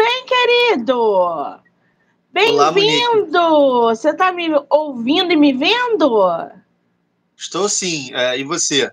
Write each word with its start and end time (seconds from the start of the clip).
bem, 0.00 0.24
querido? 0.24 1.60
Bem-vindo! 2.32 3.82
Você 3.88 4.10
está 4.10 4.32
me 4.32 4.48
ouvindo 4.70 5.30
e 5.30 5.36
me 5.36 5.52
vendo? 5.52 6.26
Estou 7.36 7.68
sim. 7.68 8.10
É, 8.14 8.38
e 8.38 8.42
você? 8.42 8.90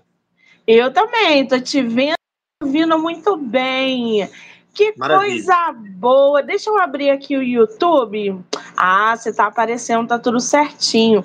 Eu 0.66 0.92
também. 0.92 1.44
Estou 1.44 1.60
te 1.60 1.80
vendo 1.80 2.16
e 2.60 2.64
ouvindo 2.66 2.98
muito 2.98 3.38
bem. 3.38 4.28
Que 4.74 4.92
Maravilha. 4.98 5.30
coisa 5.30 5.72
boa. 5.72 6.42
Deixa 6.42 6.68
eu 6.68 6.78
abrir 6.78 7.08
aqui 7.08 7.38
o 7.38 7.42
YouTube. 7.42 8.38
Ah, 8.76 9.16
você 9.16 9.30
está 9.30 9.46
aparecendo, 9.46 10.08
tá 10.08 10.18
tudo 10.18 10.40
certinho. 10.40 11.24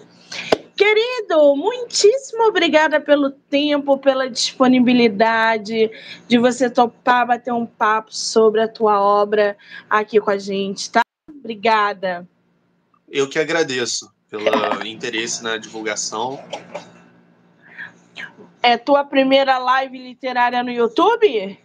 Querido, 0.75 1.55
muitíssimo 1.55 2.43
obrigada 2.47 2.99
pelo 2.99 3.29
tempo, 3.29 3.97
pela 3.97 4.27
disponibilidade 4.27 5.91
de 6.27 6.37
você 6.39 6.67
topar 6.69 7.27
bater 7.27 7.53
um 7.53 7.65
papo 7.65 8.13
sobre 8.15 8.61
a 8.61 8.67
tua 8.67 8.99
obra 8.99 9.55
aqui 9.87 10.19
com 10.19 10.31
a 10.31 10.37
gente, 10.37 10.91
tá? 10.91 11.01
Obrigada. 11.29 12.27
Eu 13.07 13.29
que 13.29 13.37
agradeço 13.37 14.11
pelo 14.29 14.47
interesse 14.83 15.43
na 15.43 15.57
divulgação. 15.57 16.43
É 18.63 18.75
tua 18.75 19.03
primeira 19.03 19.59
live 19.59 19.97
literária 19.97 20.63
no 20.63 20.71
YouTube? 20.71 21.59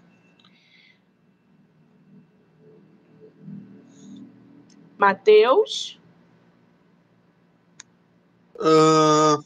Matheus? 4.99 5.98
Uh, 8.59 9.43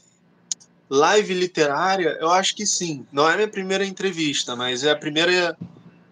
live 0.89 1.33
literária, 1.33 2.17
eu 2.19 2.29
acho 2.31 2.55
que 2.55 2.65
sim. 2.65 3.05
Não 3.11 3.29
é 3.29 3.35
minha 3.35 3.47
primeira 3.47 3.85
entrevista, 3.85 4.55
mas 4.55 4.83
é 4.83 4.91
a 4.91 4.95
primeira 4.95 5.57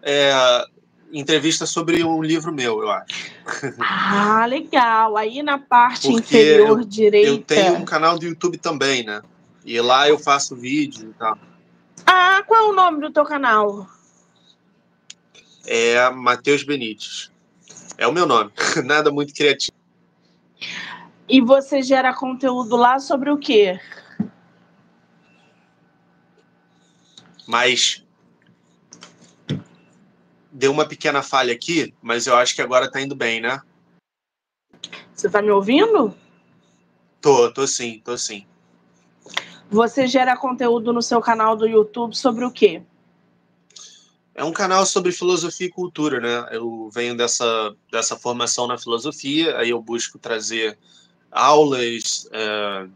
é, 0.02 0.64
entrevista 1.12 1.66
sobre 1.66 2.02
um 2.02 2.22
livro 2.22 2.52
meu, 2.52 2.82
eu 2.82 2.90
acho. 2.90 3.32
Ah, 3.78 4.46
legal. 4.46 5.16
Aí 5.16 5.42
na 5.42 5.58
parte 5.58 6.08
Porque 6.08 6.20
inferior 6.20 6.80
eu, 6.80 6.84
direita. 6.84 7.54
Eu 7.54 7.64
tenho 7.64 7.74
um 7.76 7.84
canal 7.84 8.18
do 8.18 8.24
YouTube 8.24 8.58
também, 8.58 9.04
né? 9.04 9.20
E 9.64 9.80
lá 9.80 10.08
eu 10.08 10.18
faço 10.18 10.56
vídeo 10.56 11.10
e 11.10 11.14
tal. 11.14 11.38
Ah, 12.06 12.42
qual 12.46 12.68
é 12.68 12.68
o 12.70 12.72
nome 12.72 13.00
do 13.00 13.12
teu 13.12 13.24
canal? 13.24 13.88
É 15.64 16.10
Matheus 16.10 16.64
Benites. 16.64 17.30
É 17.96 18.06
o 18.06 18.12
meu 18.12 18.26
nome. 18.26 18.50
Nada 18.84 19.10
muito 19.10 19.32
criativo. 19.34 19.76
E 21.28 21.40
você 21.40 21.82
gera 21.82 22.14
conteúdo 22.14 22.76
lá 22.76 22.98
sobre 22.98 23.30
o 23.30 23.38
quê? 23.38 23.80
Mas 27.46 28.04
deu 30.50 30.70
uma 30.70 30.86
pequena 30.86 31.22
falha 31.22 31.52
aqui, 31.52 31.94
mas 32.02 32.26
eu 32.26 32.36
acho 32.36 32.54
que 32.54 32.62
agora 32.62 32.90
tá 32.90 33.00
indo 33.00 33.16
bem, 33.16 33.40
né? 33.40 33.60
Você 35.14 35.30
tá 35.30 35.40
me 35.40 35.50
ouvindo? 35.50 36.14
Tô, 37.20 37.52
tô 37.52 37.66
sim, 37.66 38.00
tô 38.04 38.18
sim. 38.18 38.46
Você 39.70 40.06
gera 40.06 40.36
conteúdo 40.36 40.92
no 40.92 41.00
seu 41.00 41.20
canal 41.20 41.56
do 41.56 41.66
YouTube 41.66 42.14
sobre 42.14 42.44
o 42.44 42.50
quê? 42.50 42.82
É 44.34 44.44
um 44.44 44.52
canal 44.52 44.84
sobre 44.84 45.12
filosofia 45.12 45.66
e 45.66 45.70
cultura, 45.70 46.20
né? 46.20 46.48
Eu 46.50 46.90
venho 46.92 47.16
dessa, 47.16 47.74
dessa 47.90 48.16
formação 48.16 48.66
na 48.66 48.78
filosofia, 48.78 49.56
aí 49.58 49.70
eu 49.70 49.80
busco 49.80 50.18
trazer 50.18 50.78
aulas, 51.32 52.28
é, 52.30 52.86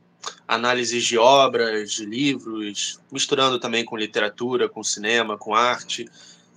análises 0.46 1.04
de 1.04 1.18
obras, 1.18 1.92
de 1.92 2.04
livros, 2.04 3.00
misturando 3.10 3.58
também 3.58 3.84
com 3.84 3.96
literatura, 3.96 4.68
com 4.68 4.82
cinema, 4.84 5.38
com 5.38 5.54
arte. 5.54 6.06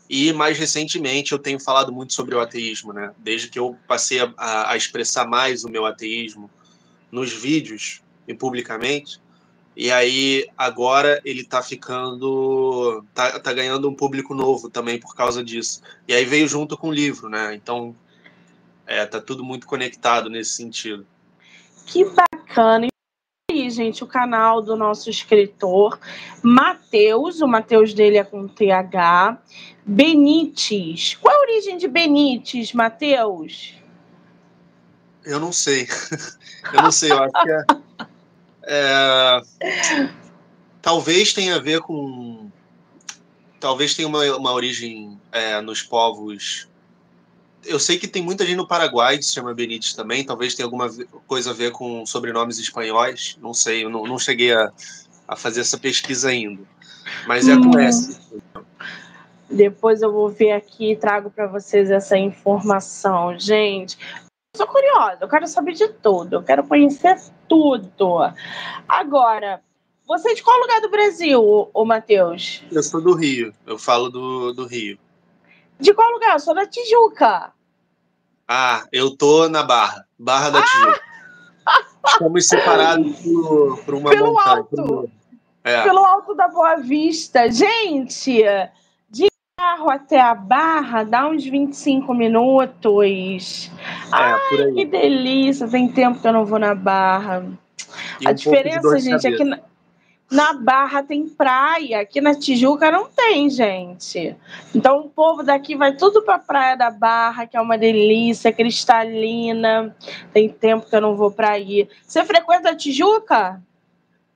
E 0.10 0.34
mais 0.34 0.58
recentemente 0.58 1.32
eu 1.32 1.40
tenho 1.40 1.60
falado 1.60 1.92
muito 1.92 2.14
sobre 2.14 2.36
o 2.36 2.40
ateísmo, 2.40 2.92
né? 2.92 3.14
Desde 3.18 3.48
que 3.48 3.60
eu 3.60 3.78
passei 3.88 4.20
a, 4.20 4.72
a 4.72 4.76
expressar 4.76 5.28
mais 5.28 5.64
o 5.64 5.70
meu 5.70 5.86
ateísmo 5.86 6.50
nos 7.12 7.32
vídeos 7.32 8.02
e 8.28 8.34
publicamente. 8.34 9.22
E 9.76 9.92
aí 9.92 10.48
agora 10.58 11.22
ele 11.23 11.44
tá 11.44 11.62
ficando. 11.62 13.06
Tá, 13.14 13.39
tá 13.39 13.54
ganhando 13.54 13.88
um 13.88 13.94
público 13.94 14.34
novo 14.34 14.70
também 14.70 15.00
por 15.00 15.16
causa 15.16 15.44
disso. 15.44 15.82
E 16.08 16.14
aí 16.14 16.26
veio 16.26 16.48
junto 16.48 16.78
com 16.78 16.89
o 16.89 16.94
livro, 16.94 17.30
né? 17.30 17.56
Então 17.56 17.95
é, 18.86 19.06
tá 19.06 19.22
tudo 19.22 19.44
muito 19.44 19.68
conectado 19.68 20.30
nesse 20.30 20.52
sentido. 20.52 21.06
Que 21.92 22.05
bacana. 22.05 22.86
E 22.86 22.89
aí, 23.52 23.70
gente, 23.72 24.04
o 24.04 24.08
canal 24.08 24.61
do 24.61 24.76
nosso 24.76 25.10
escritor 25.10 26.00
Matheus, 26.44 27.42
o 27.42 27.48
Matheus 27.48 27.95
dele 27.95 28.17
é 28.17 28.23
com 28.23 28.48
TH. 28.48 29.42
Benites. 29.83 31.16
Qual 31.16 31.36
a 31.36 31.42
origem 31.42 31.77
de 31.77 31.88
Benites, 31.88 32.73
Matheus? 32.73 33.73
Eu 35.26 35.39
não 35.39 35.52
sei. 35.52 35.88
Eu 36.72 36.83
não 36.83 36.92
sei, 36.92 37.10
eu 37.10 37.23
acho 37.23 37.32
que 37.32 37.52
é, 37.52 37.66
é, 38.64 39.42
talvez 40.82 41.33
tenha 41.33 41.56
a 41.56 41.60
ver 41.60 41.80
com. 41.80 42.52
Talvez 43.60 43.95
tenha 43.95 44.08
uma, 44.08 44.23
uma 44.36 44.52
origem 44.52 45.20
é, 45.32 45.61
nos 45.61 45.82
povos 45.82 46.69
eu 47.65 47.80
sei 47.80 47.97
que 47.97 48.08
tem 48.08 48.21
muita 48.21 48.45
gente 48.45 48.58
no 48.58 48.67
Paraguai 48.67 49.17
que 49.17 49.23
se 49.23 49.33
chama 49.33 49.53
Benítez 49.53 49.93
também, 49.93 50.23
talvez 50.23 50.55
tenha 50.55 50.65
alguma 50.65 50.89
coisa 51.27 51.52
a 51.52 51.53
ver 51.53 51.71
com 51.71 52.05
sobrenomes 52.05 52.59
espanhóis, 52.59 53.37
não 53.42 53.53
sei, 53.53 53.83
eu 53.83 53.89
não, 53.89 54.05
não 54.05 54.17
cheguei 54.17 54.53
a, 54.53 54.71
a 55.27 55.36
fazer 55.36 55.61
essa 55.61 55.77
pesquisa 55.77 56.30
ainda. 56.30 56.64
Mas 57.27 57.47
é 57.47 57.55
com 57.55 57.75
hum. 57.75 57.80
S. 57.80 58.20
Depois 59.49 60.02
eu 60.02 60.11
vou 60.11 60.30
ver 60.30 60.52
aqui 60.52 60.92
e 60.92 60.95
trago 60.95 61.31
para 61.31 61.47
vocês 61.47 61.89
essa 61.89 62.17
informação. 62.17 63.37
Gente, 63.39 63.97
eu 64.53 64.58
sou 64.58 64.67
curiosa, 64.67 65.17
eu 65.21 65.27
quero 65.27 65.47
saber 65.47 65.73
de 65.73 65.87
tudo, 65.87 66.36
eu 66.36 66.43
quero 66.43 66.64
conhecer 66.64 67.20
tudo. 67.47 68.33
Agora, 68.87 69.61
você 70.08 70.31
é 70.31 70.33
de 70.36 70.43
qual 70.43 70.59
lugar 70.59 70.81
do 70.81 70.89
Brasil, 70.89 71.70
ô 71.73 71.86
Matheus? 71.86 72.64
Eu 72.71 72.83
sou 72.83 73.02
do 73.02 73.14
Rio, 73.14 73.53
eu 73.65 73.77
falo 73.77 74.09
do, 74.09 74.53
do 74.53 74.65
Rio. 74.65 74.97
De 75.80 75.94
qual 75.94 76.12
lugar? 76.12 76.34
Eu 76.34 76.40
sou 76.40 76.54
da 76.54 76.66
Tijuca. 76.66 77.52
Ah, 78.48 78.86
eu 78.92 79.16
tô 79.16 79.48
na 79.48 79.64
Barra. 79.64 80.06
Barra 80.17 80.50
da 80.50 80.60
ah! 80.60 80.64
Tijuca. 80.64 81.10
Estamos 82.08 82.48
separados 82.48 83.20
por, 83.20 83.84
por 83.86 83.94
uma 83.94 84.10
Pelo 84.10 84.34
montanha. 84.34 84.58
Alto. 84.58 85.12
É. 85.64 85.84
Pelo 85.84 86.06
alto 86.06 86.34
da 86.34 86.48
Boa 86.48 86.78
Vista. 86.78 87.52
Gente, 87.52 88.44
de 89.10 89.28
carro 89.58 89.89
até 89.89 90.20
a 90.20 90.34
Barra 90.34 91.04
dá 91.04 91.28
uns 91.28 91.44
25 91.45 92.14
minutos. 92.14 93.70
É, 94.12 94.16
Ai, 94.16 94.72
que 94.73 94.86
delícia. 94.86 95.68
Tem 95.68 95.88
tempo 95.88 96.20
que 96.20 96.28
eu 96.28 96.34
não 96.34 96.45
vou 96.45 96.60
na 96.60 96.73
Barra. 96.73 97.45
E 98.20 98.28
a 98.28 98.32
um 98.32 98.34
diferença, 98.34 99.00
gente, 99.00 99.28
é 99.28 99.32
que 99.32 99.44
na 100.32 100.54
Barra 100.54 101.02
tem 101.02 101.28
praia, 101.28 102.02
aqui 102.02 102.22
na 102.22 102.36
Tijuca 102.36 102.92
não 102.92 103.10
tem, 103.10 103.50
gente. 103.50 104.36
Então 104.76 105.00
o 105.00 105.10
povo 105.10 105.42
daqui 105.42 105.76
vai 105.76 105.95
tudo 105.95 106.22
para 106.22 106.36
a 106.36 106.40
Praia 106.40 106.78
da 106.78 106.92
Barra, 106.92 107.48
que 107.48 107.58
é 107.58 107.62
uma 107.62 107.78
delícia, 107.78 108.54
cristalina. 108.54 109.95
Tem 110.32 110.48
tempo 110.48 110.88
que 110.88 110.95
eu 110.95 111.02
não 111.02 111.16
vou 111.16 111.32
para 111.32 111.52
aí. 111.52 111.89
Você 112.06 112.23
frequenta 112.23 112.70
a 112.70 112.76
Tijuca? 112.76 113.62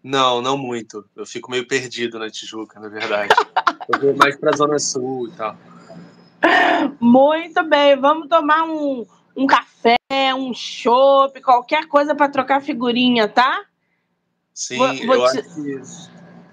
Não, 0.03 0.41
não 0.41 0.57
muito. 0.57 1.05
Eu 1.15 1.25
fico 1.25 1.51
meio 1.51 1.67
perdido 1.67 2.17
na 2.17 2.29
Tijuca, 2.29 2.79
na 2.79 2.89
verdade. 2.89 3.33
eu 3.93 3.99
vou 3.99 4.15
mais 4.15 4.35
para 4.35 4.49
a 4.49 4.57
Zona 4.57 4.79
Sul 4.79 5.27
e 5.27 5.31
tal. 5.31 5.55
Muito 6.99 7.63
bem, 7.63 7.95
vamos 7.95 8.27
tomar 8.27 8.63
um, 8.63 9.05
um 9.35 9.45
café, 9.45 9.95
um 10.35 10.53
chopp, 10.53 11.39
qualquer 11.41 11.87
coisa 11.87 12.13
para 12.13 12.29
trocar 12.29 12.61
figurinha, 12.61 13.27
tá? 13.27 13.61
Sim, 14.53 14.77
vou, 14.77 14.87
vou 15.05 15.15
eu 15.15 15.31
te... 15.31 15.39
acho 15.39 15.55
que 15.55 15.81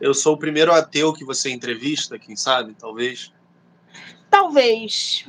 eu 0.01 0.15
sou 0.15 0.35
o 0.35 0.39
primeiro 0.39 0.73
ateu 0.73 1.13
que 1.13 1.25
você 1.25 1.51
entrevista, 1.51 2.19
quem 2.19 2.35
sabe, 2.35 2.75
talvez. 2.79 3.33
Talvez. 4.31 5.25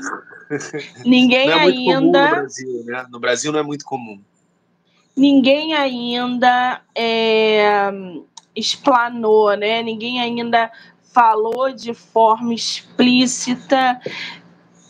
Ninguém 1.06 1.48
não 1.48 1.60
é 1.60 1.64
muito 1.64 1.78
ainda. 1.78 2.00
Comum 2.00 2.06
no 2.06 2.12
Brasil, 2.12 2.84
né? 2.86 3.08
No 3.10 3.20
Brasil 3.20 3.52
não 3.52 3.60
é 3.60 3.64
muito 3.64 3.84
comum. 3.84 4.22
Ninguém 5.16 5.74
ainda 5.74 6.82
é, 6.96 7.92
explanou, 8.56 9.56
né? 9.58 9.84
Ninguém 9.84 10.22
ainda 10.22 10.72
falou 11.14 11.74
de 11.74 11.94
forma 11.94 12.54
explícita 12.54 14.00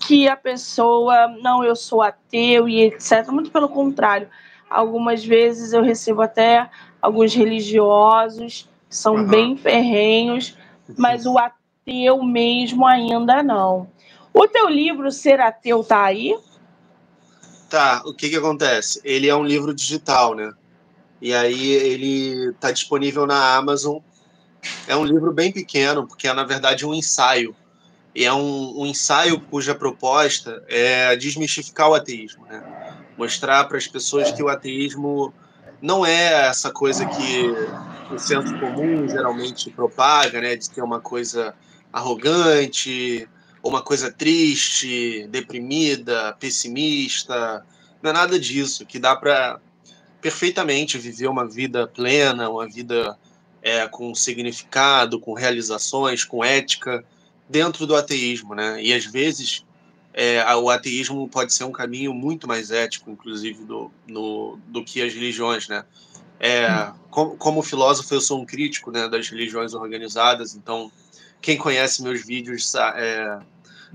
que 0.05 0.27
a 0.27 0.35
pessoa, 0.35 1.27
não, 1.41 1.63
eu 1.63 1.75
sou 1.75 2.01
ateu 2.01 2.69
e 2.69 2.81
etc. 2.81 3.27
Muito 3.29 3.49
pelo 3.49 3.69
contrário. 3.69 4.29
Algumas 4.69 5.23
vezes 5.23 5.73
eu 5.73 5.81
recebo 5.81 6.21
até 6.21 6.69
alguns 7.01 7.33
religiosos 7.33 8.69
são 8.89 9.15
uhum. 9.15 9.27
bem 9.27 9.57
ferrenhos, 9.57 10.55
mas 10.97 11.25
o 11.25 11.37
ateu 11.37 12.21
mesmo 12.23 12.85
ainda 12.85 13.41
não. 13.41 13.89
O 14.33 14.47
teu 14.47 14.69
livro 14.69 15.11
Ser 15.11 15.39
Ateu 15.39 15.83
tá 15.83 16.03
aí? 16.05 16.37
Tá, 17.69 18.01
o 18.05 18.13
que 18.13 18.29
que 18.29 18.35
acontece? 18.35 19.01
Ele 19.03 19.27
é 19.27 19.35
um 19.35 19.45
livro 19.45 19.73
digital, 19.73 20.35
né? 20.35 20.51
E 21.21 21.33
aí 21.33 21.71
ele 21.71 22.53
tá 22.59 22.71
disponível 22.71 23.25
na 23.25 23.55
Amazon. 23.55 23.99
É 24.87 24.95
um 24.95 25.05
livro 25.05 25.31
bem 25.31 25.51
pequeno, 25.51 26.07
porque 26.07 26.27
é 26.27 26.33
na 26.33 26.43
verdade 26.43 26.85
um 26.85 26.93
ensaio. 26.93 27.55
e 28.13 28.25
é 28.25 28.33
um, 28.33 28.81
um 28.81 28.85
ensaio 28.85 29.39
cuja 29.39 29.73
proposta 29.73 30.63
é 30.67 31.15
desmistificar 31.15 31.89
o 31.89 31.93
ateísmo, 31.93 32.45
né? 32.45 32.61
Mostrar 33.17 33.65
para 33.65 33.77
as 33.77 33.87
pessoas 33.87 34.31
que 34.31 34.43
o 34.43 34.49
ateísmo 34.49 35.33
não 35.81 36.05
é 36.05 36.47
essa 36.47 36.71
coisa 36.71 37.05
que 37.05 38.13
o 38.13 38.19
senso 38.19 38.57
comum 38.59 39.07
geralmente 39.07 39.69
propaga, 39.71 40.39
né? 40.39 40.55
De 40.55 40.69
ter 40.69 40.81
uma 40.81 40.99
coisa 40.99 41.55
arrogante, 41.91 43.27
uma 43.63 43.81
coisa 43.81 44.11
triste, 44.11 45.27
deprimida, 45.29 46.35
pessimista. 46.39 47.65
Não 48.01 48.11
é 48.11 48.13
nada 48.13 48.39
disso, 48.39 48.85
que 48.85 48.99
dá 48.99 49.15
para 49.15 49.59
perfeitamente 50.21 50.97
viver 50.97 51.27
uma 51.27 51.47
vida 51.47 51.87
plena, 51.87 52.49
uma 52.49 52.67
vida 52.67 53.17
é, 53.61 53.87
com 53.87 54.13
significado, 54.13 55.19
com 55.19 55.33
realizações, 55.33 56.23
com 56.23 56.43
ética, 56.43 57.03
dentro 57.49 57.87
do 57.87 57.95
ateísmo, 57.95 58.53
né? 58.53 58.81
E 58.81 58.93
às 58.93 59.05
vezes 59.05 59.65
é, 60.13 60.43
o 60.55 60.69
ateísmo 60.69 61.27
pode 61.27 61.53
ser 61.53 61.63
um 61.63 61.71
caminho 61.71 62.13
muito 62.13 62.47
mais 62.47 62.69
ético, 62.71 63.09
inclusive, 63.09 63.63
do, 63.63 63.91
no, 64.07 64.59
do 64.67 64.83
que 64.83 65.01
as 65.01 65.13
religiões, 65.13 65.67
né? 65.67 65.85
É, 66.39 66.91
como, 67.09 67.37
como 67.37 67.61
filósofo, 67.61 68.13
eu 68.13 68.21
sou 68.21 68.41
um 68.41 68.45
crítico 68.45 68.91
né, 68.91 69.07
das 69.07 69.29
religiões 69.29 69.73
organizadas, 69.73 70.55
então 70.55 70.91
quem 71.39 71.57
conhece 71.57 72.01
meus 72.01 72.25
vídeos 72.25 72.73
é, 72.75 73.39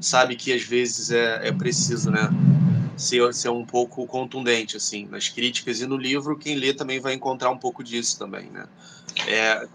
sabe 0.01 0.37
que 0.37 0.53
às 0.53 0.63
vezes 0.63 1.11
é, 1.11 1.49
é 1.49 1.53
preciso, 1.53 2.11
né? 2.11 2.29
Ser, 2.97 3.35
ser 3.35 3.51
um 3.51 3.65
pouco 3.67 4.07
contundente, 4.07 4.77
assim, 4.79 5.07
nas 5.07 5.29
críticas 5.29 5.81
e 5.83 5.87
no 5.87 5.99
livro, 5.99 6.39
quem 6.39 6.57
lê 6.57 6.73
também 6.73 6.99
vai 6.99 7.13
encontrar 7.13 7.51
um 7.51 7.59
pouco 7.59 7.85
disso 7.85 8.19
também, 8.19 8.49
né? 8.49 8.67
É, 9.27 9.69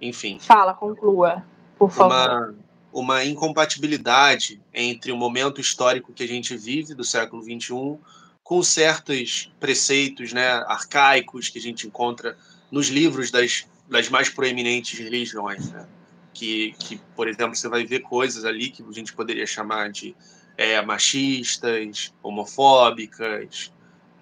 enfim. 0.00 0.38
Fala, 0.38 0.74
conclua, 0.74 1.42
por 1.76 1.90
favor. 1.90 2.14
Uma, 2.14 2.54
uma 2.94 3.24
incompatibilidade 3.24 4.60
entre 4.72 5.10
o 5.10 5.16
momento 5.16 5.60
histórico 5.60 6.12
que 6.12 6.22
a 6.22 6.28
gente 6.28 6.56
vive, 6.56 6.94
do 6.94 7.02
século 7.02 7.42
XXI, 7.42 7.98
com 8.44 8.62
certos 8.62 9.52
preceitos 9.58 10.32
né, 10.32 10.48
arcaicos 10.68 11.48
que 11.48 11.58
a 11.58 11.60
gente 11.60 11.88
encontra 11.88 12.38
nos 12.70 12.86
livros 12.86 13.32
das, 13.32 13.66
das 13.90 14.08
mais 14.08 14.28
proeminentes 14.28 14.96
religiões. 14.96 15.72
Né? 15.72 15.88
Que, 16.32 16.72
que, 16.78 17.00
por 17.16 17.26
exemplo, 17.26 17.56
você 17.56 17.68
vai 17.68 17.84
ver 17.84 18.00
coisas 18.00 18.44
ali 18.44 18.70
que 18.70 18.84
a 18.88 18.92
gente 18.92 19.12
poderia 19.12 19.46
chamar 19.46 19.90
de 19.90 20.14
é, 20.56 20.80
machistas, 20.80 22.14
homofóbicas, 22.22 23.72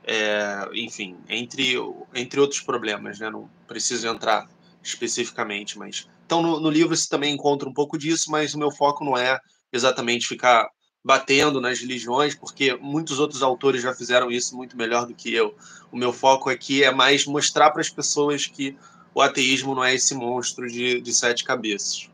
é, 0.02 0.66
enfim, 0.72 1.18
entre, 1.28 1.74
entre 2.14 2.40
outros 2.40 2.62
problemas. 2.62 3.18
Né? 3.18 3.28
Não 3.28 3.50
preciso 3.68 4.08
entrar 4.08 4.48
especificamente, 4.82 5.78
mas 5.78 6.08
então, 6.32 6.40
no, 6.40 6.58
no 6.58 6.70
livro 6.70 6.96
você 6.96 7.06
também 7.06 7.34
encontra 7.34 7.68
um 7.68 7.74
pouco 7.74 7.98
disso, 7.98 8.30
mas 8.30 8.54
o 8.54 8.58
meu 8.58 8.70
foco 8.70 9.04
não 9.04 9.18
é 9.18 9.38
exatamente 9.70 10.26
ficar 10.26 10.66
batendo 11.04 11.60
nas 11.60 11.78
religiões, 11.78 12.34
porque 12.34 12.74
muitos 12.80 13.18
outros 13.18 13.42
autores 13.42 13.82
já 13.82 13.92
fizeram 13.92 14.30
isso 14.30 14.56
muito 14.56 14.74
melhor 14.74 15.04
do 15.04 15.14
que 15.14 15.34
eu. 15.34 15.54
O 15.90 15.96
meu 15.96 16.10
foco 16.10 16.48
aqui 16.48 16.82
é 16.82 16.90
mais 16.90 17.26
mostrar 17.26 17.70
para 17.70 17.82
as 17.82 17.90
pessoas 17.90 18.46
que 18.46 18.74
o 19.14 19.20
ateísmo 19.20 19.74
não 19.74 19.84
é 19.84 19.94
esse 19.94 20.14
monstro 20.14 20.66
de, 20.66 21.02
de 21.02 21.12
sete 21.12 21.44
cabeças. 21.44 22.08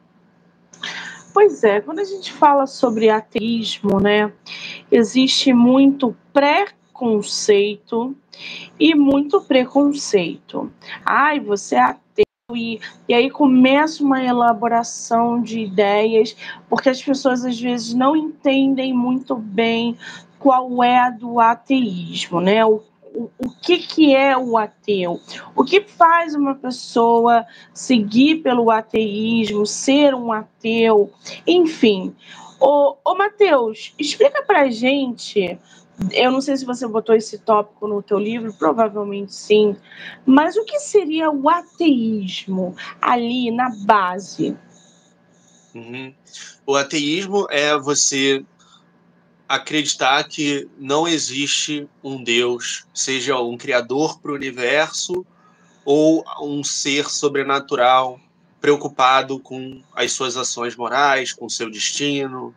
Pois 1.32 1.62
é, 1.62 1.81
quando 1.81 2.00
a 2.00 2.05
gente 2.05 2.32
fala 2.32 2.67
sobre 2.67 3.11
ateísmo, 3.11 4.00
né, 4.00 4.32
existe 4.91 5.53
muito 5.53 6.17
preconceito 6.32 8.17
e 8.81 8.97
muito 8.97 9.41
preconceito. 9.43 10.73
Ai, 11.05 11.38
você 11.38 11.76
é 11.76 11.82
ateu 11.82 12.28
e, 12.56 12.81
e 13.06 13.12
aí 13.12 13.29
começa 13.29 14.03
uma 14.03 14.25
elaboração 14.25 15.43
de 15.43 15.61
ideias, 15.61 16.35
porque 16.67 16.89
as 16.89 17.03
pessoas 17.03 17.45
às 17.45 17.61
vezes 17.61 17.93
não 17.93 18.17
entendem 18.17 18.91
muito 18.91 19.37
bem 19.37 19.99
qual 20.39 20.83
é 20.83 20.99
a 20.99 21.11
do 21.11 21.41
ateísmo, 21.41 22.41
né? 22.41 22.65
O, 22.65 22.83
o, 23.39 23.50
que, 23.61 23.77
que 23.81 24.17
é 24.17 24.35
o 24.35 24.56
ateu? 24.56 25.21
O 25.55 25.62
que 25.62 25.83
faz 25.83 26.35
uma 26.35 26.55
pessoa 26.55 27.45
seguir 27.75 28.37
pelo 28.37 28.71
ateísmo, 28.71 29.67
ser 29.67 30.15
um 30.15 30.33
ateu? 30.33 31.12
Enfim. 31.47 32.17
Ô, 32.59 32.97
Matheus, 33.15 33.94
explica 33.99 34.43
pra 34.43 34.71
gente 34.71 35.59
eu 36.12 36.31
não 36.31 36.41
sei 36.41 36.56
se 36.56 36.65
você 36.65 36.87
botou 36.87 37.15
esse 37.15 37.39
tópico 37.39 37.89
no 37.89 38.03
teu 38.03 38.19
livro, 38.19 38.53
provavelmente 38.53 39.35
sim. 39.35 39.77
Mas 40.25 40.56
o 40.56 40.65
que 40.65 40.79
seria 40.79 41.31
o 41.31 41.49
ateísmo 41.49 42.77
ali 43.00 43.50
na 43.50 43.71
base? 43.85 44.56
Uhum. 45.75 46.15
O 46.67 46.77
ateísmo 46.77 47.47
é 47.50 47.77
você 47.77 48.45
acreditar 49.49 50.23
que 50.25 50.69
não 50.79 51.09
existe 51.09 51.89
um 52.05 52.23
Deus, 52.23 52.87
seja 52.93 53.39
um 53.41 53.56
criador 53.56 54.21
para 54.21 54.31
o 54.31 54.35
universo 54.35 55.25
ou 55.85 56.25
um 56.43 56.62
ser 56.62 57.09
sobrenatural 57.09 58.21
preocupado 58.61 59.39
com 59.41 59.81
as 59.94 60.12
suas 60.12 60.37
ações 60.37 60.77
morais, 60.77 61.33
com 61.33 61.49
seu 61.49 61.71
destino, 61.71 62.55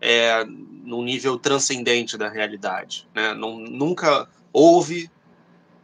é, 0.00 0.44
num 0.44 1.02
nível 1.02 1.38
transcendente 1.38 2.16
da 2.16 2.28
realidade. 2.28 3.08
Né? 3.14 3.34
Não, 3.34 3.58
nunca 3.58 4.28
houve, 4.52 5.10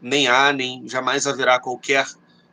nem 0.00 0.28
há, 0.28 0.52
nem 0.52 0.88
jamais 0.88 1.26
haverá 1.26 1.58
qualquer 1.58 2.06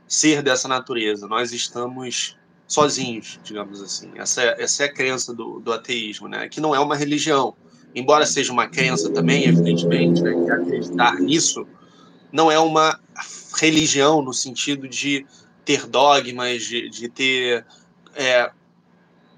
ser 0.07 0.41
dessa 0.41 0.67
natureza. 0.67 1.27
Nós 1.27 1.51
estamos 1.53 2.37
sozinhos, 2.67 3.39
digamos 3.43 3.81
assim. 3.81 4.11
Essa 4.15 4.43
é, 4.43 4.63
essa 4.63 4.83
é 4.83 4.85
a 4.87 4.93
crença 4.93 5.33
do, 5.33 5.59
do 5.59 5.71
ateísmo, 5.73 6.27
né? 6.27 6.47
que 6.47 6.59
não 6.61 6.73
é 6.73 6.79
uma 6.79 6.95
religião. 6.95 7.55
Embora 7.93 8.25
seja 8.25 8.51
uma 8.51 8.67
crença 8.67 9.09
também, 9.09 9.45
evidentemente, 9.45 10.21
né? 10.21 10.33
que 10.33 10.51
acreditar 10.51 11.15
nisso 11.15 11.67
não 12.31 12.49
é 12.49 12.57
uma 12.57 12.97
religião 13.57 14.21
no 14.21 14.33
sentido 14.33 14.87
de 14.87 15.25
ter 15.65 15.85
dogmas, 15.85 16.63
de, 16.63 16.89
de 16.89 17.09
ter 17.09 17.65
é, 18.15 18.49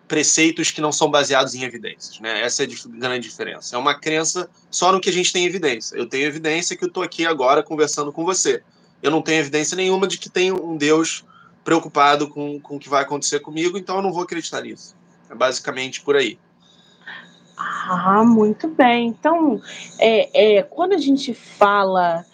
preceitos 0.07 0.71
que 0.71 0.81
não 0.81 0.91
são 0.91 1.09
baseados 1.09 1.55
em 1.55 1.63
evidências. 1.63 2.19
Né? 2.19 2.41
Essa 2.41 2.63
é 2.63 2.67
a 2.67 2.97
grande 2.97 3.27
diferença. 3.27 3.75
É 3.75 3.79
uma 3.79 3.95
crença 3.95 4.49
só 4.69 4.91
no 4.91 4.99
que 4.99 5.09
a 5.09 5.13
gente 5.13 5.31
tem 5.31 5.45
evidência. 5.45 5.95
Eu 5.95 6.07
tenho 6.07 6.25
evidência 6.25 6.75
que 6.75 6.83
eu 6.83 6.87
estou 6.87 7.03
aqui 7.03 7.25
agora 7.25 7.63
conversando 7.63 8.11
com 8.11 8.23
você. 8.23 8.61
Eu 9.01 9.11
não 9.11 9.21
tenho 9.21 9.39
evidência 9.39 9.75
nenhuma 9.75 10.07
de 10.07 10.17
que 10.17 10.29
tem 10.29 10.51
um 10.51 10.77
Deus 10.77 11.25
preocupado 11.63 12.27
com, 12.27 12.59
com 12.59 12.75
o 12.75 12.79
que 12.79 12.89
vai 12.89 13.01
acontecer 13.03 13.39
comigo, 13.39 13.77
então 13.77 13.97
eu 13.97 14.01
não 14.01 14.11
vou 14.11 14.23
acreditar 14.23 14.61
nisso. 14.61 14.95
É 15.29 15.35
basicamente 15.35 16.01
por 16.01 16.15
aí. 16.15 16.37
Ah, 17.57 18.23
muito 18.25 18.67
bem. 18.67 19.07
Então, 19.07 19.61
é, 19.99 20.57
é, 20.57 20.63
quando 20.63 20.93
a 20.93 20.97
gente 20.97 21.33
fala 21.33 22.25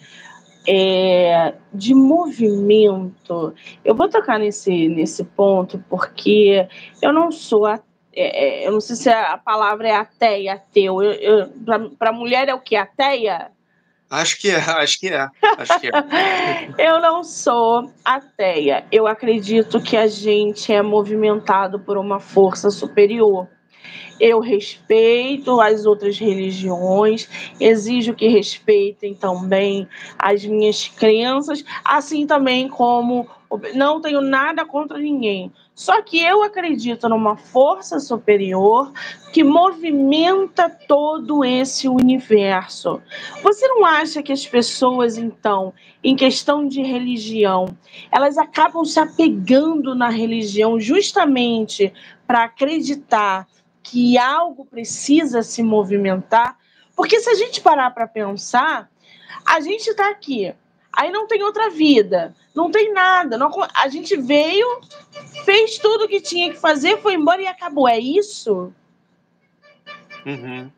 é, 0.72 1.52
de 1.74 1.92
movimento. 1.94 3.52
Eu 3.84 3.92
vou 3.92 4.08
tocar 4.08 4.38
nesse, 4.38 4.88
nesse 4.88 5.24
ponto 5.24 5.84
porque 5.90 6.68
eu 7.02 7.12
não 7.12 7.32
sou 7.32 7.66
a, 7.66 7.80
é, 8.12 8.62
é 8.62 8.68
eu 8.68 8.70
não 8.72 8.80
sei 8.80 8.94
se 8.94 9.10
a 9.10 9.36
palavra 9.36 9.88
é 9.88 9.96
ateia, 9.96 10.54
ateu. 10.54 10.98
Para 11.98 12.12
mulher 12.12 12.48
é 12.48 12.54
o 12.54 12.60
que? 12.60 12.76
Ateia? 12.76 13.50
Acho 14.08 14.40
que 14.40 14.50
é, 14.50 14.58
acho 14.58 15.00
que 15.00 15.08
é. 15.08 15.28
Acho 15.58 15.80
que 15.80 15.88
é. 15.88 16.70
eu 16.78 17.00
não 17.00 17.24
sou 17.24 17.92
ateia. 18.04 18.84
Eu 18.92 19.08
acredito 19.08 19.80
que 19.80 19.96
a 19.96 20.06
gente 20.06 20.72
é 20.72 20.82
movimentado 20.82 21.80
por 21.80 21.98
uma 21.98 22.20
força 22.20 22.70
superior. 22.70 23.48
Eu 24.20 24.38
respeito 24.38 25.60
as 25.60 25.86
outras 25.86 26.18
religiões, 26.18 27.28
exijo 27.58 28.14
que 28.14 28.28
respeitem 28.28 29.14
também 29.14 29.88
as 30.18 30.44
minhas 30.44 30.86
crenças, 30.88 31.64
assim 31.84 32.26
também 32.26 32.68
como 32.68 33.26
não 33.74 34.00
tenho 34.00 34.20
nada 34.20 34.64
contra 34.64 34.98
ninguém. 34.98 35.50
Só 35.74 36.02
que 36.02 36.22
eu 36.22 36.42
acredito 36.42 37.08
numa 37.08 37.36
força 37.36 37.98
superior 37.98 38.92
que 39.32 39.42
movimenta 39.42 40.68
todo 40.68 41.42
esse 41.42 41.88
universo. 41.88 43.00
Você 43.42 43.66
não 43.66 43.84
acha 43.84 44.22
que 44.22 44.32
as 44.32 44.46
pessoas, 44.46 45.16
então, 45.16 45.72
em 46.04 46.14
questão 46.14 46.68
de 46.68 46.82
religião, 46.82 47.74
elas 48.12 48.36
acabam 48.36 48.84
se 48.84 49.00
apegando 49.00 49.94
na 49.94 50.10
religião 50.10 50.78
justamente 50.78 51.92
para 52.26 52.44
acreditar 52.44 53.46
que 53.82 54.18
algo 54.18 54.64
precisa 54.64 55.42
se 55.42 55.62
movimentar, 55.62 56.56
porque 56.94 57.20
se 57.20 57.30
a 57.30 57.34
gente 57.34 57.60
parar 57.60 57.90
para 57.90 58.06
pensar, 58.06 58.90
a 59.44 59.60
gente 59.60 59.88
está 59.88 60.10
aqui, 60.10 60.54
aí 60.92 61.10
não 61.10 61.26
tem 61.26 61.42
outra 61.42 61.70
vida, 61.70 62.34
não 62.54 62.70
tem 62.70 62.92
nada, 62.92 63.38
não, 63.38 63.50
a 63.74 63.88
gente 63.88 64.16
veio, 64.16 64.66
fez 65.44 65.78
tudo 65.78 66.04
o 66.04 66.08
que 66.08 66.20
tinha 66.20 66.50
que 66.50 66.58
fazer, 66.58 67.00
foi 67.00 67.14
embora 67.14 67.40
e 67.40 67.46
acabou, 67.46 67.88
é 67.88 67.98
isso? 67.98 68.72
Uhum. 70.26 70.70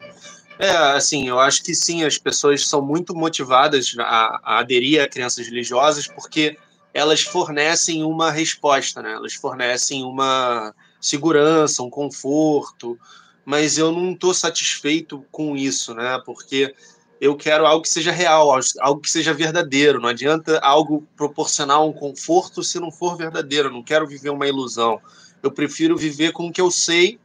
É, 0.59 0.71
assim, 0.71 1.27
eu 1.27 1.41
acho 1.41 1.63
que 1.65 1.75
sim, 1.75 2.05
as 2.05 2.19
pessoas 2.19 2.69
são 2.69 2.81
muito 2.81 3.15
motivadas 3.15 3.95
a, 3.99 4.41
a 4.45 4.59
aderir 4.61 5.03
a 5.03 5.09
crenças 5.09 5.47
religiosas 5.47 6.07
porque 6.07 6.57
elas 6.95 7.23
fornecem 7.23 8.05
uma 8.05 8.31
resposta, 8.31 9.03
né? 9.03 9.13
Elas 9.13 9.35
fornecem 9.35 10.05
uma 10.05 10.75
segurança, 11.03 11.83
um 11.83 11.91
conforto, 11.91 12.99
mas 13.45 13.77
eu 13.77 13.91
não 13.91 14.13
estou 14.13 14.33
satisfeito 14.33 15.25
com 15.33 15.57
isso, 15.57 15.93
né? 15.95 16.23
Porque 16.25 16.73
eu 17.21 17.37
quero 17.37 17.67
algo 17.67 17.83
que 17.83 17.89
seja 17.89 18.13
real, 18.13 18.59
algo 18.81 19.01
que 19.01 19.11
seja 19.11 19.35
verdadeiro. 19.35 20.01
Não 20.01 20.09
adianta 20.09 20.59
algo 20.61 21.07
proporcionar 21.17 21.85
um 21.85 21.93
conforto 21.93 22.63
se 22.63 22.79
não 22.79 22.91
for 22.91 23.17
verdadeiro. 23.17 23.69
Eu 23.69 23.73
não 23.73 23.83
quero 23.83 24.07
viver 24.07 24.31
uma 24.31 24.47
ilusão. 24.47 25.01
Eu 25.43 25.51
prefiro 25.51 25.97
viver 25.97 26.33
com 26.33 26.47
o 26.47 26.53
que 26.53 26.61
eu 26.61 26.71
sei 26.71 27.19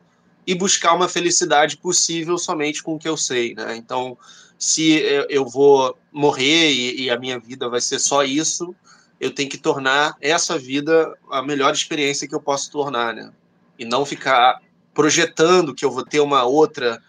e 0.46 0.56
buscar 0.56 0.94
uma 0.94 1.08
felicidade 1.08 1.78
possível 1.78 2.38
somente 2.38 2.82
com 2.82 2.96
o 2.96 3.00
que 3.00 3.08
eu 3.08 3.18
sei, 3.18 3.54
né? 3.54 3.76
Então, 3.76 4.18
se 4.58 5.04
eu 5.30 5.46
vou 5.46 5.98
morrer 6.12 6.72
e, 6.72 7.04
e 7.04 7.10
a 7.10 7.20
minha 7.20 7.40
vida 7.40 7.70
vai 7.70 7.82
ser 7.82 8.00
só 8.00 8.24
isso, 8.24 8.74
eu 9.20 9.32
tenho 9.32 9.50
que 9.50 9.58
tornar 9.58 10.16
essa 10.22 10.58
vida 10.58 11.16
a 11.30 11.42
melhor 11.42 11.74
experiência 11.74 12.28
que 12.28 12.36
eu 12.36 12.42
posso 12.42 12.72
tornar, 12.72 13.14
né? 13.14 13.32
E 13.78 13.86
não 13.86 14.06
ficar 14.06 14.60
projetando 14.94 15.76
que 15.76 15.86
eu 15.86 15.92
vou 15.92 16.04
ter 16.04 16.20
uma 16.20 16.44
outra 16.44 17.02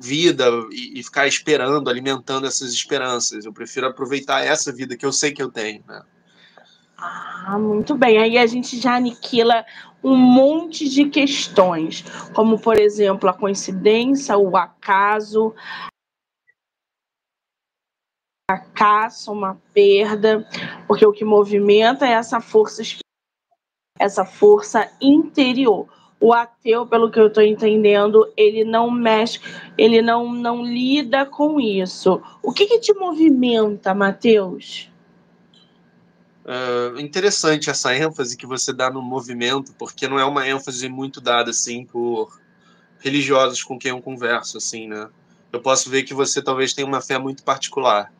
vida 0.00 0.48
e, 0.70 0.98
e, 0.98 1.02
ficar 1.02 1.26
esperando, 1.26 1.88
alimentando 1.88 2.46
essas 2.46 2.72
esperanças. 2.72 3.44
Eu 3.44 3.52
prefiro 3.52 3.86
aproveitar 3.86 4.44
essa 4.44 4.72
vida 4.72 4.96
que 4.96 5.06
eu 5.06 5.12
sei 5.12 5.32
que 5.32 5.42
eu 5.42 5.50
tenho. 5.50 5.82
Né? 5.86 6.02
Ah, 6.98 7.58
muito 7.58 7.96
bem. 7.96 8.18
Aí 8.18 8.38
a 8.38 8.46
gente 8.46 8.78
já 8.78 8.96
aniquila 8.96 9.64
um 10.02 10.16
monte 10.16 10.88
de 10.88 11.06
questões, 11.06 12.04
como 12.34 12.58
por 12.58 12.78
exemplo 12.78 13.28
a 13.28 13.34
coincidência, 13.34 14.36
o 14.36 14.56
acaso, 14.56 15.54
fracasso, 18.50 19.32
uma 19.32 19.60
perda, 19.72 20.46
porque 20.86 21.06
o 21.06 21.12
que 21.12 21.24
movimenta 21.24 22.06
é 22.06 22.12
essa 22.12 22.40
força 22.40 22.82
essa 24.02 24.24
força 24.24 24.90
interior 25.00 25.86
o 26.22 26.32
ateu, 26.32 26.86
pelo 26.86 27.10
que 27.10 27.18
eu 27.18 27.26
estou 27.26 27.42
entendendo, 27.42 28.32
ele 28.36 28.62
não 28.64 28.88
mexe, 28.88 29.40
ele 29.76 30.00
não, 30.00 30.32
não 30.32 30.64
lida 30.64 31.26
com 31.26 31.60
isso. 31.60 32.22
O 32.40 32.52
que, 32.52 32.66
que 32.66 32.78
te 32.78 32.94
movimenta, 32.94 33.92
Mateus? 33.92 34.88
Uh, 36.44 36.98
interessante 37.00 37.68
essa 37.68 37.92
ênfase 37.96 38.36
que 38.36 38.46
você 38.46 38.72
dá 38.72 38.88
no 38.88 39.02
movimento, 39.02 39.74
porque 39.76 40.06
não 40.06 40.16
é 40.16 40.24
uma 40.24 40.48
ênfase 40.48 40.88
muito 40.88 41.20
dada 41.20 41.50
assim 41.50 41.84
por 41.84 42.40
religiosos 43.00 43.64
com 43.64 43.76
quem 43.76 43.90
eu 43.90 44.00
converso, 44.00 44.58
assim, 44.58 44.86
né? 44.86 45.08
Eu 45.52 45.60
posso 45.60 45.90
ver 45.90 46.04
que 46.04 46.14
você 46.14 46.40
talvez 46.40 46.72
tenha 46.72 46.86
uma 46.86 47.00
fé 47.00 47.18
muito 47.18 47.42
particular, 47.42 48.12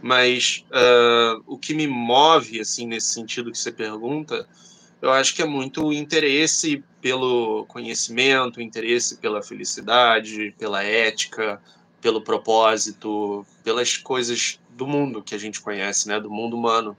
mas 0.00 0.64
uh, 0.70 1.42
o 1.48 1.58
que 1.58 1.74
me 1.74 1.88
move, 1.88 2.60
assim, 2.60 2.86
nesse 2.86 3.08
sentido 3.08 3.50
que 3.50 3.58
você 3.58 3.72
pergunta, 3.72 4.46
eu 5.00 5.10
acho 5.10 5.34
que 5.34 5.42
é 5.42 5.46
muito 5.46 5.92
interesse 5.92 6.84
pelo 7.00 7.64
conhecimento, 7.66 8.60
interesse 8.60 9.16
pela 9.16 9.42
felicidade, 9.42 10.54
pela 10.58 10.82
ética, 10.82 11.60
pelo 12.00 12.20
propósito, 12.20 13.46
pelas 13.64 13.96
coisas 13.96 14.60
do 14.70 14.86
mundo 14.86 15.22
que 15.22 15.34
a 15.34 15.38
gente 15.38 15.60
conhece, 15.60 16.08
né, 16.08 16.20
do 16.20 16.30
mundo 16.30 16.56
humano 16.56 16.96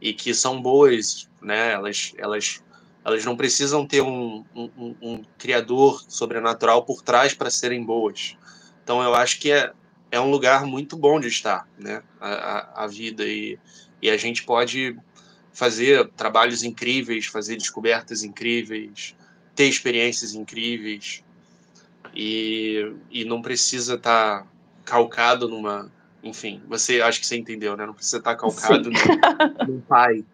e 0.00 0.12
que 0.12 0.34
são 0.34 0.60
boas, 0.60 1.28
né? 1.40 1.72
Elas, 1.72 2.12
elas, 2.18 2.62
elas 3.04 3.24
não 3.24 3.36
precisam 3.36 3.86
ter 3.86 4.02
um, 4.02 4.44
um, 4.54 4.94
um 5.00 5.22
criador 5.38 6.04
sobrenatural 6.08 6.84
por 6.84 7.02
trás 7.02 7.32
para 7.32 7.50
serem 7.50 7.82
boas. 7.82 8.36
Então 8.82 9.02
eu 9.02 9.14
acho 9.14 9.40
que 9.40 9.50
é, 9.50 9.72
é 10.10 10.20
um 10.20 10.30
lugar 10.30 10.66
muito 10.66 10.96
bom 10.96 11.18
de 11.18 11.28
estar, 11.28 11.68
né? 11.78 12.02
A, 12.20 12.28
a, 12.28 12.84
a 12.84 12.86
vida 12.86 13.24
e, 13.24 13.58
e 14.02 14.10
a 14.10 14.16
gente 14.16 14.42
pode 14.44 14.96
fazer 15.54 16.08
trabalhos 16.16 16.64
incríveis, 16.64 17.26
fazer 17.26 17.56
descobertas 17.56 18.24
incríveis, 18.24 19.14
ter 19.54 19.66
experiências 19.66 20.34
incríveis 20.34 21.22
e, 22.14 22.92
e 23.08 23.24
não 23.24 23.40
precisa 23.40 23.94
estar 23.94 24.40
tá 24.40 24.46
calcado 24.84 25.48
numa, 25.48 25.90
enfim, 26.22 26.60
você 26.68 27.00
acho 27.00 27.20
que 27.20 27.26
você 27.26 27.36
entendeu, 27.36 27.76
né? 27.76 27.86
Não 27.86 27.94
precisa 27.94 28.18
estar 28.18 28.34
tá 28.34 28.36
calcado 28.36 28.90
num, 28.90 29.80
pai. 29.82 30.24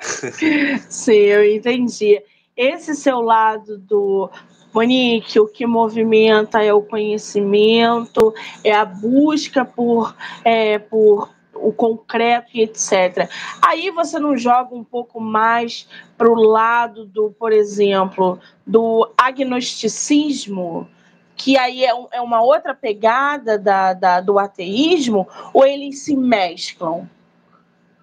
Sim, 0.90 1.12
eu 1.12 1.54
entendi. 1.54 2.20
Esse 2.56 2.96
seu 2.96 3.20
lado 3.20 3.78
do 3.78 4.28
Monique, 4.72 5.38
o 5.38 5.46
que 5.46 5.64
movimenta 5.66 6.62
é 6.62 6.72
o 6.72 6.82
conhecimento, 6.82 8.34
é 8.64 8.72
a 8.72 8.84
busca 8.84 9.64
por, 9.64 10.16
é, 10.44 10.80
por 10.80 11.30
o 11.64 11.72
concreto 11.72 12.50
e 12.54 12.62
etc. 12.62 13.28
Aí 13.62 13.90
você 13.90 14.18
não 14.18 14.36
joga 14.36 14.74
um 14.74 14.84
pouco 14.84 15.18
mais 15.18 15.88
para 16.16 16.30
o 16.30 16.34
lado 16.34 17.06
do, 17.06 17.30
por 17.30 17.52
exemplo, 17.52 18.38
do 18.66 19.10
agnosticismo, 19.16 20.86
que 21.34 21.56
aí 21.56 21.84
é, 21.84 21.94
um, 21.94 22.06
é 22.12 22.20
uma 22.20 22.42
outra 22.42 22.74
pegada 22.74 23.58
da, 23.58 23.94
da, 23.94 24.20
do 24.20 24.38
ateísmo, 24.38 25.26
ou 25.52 25.66
eles 25.66 26.00
se 26.00 26.14
mesclam? 26.14 27.08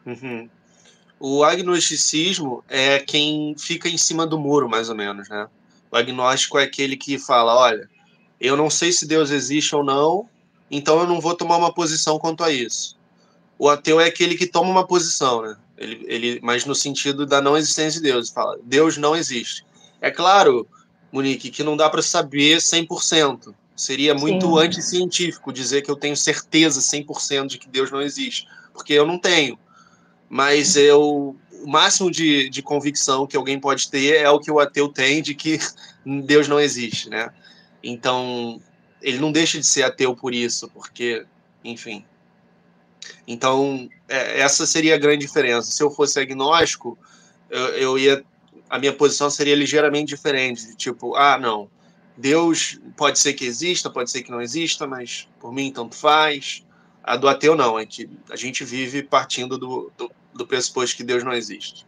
Uhum. 0.05 0.49
O 1.19 1.43
agnosticismo 1.43 2.63
é 2.67 2.97
quem 2.97 3.55
fica 3.57 3.87
em 3.87 3.97
cima 3.97 4.25
do 4.25 4.39
muro, 4.39 4.67
mais 4.67 4.89
ou 4.89 4.95
menos, 4.95 5.29
né? 5.29 5.47
O 5.91 5.95
agnóstico 5.95 6.57
é 6.57 6.63
aquele 6.63 6.97
que 6.97 7.19
fala, 7.19 7.55
olha, 7.55 7.87
eu 8.39 8.57
não 8.57 8.69
sei 8.69 8.91
se 8.91 9.07
Deus 9.07 9.29
existe 9.29 9.75
ou 9.75 9.83
não, 9.83 10.27
então 10.69 10.99
eu 10.99 11.05
não 11.05 11.21
vou 11.21 11.35
tomar 11.35 11.57
uma 11.57 11.71
posição 11.71 12.17
quanto 12.17 12.43
a 12.43 12.51
isso 12.51 12.99
o 13.61 13.69
ateu 13.69 14.01
é 14.01 14.05
aquele 14.05 14.35
que 14.35 14.47
toma 14.47 14.71
uma 14.71 14.87
posição, 14.87 15.43
né? 15.43 15.55
Ele, 15.77 16.03
ele, 16.07 16.39
mas 16.41 16.65
no 16.65 16.73
sentido 16.73 17.27
da 17.27 17.39
não 17.39 17.55
existência 17.55 18.01
de 18.01 18.11
Deus. 18.11 18.31
Fala, 18.31 18.57
Deus 18.63 18.97
não 18.97 19.15
existe. 19.15 19.63
É 20.01 20.09
claro, 20.09 20.67
Monique, 21.11 21.51
que 21.51 21.63
não 21.63 21.77
dá 21.77 21.87
para 21.87 22.01
saber 22.01 22.57
100%. 22.57 23.53
Seria 23.75 24.15
muito 24.15 24.47
Sim. 24.47 24.65
anticientífico 24.65 25.53
dizer 25.53 25.83
que 25.83 25.91
eu 25.91 25.95
tenho 25.95 26.17
certeza 26.17 26.81
100% 26.81 27.45
de 27.45 27.59
que 27.59 27.69
Deus 27.69 27.91
não 27.91 28.01
existe, 28.01 28.47
porque 28.73 28.93
eu 28.93 29.05
não 29.05 29.19
tenho. 29.19 29.59
Mas 30.27 30.75
eu, 30.75 31.35
o 31.51 31.67
máximo 31.67 32.09
de, 32.09 32.49
de 32.49 32.63
convicção 32.63 33.27
que 33.27 33.37
alguém 33.37 33.59
pode 33.59 33.91
ter 33.91 34.21
é 34.21 34.29
o 34.31 34.39
que 34.39 34.49
o 34.49 34.59
ateu 34.59 34.89
tem 34.89 35.21
de 35.21 35.35
que 35.35 35.59
Deus 36.25 36.47
não 36.47 36.59
existe, 36.59 37.11
né? 37.11 37.29
Então, 37.83 38.59
ele 39.03 39.19
não 39.19 39.31
deixa 39.31 39.59
de 39.59 39.67
ser 39.67 39.83
ateu 39.83 40.15
por 40.15 40.33
isso, 40.33 40.67
porque, 40.73 41.27
enfim, 41.63 42.03
então, 43.27 43.89
é, 44.07 44.41
essa 44.41 44.65
seria 44.65 44.95
a 44.95 44.97
grande 44.97 45.25
diferença. 45.25 45.71
Se 45.71 45.81
eu 45.81 45.91
fosse 45.91 46.19
agnóstico, 46.19 46.97
eu, 47.49 47.67
eu, 47.69 47.99
ia. 47.99 48.23
A 48.69 48.79
minha 48.79 48.93
posição 48.93 49.29
seria 49.29 49.55
ligeiramente 49.55 50.09
diferente. 50.09 50.75
Tipo, 50.75 51.15
ah, 51.15 51.37
não. 51.37 51.69
Deus 52.17 52.79
pode 52.95 53.19
ser 53.19 53.33
que 53.33 53.45
exista, 53.45 53.89
pode 53.89 54.11
ser 54.11 54.21
que 54.21 54.31
não 54.31 54.41
exista, 54.41 54.85
mas 54.85 55.27
por 55.39 55.51
mim 55.51 55.71
tanto 55.71 55.95
faz. 55.95 56.65
A 57.03 57.15
do 57.15 57.27
ateu 57.27 57.55
não, 57.55 57.79
é 57.79 57.85
que 57.85 58.09
a 58.29 58.35
gente 58.35 58.63
vive 58.63 59.01
partindo 59.01 59.57
do, 59.57 59.91
do, 59.97 60.11
do 60.33 60.45
pressuposto 60.45 60.95
que 60.95 61.03
Deus 61.03 61.23
não 61.23 61.33
existe. 61.33 61.85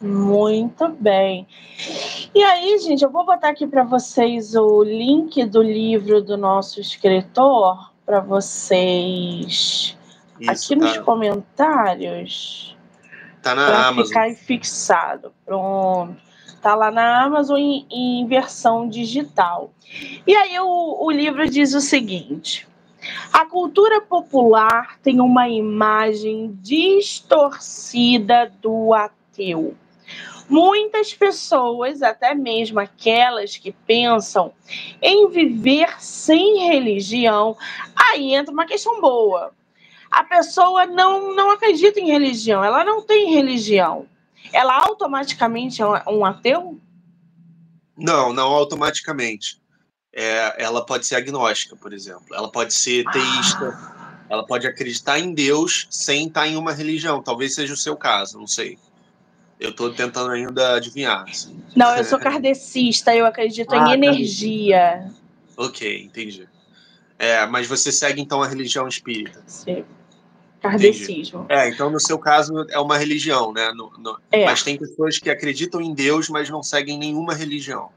Muito 0.00 0.88
bem. 0.88 1.46
E 2.34 2.42
aí, 2.42 2.78
gente, 2.78 3.02
eu 3.02 3.10
vou 3.10 3.24
botar 3.24 3.48
aqui 3.48 3.66
para 3.66 3.82
vocês 3.82 4.54
o 4.54 4.84
link 4.84 5.44
do 5.46 5.62
livro 5.62 6.22
do 6.22 6.36
nosso 6.36 6.80
escritor 6.80 7.90
para 8.04 8.20
vocês 8.20 9.95
isso, 10.40 10.72
aqui 10.72 10.80
tá. 10.80 10.86
nos 10.86 10.98
comentários. 10.98 12.76
Tá 13.42 13.54
na 13.54 13.66
pra 13.66 13.86
Amazon. 13.88 14.06
ficar 14.08 14.34
fixado. 14.34 15.32
Pronto. 15.44 16.16
Tá 16.60 16.74
lá 16.74 16.90
na 16.90 17.22
Amazon 17.22 17.58
em, 17.58 17.86
em 17.90 18.26
versão 18.26 18.88
digital. 18.88 19.70
E 20.26 20.34
aí 20.34 20.58
o, 20.58 21.04
o 21.04 21.10
livro 21.10 21.48
diz 21.48 21.74
o 21.74 21.80
seguinte: 21.80 22.66
a 23.32 23.44
cultura 23.44 24.00
popular 24.00 24.98
tem 25.00 25.20
uma 25.20 25.48
imagem 25.48 26.58
distorcida 26.60 28.52
do 28.60 28.92
ateu. 28.94 29.76
Muitas 30.48 31.12
pessoas, 31.12 32.02
até 32.02 32.34
mesmo 32.34 32.78
aquelas 32.78 33.56
que 33.56 33.72
pensam 33.72 34.52
em 35.02 35.28
viver 35.28 36.00
sem 36.00 36.68
religião, 36.68 37.56
aí 37.94 38.32
entra 38.34 38.52
uma 38.52 38.64
questão 38.64 39.00
boa 39.00 39.52
a 40.10 40.24
pessoa 40.24 40.86
não, 40.86 41.34
não 41.34 41.50
acredita 41.50 42.00
em 42.00 42.10
religião, 42.10 42.64
ela 42.64 42.84
não 42.84 43.02
tem 43.02 43.34
religião. 43.34 44.06
Ela 44.52 44.74
automaticamente 44.74 45.82
é 45.82 45.86
um 46.08 46.24
ateu? 46.24 46.80
Não, 47.96 48.32
não 48.32 48.48
automaticamente. 48.48 49.60
É, 50.12 50.62
ela 50.62 50.84
pode 50.84 51.06
ser 51.06 51.16
agnóstica, 51.16 51.76
por 51.76 51.92
exemplo. 51.92 52.34
Ela 52.34 52.50
pode 52.50 52.72
ser 52.74 53.04
teísta. 53.10 53.68
Ah. 53.68 54.18
Ela 54.28 54.46
pode 54.46 54.66
acreditar 54.66 55.18
em 55.18 55.32
Deus 55.32 55.86
sem 55.90 56.26
estar 56.26 56.46
em 56.46 56.56
uma 56.56 56.72
religião. 56.72 57.22
Talvez 57.22 57.54
seja 57.54 57.74
o 57.74 57.76
seu 57.76 57.96
caso, 57.96 58.38
não 58.38 58.46
sei. 58.46 58.78
Eu 59.58 59.70
estou 59.70 59.92
tentando 59.92 60.30
ainda 60.30 60.74
adivinhar. 60.74 61.24
Assim. 61.28 61.62
Não, 61.74 61.94
eu 61.96 62.04
sou 62.04 62.18
kardecista, 62.18 63.14
eu 63.14 63.24
acredito 63.24 63.72
ah, 63.74 63.88
em 63.88 63.92
energia. 63.94 65.10
Ok, 65.56 66.04
entendi. 66.04 66.48
É, 67.18 67.46
mas 67.46 67.66
você 67.66 67.90
segue 67.90 68.20
então 68.20 68.42
a 68.42 68.46
religião 68.46 68.86
espírita? 68.86 69.42
Sim. 69.46 69.84
Kardecismo. 70.60 71.46
É, 71.48 71.68
então 71.68 71.90
no 71.90 72.00
seu 72.00 72.18
caso 72.18 72.66
é 72.70 72.78
uma 72.78 72.98
religião, 72.98 73.52
né? 73.52 73.70
No, 73.72 73.90
no, 73.98 74.18
é. 74.32 74.44
Mas 74.44 74.62
tem 74.62 74.76
pessoas 74.76 75.18
que 75.18 75.30
acreditam 75.30 75.80
em 75.80 75.94
Deus, 75.94 76.28
mas 76.28 76.50
não 76.50 76.62
seguem 76.62 76.98
nenhuma 76.98 77.34
religião, 77.34 77.90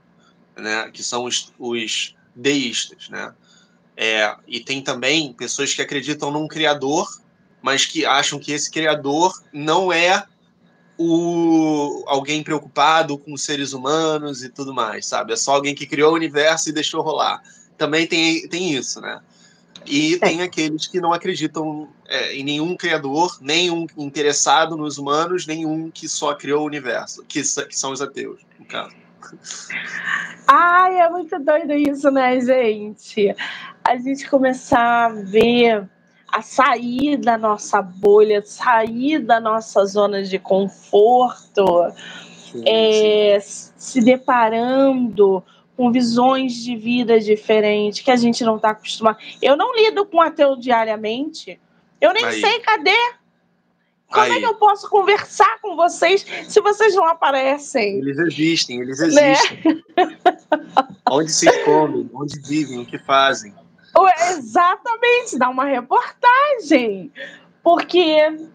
né? 0.58 0.90
Que 0.92 1.04
são 1.04 1.26
os, 1.26 1.54
os 1.58 2.16
deístas, 2.36 3.10
né? 3.10 3.34
É, 3.98 4.36
e 4.48 4.60
tem 4.60 4.82
também 4.82 5.34
pessoas 5.34 5.74
que 5.74 5.82
acreditam 5.82 6.32
num 6.32 6.48
criador, 6.48 7.08
mas 7.62 7.86
que 7.86 8.06
acham 8.06 8.40
que 8.40 8.54
esse 8.54 8.72
criador 8.72 9.34
não 9.52 9.92
é 9.92 10.26
o 10.98 12.04
alguém 12.08 12.44
preocupado 12.44 13.18
com 13.18 13.36
seres 13.38 13.74
humanos 13.74 14.44
e 14.44 14.50
tudo 14.50 14.74
mais, 14.74 15.06
sabe? 15.06 15.34
É 15.34 15.36
só 15.36 15.56
alguém 15.56 15.74
que 15.74 15.86
criou 15.86 16.12
o 16.12 16.16
universo 16.16 16.70
e 16.70 16.74
deixou 16.74 17.02
rolar. 17.02 17.42
Também 17.80 18.06
tem, 18.06 18.48
tem 18.48 18.74
isso, 18.74 19.02
né? 19.02 19.20
E 19.86 20.16
é. 20.16 20.20
tem 20.20 20.42
aqueles 20.42 20.86
que 20.86 21.00
não 21.00 21.14
acreditam 21.14 21.88
é, 22.08 22.36
em 22.36 22.44
nenhum 22.44 22.76
criador, 22.76 23.38
nenhum 23.42 23.88
interessado 23.98 24.76
nos 24.78 24.98
humanos, 24.98 25.48
nenhum 25.48 25.90
que 25.90 26.08
só 26.08 26.36
criou 26.36 26.64
o 26.64 26.68
universo, 26.68 27.24
que, 27.26 27.42
que 27.42 27.76
são 27.76 27.92
os 27.92 28.02
ateus, 28.02 28.42
no 28.60 28.66
caso. 28.66 28.94
Ai, 30.48 31.00
é 31.00 31.10
muito 31.10 31.40
doido 31.40 31.74
isso, 31.74 32.12
né, 32.12 32.40
gente? 32.42 33.36
A 33.84 33.96
gente 33.98 34.30
começar 34.30 35.06
a 35.06 35.10
ver 35.10 35.88
a 36.32 36.42
sair 36.42 37.18
da 37.18 37.38
nossa 37.38 37.82
bolha, 37.82 38.44
sair 38.46 39.20
da 39.20 39.40
nossa 39.40 39.86
zona 39.86 40.22
de 40.24 40.38
conforto, 40.38 41.66
sim, 42.52 42.64
é, 42.68 43.40
sim. 43.40 43.72
se 43.76 44.02
deparando 44.02 45.44
com 45.80 45.94
visões 45.94 46.56
de 46.56 46.76
vida 46.76 47.18
diferentes 47.22 48.02
que 48.02 48.12
a 48.12 48.18
gente 48.18 48.44
não 48.44 48.58
está 48.58 48.72
acostumado. 48.72 49.18
Eu 49.42 49.56
não 49.56 49.74
lido 49.74 50.06
com 50.06 50.20
ateu 50.20 50.58
diariamente. 50.58 51.58
Eu 52.02 52.12
nem 52.12 52.26
Aí. 52.26 52.42
sei 52.42 52.60
cadê. 52.60 53.00
Como 54.12 54.26
Aí. 54.26 54.32
é 54.34 54.40
que 54.40 54.46
eu 54.46 54.56
posso 54.56 54.90
conversar 54.90 55.62
com 55.62 55.78
vocês 55.78 56.26
se 56.50 56.60
vocês 56.60 56.94
não 56.96 57.08
aparecem? 57.08 58.00
Eles 58.00 58.20
existem, 58.20 58.82
eles 58.82 59.00
né? 59.16 59.32
existem. 59.32 59.84
Né? 59.96 60.18
onde 61.10 61.32
se 61.32 61.48
escondem, 61.48 62.10
onde 62.14 62.38
vivem, 62.42 62.80
o 62.80 62.86
que 62.86 63.00
fazem. 63.00 63.56
Exatamente, 64.32 65.38
dá 65.38 65.48
uma 65.48 65.64
reportagem. 65.64 67.10
Porque 67.64 68.50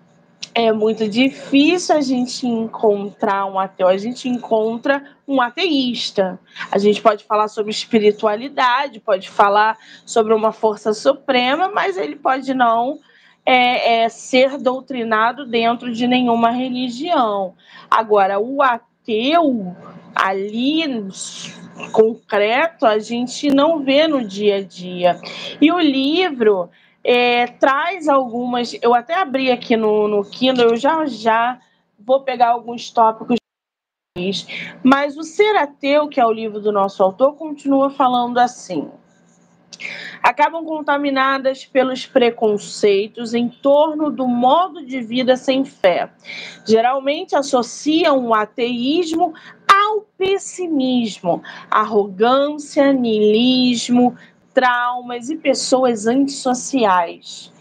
é 0.55 0.73
muito 0.73 1.09
difícil 1.09 1.97
a 1.97 2.01
gente 2.01 2.47
encontrar 2.47 3.45
um 3.47 3.59
ateu, 3.59 3.89
a 3.89 3.97
gente 3.97 4.29
encontra 4.29 5.03
um 5.27 5.41
ateísta. 5.41 6.39
A 6.71 6.79
gente 6.79 7.03
pode 7.03 7.25
falar 7.25 7.49
sobre 7.49 7.73
espiritualidade, 7.73 9.01
pode 9.01 9.29
falar 9.29 9.77
sobre 10.07 10.33
uma 10.33 10.53
força 10.53 10.95
suprema, 10.95 11.69
mas 11.69 11.97
ele 11.97 12.15
pode 12.15 12.55
não 12.55 13.01
é, 13.45 14.05
é, 14.05 14.09
ser 14.09 14.57
doutrinado 14.57 15.45
dentro 15.45 15.93
de 15.93 16.07
nenhuma 16.07 16.51
religião. 16.51 17.55
Agora, 17.91 18.39
o 18.39 18.63
ateu 18.63 19.77
ali 20.15 20.85
concreto 21.91 22.87
a 22.87 22.99
gente 23.01 23.51
não 23.51 23.83
vê 23.83 24.07
no 24.07 24.25
dia 24.25 24.57
a 24.57 24.63
dia. 24.63 25.19
E 25.61 25.73
o 25.73 25.81
livro 25.81 26.71
é, 27.05 27.47
traz 27.47 28.09
algumas. 28.09 28.77
Eu 28.81 28.95
até 28.95 29.15
abri 29.15 29.53
aqui 29.53 29.77
no, 29.77 30.09
no 30.09 30.25
Kindle, 30.25 30.71
eu 30.71 30.77
já 30.77 31.05
já 31.05 31.61
vou 31.99 32.23
pegar 32.23 32.49
alguns 32.49 32.91
tópicos. 32.91 33.37
Mas 34.83 35.17
o 35.17 35.23
Ser 35.23 35.57
Ateu, 35.57 36.09
que 36.09 36.21
é 36.21 36.27
o 36.27 36.33
livro 36.33 36.61
do 36.61 36.73
nosso 36.73 37.03
autor, 37.03 37.35
continua 37.35 37.91
falando 37.91 38.39
assim. 38.39 38.89
Acabam 40.23 40.65
contaminadas 40.65 41.67
pelos 41.67 42.07
preconceitos 42.07 43.35
em 43.35 43.49
torno 43.49 44.11
do 44.11 44.27
modo 44.27 44.87
de 44.87 45.01
vida 45.01 45.37
sem 45.37 45.65
fé. 45.65 46.11
Geralmente 46.67 47.37
associam 47.37 48.29
o 48.29 48.35
ateísmo 48.35 49.35
ao 49.69 50.03
pessimismo, 50.17 51.43
arrogância, 51.71 52.93
niilismo, 52.93 54.17
traumas 54.55 55.29
e 55.29 55.37
pessoas 55.37 56.07
antissociais. 56.07 57.53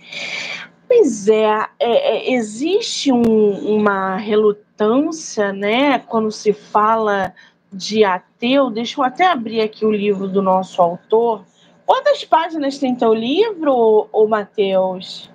Pois 0.88 1.28
é, 1.28 1.68
é, 1.80 2.30
é 2.30 2.34
existe 2.34 3.12
um, 3.12 3.76
uma 3.76 4.16
relutância, 4.16 5.52
né, 5.52 6.00
quando 6.00 6.32
se 6.32 6.54
fala 6.54 7.34
de 7.72 8.04
ateu. 8.04 8.70
Deixa 8.70 9.02
eu 9.02 9.04
até 9.04 9.26
abrir 9.26 9.62
aqui 9.62 9.86
o 9.86 9.92
livro 9.92 10.28
do 10.28 10.42
nosso 10.42 10.82
autor. 10.82 11.44
Quantas 11.86 12.24
páginas 12.24 12.78
tem 12.78 12.96
teu 12.96 13.14
livro, 13.14 14.08
ô 14.12 14.28
Matheus? 14.28 15.30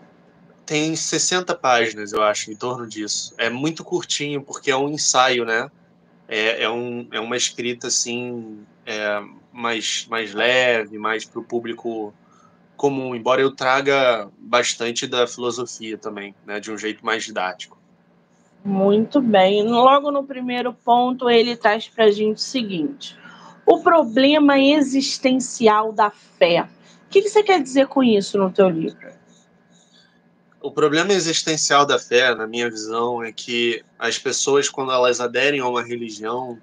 Tem 0.64 0.94
60 0.94 1.54
páginas, 1.54 2.12
eu 2.12 2.22
acho, 2.22 2.50
em 2.52 2.56
torno 2.56 2.86
disso. 2.86 3.34
É 3.36 3.50
muito 3.50 3.82
curtinho, 3.82 4.42
porque 4.42 4.70
é 4.70 4.76
um 4.76 4.88
ensaio, 4.88 5.44
né? 5.44 5.70
É, 6.28 6.64
é, 6.64 6.70
um, 6.70 7.08
é 7.10 7.18
uma 7.18 7.36
escrita, 7.36 7.88
assim, 7.88 8.58
é, 8.84 9.22
mais, 9.58 10.06
mais 10.08 10.32
leve, 10.32 10.98
mais 10.98 11.24
para 11.24 11.40
o 11.40 11.44
público 11.44 12.14
comum, 12.76 13.14
embora 13.14 13.42
eu 13.42 13.50
traga 13.50 14.30
bastante 14.38 15.06
da 15.06 15.26
filosofia 15.26 15.98
também, 15.98 16.34
né, 16.46 16.60
de 16.60 16.70
um 16.70 16.78
jeito 16.78 17.04
mais 17.04 17.24
didático. 17.24 17.76
Muito 18.64 19.20
bem. 19.20 19.64
Logo 19.64 20.10
no 20.10 20.24
primeiro 20.24 20.72
ponto, 20.72 21.28
ele 21.28 21.56
traz 21.56 21.88
para 21.88 22.04
a 22.04 22.10
gente 22.10 22.36
o 22.36 22.40
seguinte: 22.40 23.16
o 23.66 23.80
problema 23.82 24.58
existencial 24.58 25.92
da 25.92 26.10
fé. 26.10 26.68
O 27.06 27.10
que, 27.10 27.22
que 27.22 27.28
você 27.28 27.42
quer 27.42 27.62
dizer 27.62 27.86
com 27.86 28.02
isso 28.02 28.38
no 28.38 28.50
teu 28.50 28.68
livro? 28.68 29.08
O 30.60 30.70
problema 30.70 31.12
existencial 31.12 31.86
da 31.86 31.98
fé, 31.98 32.34
na 32.34 32.46
minha 32.46 32.68
visão, 32.68 33.22
é 33.22 33.32
que 33.32 33.82
as 33.98 34.18
pessoas, 34.18 34.68
quando 34.68 34.92
elas 34.92 35.20
aderem 35.20 35.60
a 35.60 35.68
uma 35.68 35.82
religião, 35.82 36.58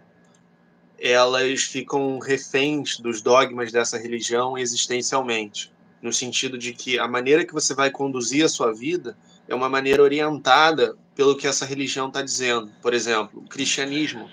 elas 1.00 1.64
ficam 1.64 2.20
reféns 2.20 2.98
dos 3.00 3.22
dogmas 3.22 3.72
dessa 3.72 3.98
religião 3.98 4.58
existencialmente, 4.58 5.72
no 6.02 6.14
sentido 6.14 6.58
de 6.58 6.74
que 6.74 7.00
a 7.00 7.08
maneira 7.08 7.46
que 7.46 7.54
você 7.54 7.74
vai 7.74 7.90
conduzir 7.90 8.46
a 8.46 8.50
sua 8.50 8.74
vida 8.74 9.18
é 9.48 9.56
uma 9.56 9.70
maneira 9.70 10.02
orientada 10.02 10.96
pelo 11.16 11.36
que 11.36 11.48
essa 11.48 11.66
religião 11.66 12.08
está 12.08 12.22
dizendo. 12.22 12.72
Por 12.82 12.94
exemplo, 12.94 13.42
o 13.42 13.48
cristianismo 13.48 14.30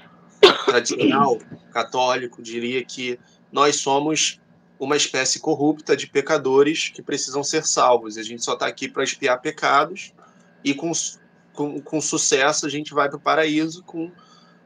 tradicional 0.64 1.38
católico 1.72 2.42
diria 2.42 2.84
que 2.84 3.18
nós 3.50 3.76
somos 3.76 4.40
uma 4.78 4.96
espécie 4.96 5.38
corrupta 5.38 5.96
de 5.96 6.08
pecadores 6.08 6.88
que 6.88 7.02
precisam 7.02 7.44
ser 7.44 7.64
salvos. 7.64 8.18
A 8.18 8.22
gente 8.22 8.42
só 8.42 8.54
está 8.54 8.66
aqui 8.66 8.88
para 8.88 9.04
expiar 9.04 9.40
pecados 9.40 10.12
e 10.64 10.74
com, 10.74 10.90
com, 11.52 11.80
com 11.80 12.00
sucesso 12.00 12.66
a 12.66 12.68
gente 12.68 12.92
vai 12.92 13.08
para 13.08 13.16
o 13.16 13.20
paraíso, 13.20 13.84
com 13.84 14.10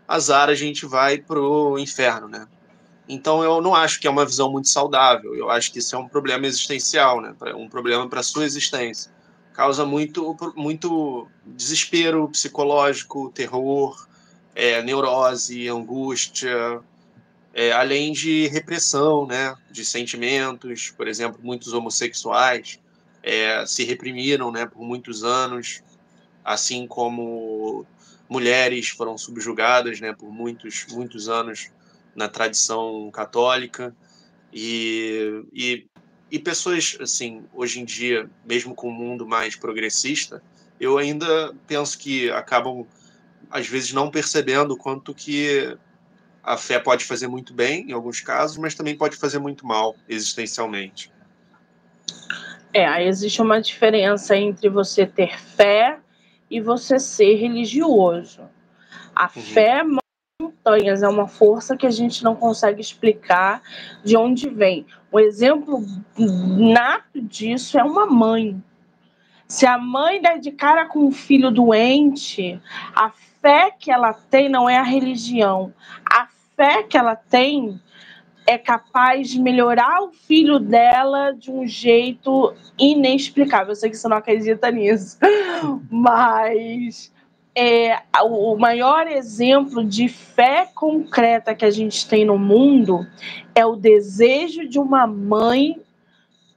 azar 0.07 0.49
a 0.49 0.55
gente 0.55 0.87
vai 0.87 1.19
para 1.19 1.41
o 1.41 1.79
inferno, 1.79 2.29
né? 2.29 2.47
Então 3.09 3.43
eu 3.43 3.61
não 3.61 3.75
acho 3.75 4.01
que 4.01 4.07
é 4.07 4.11
uma 4.11 4.25
visão 4.25 4.51
muito 4.51 4.69
saudável. 4.69 5.35
Eu 5.35 5.51
acho 5.51 5.73
que 5.73 5.79
isso 5.79 5.95
é 5.95 5.99
um 5.99 6.09
problema 6.09 6.47
existencial, 6.47 7.21
né? 7.21 7.35
Um 7.57 7.69
problema 7.69 8.09
para 8.09 8.23
sua 8.23 8.45
existência. 8.45 9.13
Causa 9.53 9.87
muito, 9.87 10.37
muito 10.55 11.29
desespero 11.47 12.29
psicológico, 12.29 13.31
terror, 13.31 14.07
é, 14.55 14.83
neurose, 14.83 15.69
angústia, 15.69 16.81
é, 17.55 17.73
além 17.73 18.13
de 18.13 18.49
repressão, 18.49 19.27
né? 19.27 19.55
De 19.71 19.85
sentimentos. 19.85 20.91
Por 20.91 21.07
exemplo, 21.07 21.41
muitos 21.43 21.73
homossexuais 21.73 22.81
é, 23.23 23.65
se 23.67 23.85
reprimiram, 23.85 24.51
né? 24.51 24.67
Por 24.67 24.83
muitos 24.83 25.23
anos, 25.23 25.81
assim 26.45 26.87
como 26.87 27.87
mulheres 28.29 28.89
foram 28.89 29.17
subjugadas 29.17 30.01
né, 30.01 30.13
por 30.13 30.31
muitos, 30.31 30.87
muitos 30.91 31.29
anos 31.29 31.71
na 32.15 32.29
tradição 32.29 33.11
católica. 33.13 33.95
E, 34.53 35.45
e, 35.53 35.87
e 36.31 36.39
pessoas 36.39 36.97
assim 37.01 37.45
hoje 37.53 37.81
em 37.81 37.85
dia 37.85 38.29
mesmo 38.45 38.75
com 38.75 38.89
o 38.89 38.91
um 38.91 38.95
mundo 38.95 39.27
mais 39.27 39.57
progressista 39.57 40.43
eu 40.81 40.99
ainda 40.99 41.55
penso 41.67 41.99
que 41.99 42.31
acabam 42.31 42.87
às 43.51 43.67
vezes 43.67 43.93
não 43.93 44.11
percebendo 44.11 44.73
o 44.73 44.77
quanto 44.77 45.15
que 45.15 45.77
a 46.43 46.57
fé 46.57 46.79
pode 46.79 47.05
fazer 47.05 47.27
muito 47.27 47.53
bem 47.53 47.91
em 47.91 47.93
alguns 47.93 48.21
casos 48.21 48.57
mas 48.57 48.75
também 48.75 48.97
pode 48.97 49.17
fazer 49.17 49.39
muito 49.39 49.67
mal 49.67 49.95
existencialmente. 50.09 51.13
É 52.73 53.07
existe 53.07 53.43
uma 53.43 53.61
diferença 53.61 54.37
entre 54.37 54.69
você 54.69 55.07
ter 55.07 55.39
fé 55.39 55.99
e 56.51 56.61
você 56.61 56.99
ser 56.99 57.35
religioso. 57.37 58.43
A 59.15 59.25
uhum. 59.25 59.43
fé 59.43 59.83
montanhas 60.41 61.03
é 61.03 61.09
uma 61.09 61.27
força 61.27 61.77
que 61.77 61.87
a 61.87 61.91
gente 61.91 62.23
não 62.23 62.35
consegue 62.35 62.81
explicar 62.81 63.63
de 64.05 64.17
onde 64.17 64.49
vem. 64.49 64.87
Um 65.13 65.19
exemplo 65.19 65.83
nato 66.19 67.21
disso 67.21 67.79
é 67.79 67.85
uma 67.85 68.07
mãe. 68.07 68.63
Se 69.49 69.65
a 69.65 69.79
mãe 69.79 70.21
der 70.21 70.39
de 70.39 70.51
cara 70.51 70.87
com 70.87 71.07
um 71.07 71.13
filho 71.13 71.51
doente, 71.51 72.61
a 72.95 73.11
fé 73.41 73.71
que 73.71 73.91
ela 73.91 74.13
tem 74.13 74.49
não 74.49 74.69
é 74.69 74.77
a 74.77 74.83
religião. 74.83 75.73
A 76.05 76.29
fé 76.57 76.83
que 76.83 76.99
ela 76.99 77.15
tem 77.15 77.81
é 78.47 78.57
capaz 78.57 79.29
de 79.29 79.41
melhorar 79.41 80.03
o 80.03 80.13
filho 80.13 80.59
dela 80.59 81.33
de 81.33 81.51
um 81.51 81.67
jeito 81.67 82.55
inexplicável. 82.79 83.73
Eu 83.73 83.77
sei 83.77 83.91
que 83.91 83.97
você 83.97 84.09
não 84.09 84.17
acredita 84.17 84.71
nisso, 84.71 85.19
mas 85.91 87.13
é, 87.55 88.03
o 88.23 88.57
maior 88.57 89.07
exemplo 89.07 89.83
de 89.83 90.09
fé 90.09 90.69
concreta 90.75 91.55
que 91.55 91.65
a 91.65 91.71
gente 91.71 92.07
tem 92.07 92.25
no 92.25 92.39
mundo 92.39 93.07
é 93.55 93.65
o 93.65 93.75
desejo 93.75 94.69
de 94.69 94.79
uma 94.79 95.07
mãe 95.07 95.81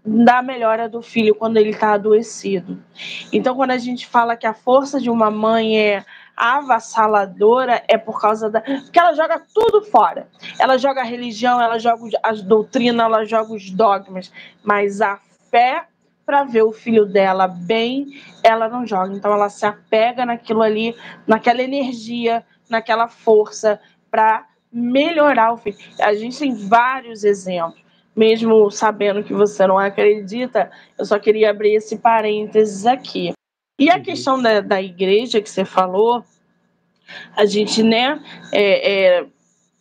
da 0.06 0.42
melhora 0.42 0.90
do 0.90 1.02
filho 1.02 1.36
quando 1.36 1.58
ele 1.58 1.72
está 1.72 1.94
adoecido. 1.94 2.78
Então, 3.32 3.56
quando 3.56 3.72
a 3.72 3.78
gente 3.78 4.08
fala 4.08 4.36
que 4.36 4.48
a 4.48 4.54
força 4.54 5.00
de 5.00 5.10
uma 5.10 5.30
mãe 5.32 5.80
é 5.80 6.06
avassaladora, 6.40 7.84
é 7.90 7.98
por 7.98 8.22
causa 8.22 8.50
da. 8.50 8.62
Porque 8.62 8.98
ela 8.98 9.14
joga 9.14 9.44
tudo 9.54 9.82
fora. 9.84 10.30
Ela 10.58 10.78
joga 10.78 11.02
a 11.02 11.04
religião, 11.04 11.62
ela 11.62 11.78
joga 11.78 12.18
as 12.24 12.42
doutrinas, 12.42 13.06
ela 13.06 13.26
joga 13.26 13.54
os 13.54 13.70
dogmas. 13.70 14.32
Mas 14.64 15.02
a 15.02 15.20
fé 15.52 15.86
para 16.26 16.44
ver 16.44 16.62
o 16.62 16.72
filho 16.72 17.06
dela 17.06 17.48
bem, 17.48 18.22
ela 18.44 18.70
não 18.70 18.86
joga. 18.86 19.14
Então 19.14 19.34
ela 19.34 19.50
se 19.50 19.66
apega 19.66 20.26
naquilo 20.26 20.62
ali, 20.62 20.96
naquela 21.28 21.62
energia, 21.62 22.46
naquela 22.70 23.08
força 23.08 23.82
para 24.10 24.46
melhorar 24.72 25.54
o 25.54 25.58
filho. 25.58 25.78
A 26.00 26.14
gente 26.14 26.40
tem 26.40 26.54
vários 26.54 27.24
exemplos. 27.24 27.84
Mesmo 28.16 28.70
sabendo 28.70 29.24
que 29.24 29.34
você 29.34 29.66
não 29.66 29.78
acredita, 29.78 30.70
eu 30.98 31.06
só 31.06 31.18
queria 31.18 31.50
abrir 31.50 31.76
esse 31.76 31.98
parênteses 31.98 32.86
aqui. 32.86 33.34
E 33.80 33.90
a 33.90 34.00
questão 34.00 34.42
da, 34.42 34.62
da 34.62 34.82
igreja 34.82 35.42
que 35.42 35.50
você 35.50 35.64
falou, 35.66 36.24
a 37.36 37.46
gente, 37.46 37.82
né, 37.82 38.22
é, 38.52 39.18
é 39.18 39.26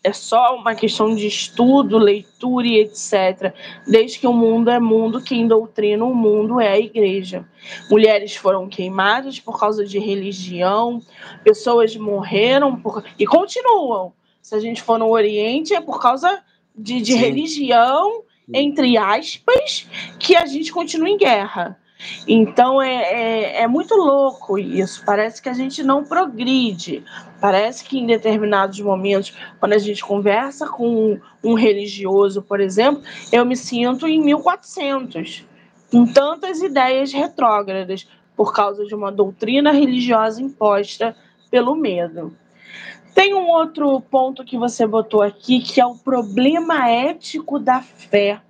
é 0.03 0.13
só 0.13 0.57
uma 0.57 0.75
questão 0.75 1.15
de 1.15 1.27
estudo, 1.27 1.99
leitura 1.99 2.67
e 2.67 2.81
etc. 2.81 3.53
Desde 3.87 4.19
que 4.19 4.27
o 4.27 4.33
mundo 4.33 4.71
é 4.71 4.79
mundo, 4.79 5.21
quem 5.21 5.47
doutrina 5.47 6.05
o 6.05 6.15
mundo 6.15 6.61
é 6.61 6.69
a 6.69 6.79
igreja. 6.79 7.47
Mulheres 7.91 8.37
foram 8.37 8.69
queimadas 8.69 9.41
por 9.41 9.59
causa 9.59 9.85
de 9.85 9.99
religião, 9.99 11.03
pessoas 11.43 11.97
morreram 11.97 12.77
por... 12.77 13.05
e 13.19 13.27
continuam. 13.27 14.13
Se 14.41 14.55
a 14.55 14.61
gente 14.61 14.81
for 14.81 14.99
no 14.99 15.09
Oriente, 15.09 15.75
é 15.75 15.81
por 15.81 16.01
causa 16.01 16.43
de, 16.75 17.01
de 17.01 17.15
religião, 17.15 18.23
entre 18.53 18.97
aspas, 18.97 19.87
que 20.19 20.37
a 20.37 20.47
gente 20.47 20.73
continua 20.73 21.11
em 21.11 21.19
guerra. 21.19 21.79
Então 22.27 22.81
é, 22.81 22.95
é, 22.95 23.63
é, 23.63 23.67
muito 23.67 23.95
louco 23.95 24.59
isso. 24.59 25.03
Parece 25.05 25.43
que 25.43 25.49
a 25.49 25.53
gente 25.53 25.83
não 25.83 26.05
progride. 26.05 27.05
Parece 27.41 27.85
que 27.85 27.99
em 27.99 28.07
determinados 28.07 28.81
momentos, 28.81 29.35
quando 29.59 29.73
a 29.73 29.79
gente 29.79 30.05
conversa 30.05 30.69
com 30.69 31.19
um 31.43 31.55
religioso, 31.55 32.43
por 32.43 32.61
exemplo, 32.61 33.03
eu 33.33 33.45
me 33.45 33.57
sinto 33.57 34.07
em 34.07 34.21
1400, 34.21 35.45
com 35.91 36.07
tantas 36.07 36.61
ideias 36.61 37.13
retrógradas, 37.13 38.07
por 38.37 38.55
causa 38.55 38.85
de 38.85 38.95
uma 38.95 39.11
doutrina 39.11 39.73
religiosa 39.73 40.41
imposta 40.41 41.17
pelo 41.51 41.75
medo. 41.75 42.37
Tem 43.13 43.35
um 43.35 43.49
outro 43.49 44.01
ponto 44.01 44.45
que 44.45 44.57
você 44.57 44.87
botou 44.87 45.23
aqui, 45.23 45.61
que 45.61 45.81
é 45.81 45.87
o 45.87 45.97
problema 45.97 46.89
ético 46.89 47.59
da 47.59 47.83
fé. 47.83 48.41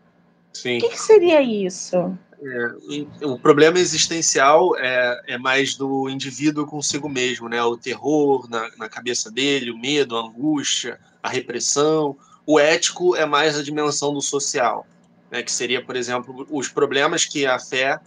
Sim. 0.53 0.77
O 0.77 0.81
que, 0.81 0.89
que 0.91 1.01
seria 1.01 1.41
isso? 1.41 2.15
É, 2.41 3.25
o 3.27 3.39
problema 3.39 3.79
existencial 3.79 4.77
é, 4.77 5.23
é 5.27 5.39
mais 5.39 5.75
do 5.75 6.09
indivíduo 6.09 6.67
consigo 6.67 7.09
mesmo, 7.09 7.49
né? 7.49 7.63
O 7.63 7.77
terror 7.77 8.49
na, 8.49 8.71
na 8.77 8.89
cabeça 8.89 9.31
dele, 9.31 9.73
o 9.73 9.79
medo, 9.79 10.17
a 10.17 10.21
angústia, 10.21 11.01
a 11.23 11.29
repressão. 11.29 12.17
O 12.47 12.59
ético 12.59 13.17
é 13.17 13.27
mais 13.27 13.59
a 13.59 13.63
dimensão 13.63 14.15
do 14.15 14.23
social, 14.23 14.87
né? 15.31 15.43
Que 15.43 15.51
seria, 15.51 15.85
por 15.85 15.97
exemplo, 15.97 16.47
os 16.49 16.69
problemas 16.69 17.25
que 17.25 17.45
a 17.45 17.59
fé 17.59 17.99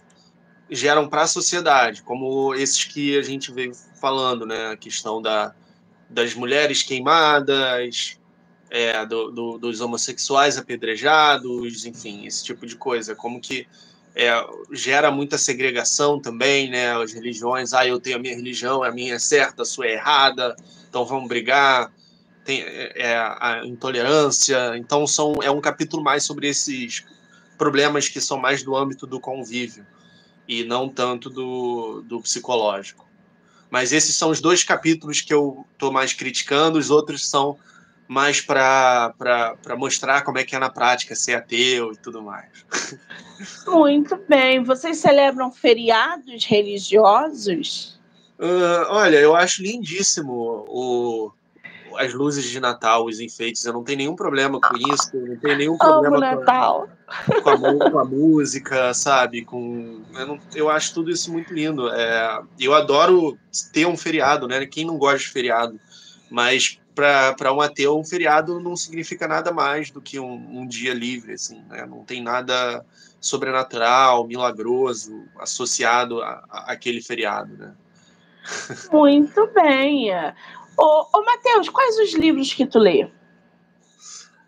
geram 0.70 1.06
para 1.06 1.22
a 1.22 1.26
sociedade, 1.26 2.02
como 2.02 2.54
esses 2.54 2.84
que 2.84 3.18
a 3.18 3.22
gente 3.22 3.52
veio 3.52 3.72
falando, 4.00 4.46
né? 4.46 4.70
A 4.70 4.76
questão 4.76 5.20
da, 5.20 5.54
das 6.08 6.34
mulheres 6.34 6.82
queimadas, 6.82 8.18
é, 8.70 9.04
do, 9.04 9.30
do, 9.30 9.58
dos 9.58 9.82
homossexuais 9.82 10.56
apedrejados, 10.56 11.84
enfim, 11.84 12.24
esse 12.24 12.42
tipo 12.42 12.66
de 12.66 12.76
coisa. 12.76 13.14
Como 13.14 13.38
que 13.38 13.66
é, 14.14 14.30
gera 14.70 15.10
muita 15.10 15.38
segregação 15.38 16.20
também, 16.20 16.68
né? 16.70 16.92
As 16.92 17.12
religiões, 17.12 17.72
ah, 17.72 17.86
eu 17.86 17.98
tenho 17.98 18.16
a 18.16 18.18
minha 18.18 18.34
religião, 18.34 18.82
a 18.82 18.90
minha 18.90 19.14
é 19.14 19.18
certa, 19.18 19.62
a 19.62 19.66
sua 19.66 19.86
é 19.86 19.92
errada, 19.94 20.54
então 20.88 21.04
vamos 21.04 21.28
brigar. 21.28 21.90
Tem 22.44 22.60
é, 22.60 22.92
é, 22.96 23.16
a 23.16 23.62
intolerância, 23.64 24.76
então 24.76 25.06
são 25.06 25.34
é 25.42 25.50
um 25.50 25.60
capítulo 25.60 26.02
mais 26.02 26.24
sobre 26.24 26.48
esses 26.48 27.04
problemas 27.56 28.08
que 28.08 28.20
são 28.20 28.36
mais 28.36 28.62
do 28.62 28.76
âmbito 28.76 29.06
do 29.06 29.20
convívio 29.20 29.86
e 30.48 30.64
não 30.64 30.88
tanto 30.88 31.30
do, 31.30 32.02
do 32.02 32.20
psicológico. 32.20 33.06
Mas 33.70 33.92
esses 33.92 34.14
são 34.16 34.30
os 34.30 34.40
dois 34.40 34.64
capítulos 34.64 35.20
que 35.20 35.32
eu 35.32 35.64
estou 35.72 35.90
mais 35.90 36.12
criticando, 36.12 36.78
os 36.78 36.90
outros 36.90 37.26
são 37.26 37.56
mais 38.12 38.42
para 38.42 39.14
mostrar 39.76 40.22
como 40.22 40.38
é 40.38 40.44
que 40.44 40.54
é 40.54 40.58
na 40.58 40.68
prática 40.68 41.16
ser 41.16 41.34
ateu 41.34 41.92
e 41.92 41.96
tudo 41.96 42.20
mais. 42.20 42.66
Muito 43.66 44.20
bem. 44.28 44.62
Vocês 44.62 44.98
celebram 44.98 45.50
feriados 45.50 46.44
religiosos? 46.44 47.98
Uh, 48.38 48.84
olha, 48.88 49.16
eu 49.16 49.34
acho 49.34 49.62
lindíssimo 49.62 50.66
o, 50.68 51.32
as 51.96 52.12
luzes 52.12 52.44
de 52.44 52.60
Natal, 52.60 53.06
os 53.06 53.18
enfeites. 53.18 53.64
Eu 53.64 53.72
não 53.72 53.82
tenho 53.82 53.98
nenhum 53.98 54.14
problema 54.14 54.60
com 54.60 54.76
isso. 54.76 55.10
Não 55.14 55.36
tenho 55.38 55.56
nenhum 55.56 55.78
problema 55.78 56.16
Amo 56.18 56.20
Natal. 56.20 56.88
Com, 57.42 57.50
a, 57.50 57.90
com 57.90 57.98
a 57.98 58.04
música, 58.04 58.92
sabe? 58.92 59.42
Com, 59.42 60.02
eu, 60.14 60.26
não, 60.26 60.38
eu 60.54 60.68
acho 60.68 60.92
tudo 60.92 61.10
isso 61.10 61.32
muito 61.32 61.54
lindo. 61.54 61.88
É, 61.90 62.42
eu 62.60 62.74
adoro 62.74 63.38
ter 63.72 63.86
um 63.86 63.96
feriado, 63.96 64.46
né? 64.46 64.66
Quem 64.66 64.84
não 64.84 64.98
gosta 64.98 65.18
de 65.18 65.28
feriado? 65.28 65.80
Mas 66.30 66.78
para 66.94 67.52
um 67.52 67.60
ateu, 67.60 67.98
um 67.98 68.04
feriado 68.04 68.60
não 68.60 68.76
significa 68.76 69.26
nada 69.26 69.52
mais 69.52 69.90
do 69.90 70.00
que 70.00 70.18
um, 70.18 70.60
um 70.60 70.66
dia 70.66 70.92
livre, 70.92 71.32
assim, 71.34 71.62
né? 71.68 71.86
Não 71.86 72.04
tem 72.04 72.22
nada 72.22 72.84
sobrenatural, 73.20 74.26
milagroso 74.26 75.24
associado 75.38 76.22
a, 76.22 76.44
a 76.50 76.72
aquele 76.72 77.00
feriado, 77.00 77.56
né? 77.56 77.74
Muito 78.92 79.46
bem. 79.54 80.10
Ô, 80.76 81.06
ô 81.12 81.24
Matheus, 81.24 81.68
quais 81.68 81.98
os 81.98 82.14
livros 82.14 82.52
que 82.52 82.66
tu 82.66 82.78
lê? 82.78 83.04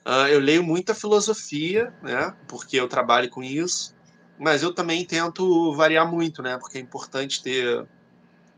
Uh, 0.07 0.29
eu 0.31 0.41
leio 0.41 0.63
muita 0.63 0.95
filosofia, 0.95 1.93
né? 2.03 2.35
Porque 2.47 2.79
eu 2.79 2.89
trabalho 2.89 3.31
com 3.31 3.43
isso, 3.43 3.95
mas 4.39 4.63
eu 4.63 4.75
também 4.75 5.05
tento 5.05 5.73
variar 5.73 6.11
muito, 6.11 6.43
né? 6.43 6.59
Porque 6.59 6.77
é 6.77 6.81
importante 6.81 7.43
ter, 7.43 7.87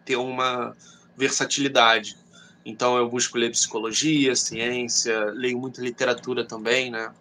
ter 0.05 0.16
uma 0.16 0.77
versatilidade. 1.16 2.16
Então 2.66 2.96
eu 2.98 3.09
busco 3.09 3.38
ler 3.38 3.52
psicologia, 3.52 4.35
ciência, 4.35 5.26
leio 5.26 5.57
muita 5.57 5.81
literatura 5.81 6.44
também, 6.44 6.90
né? 6.90 7.12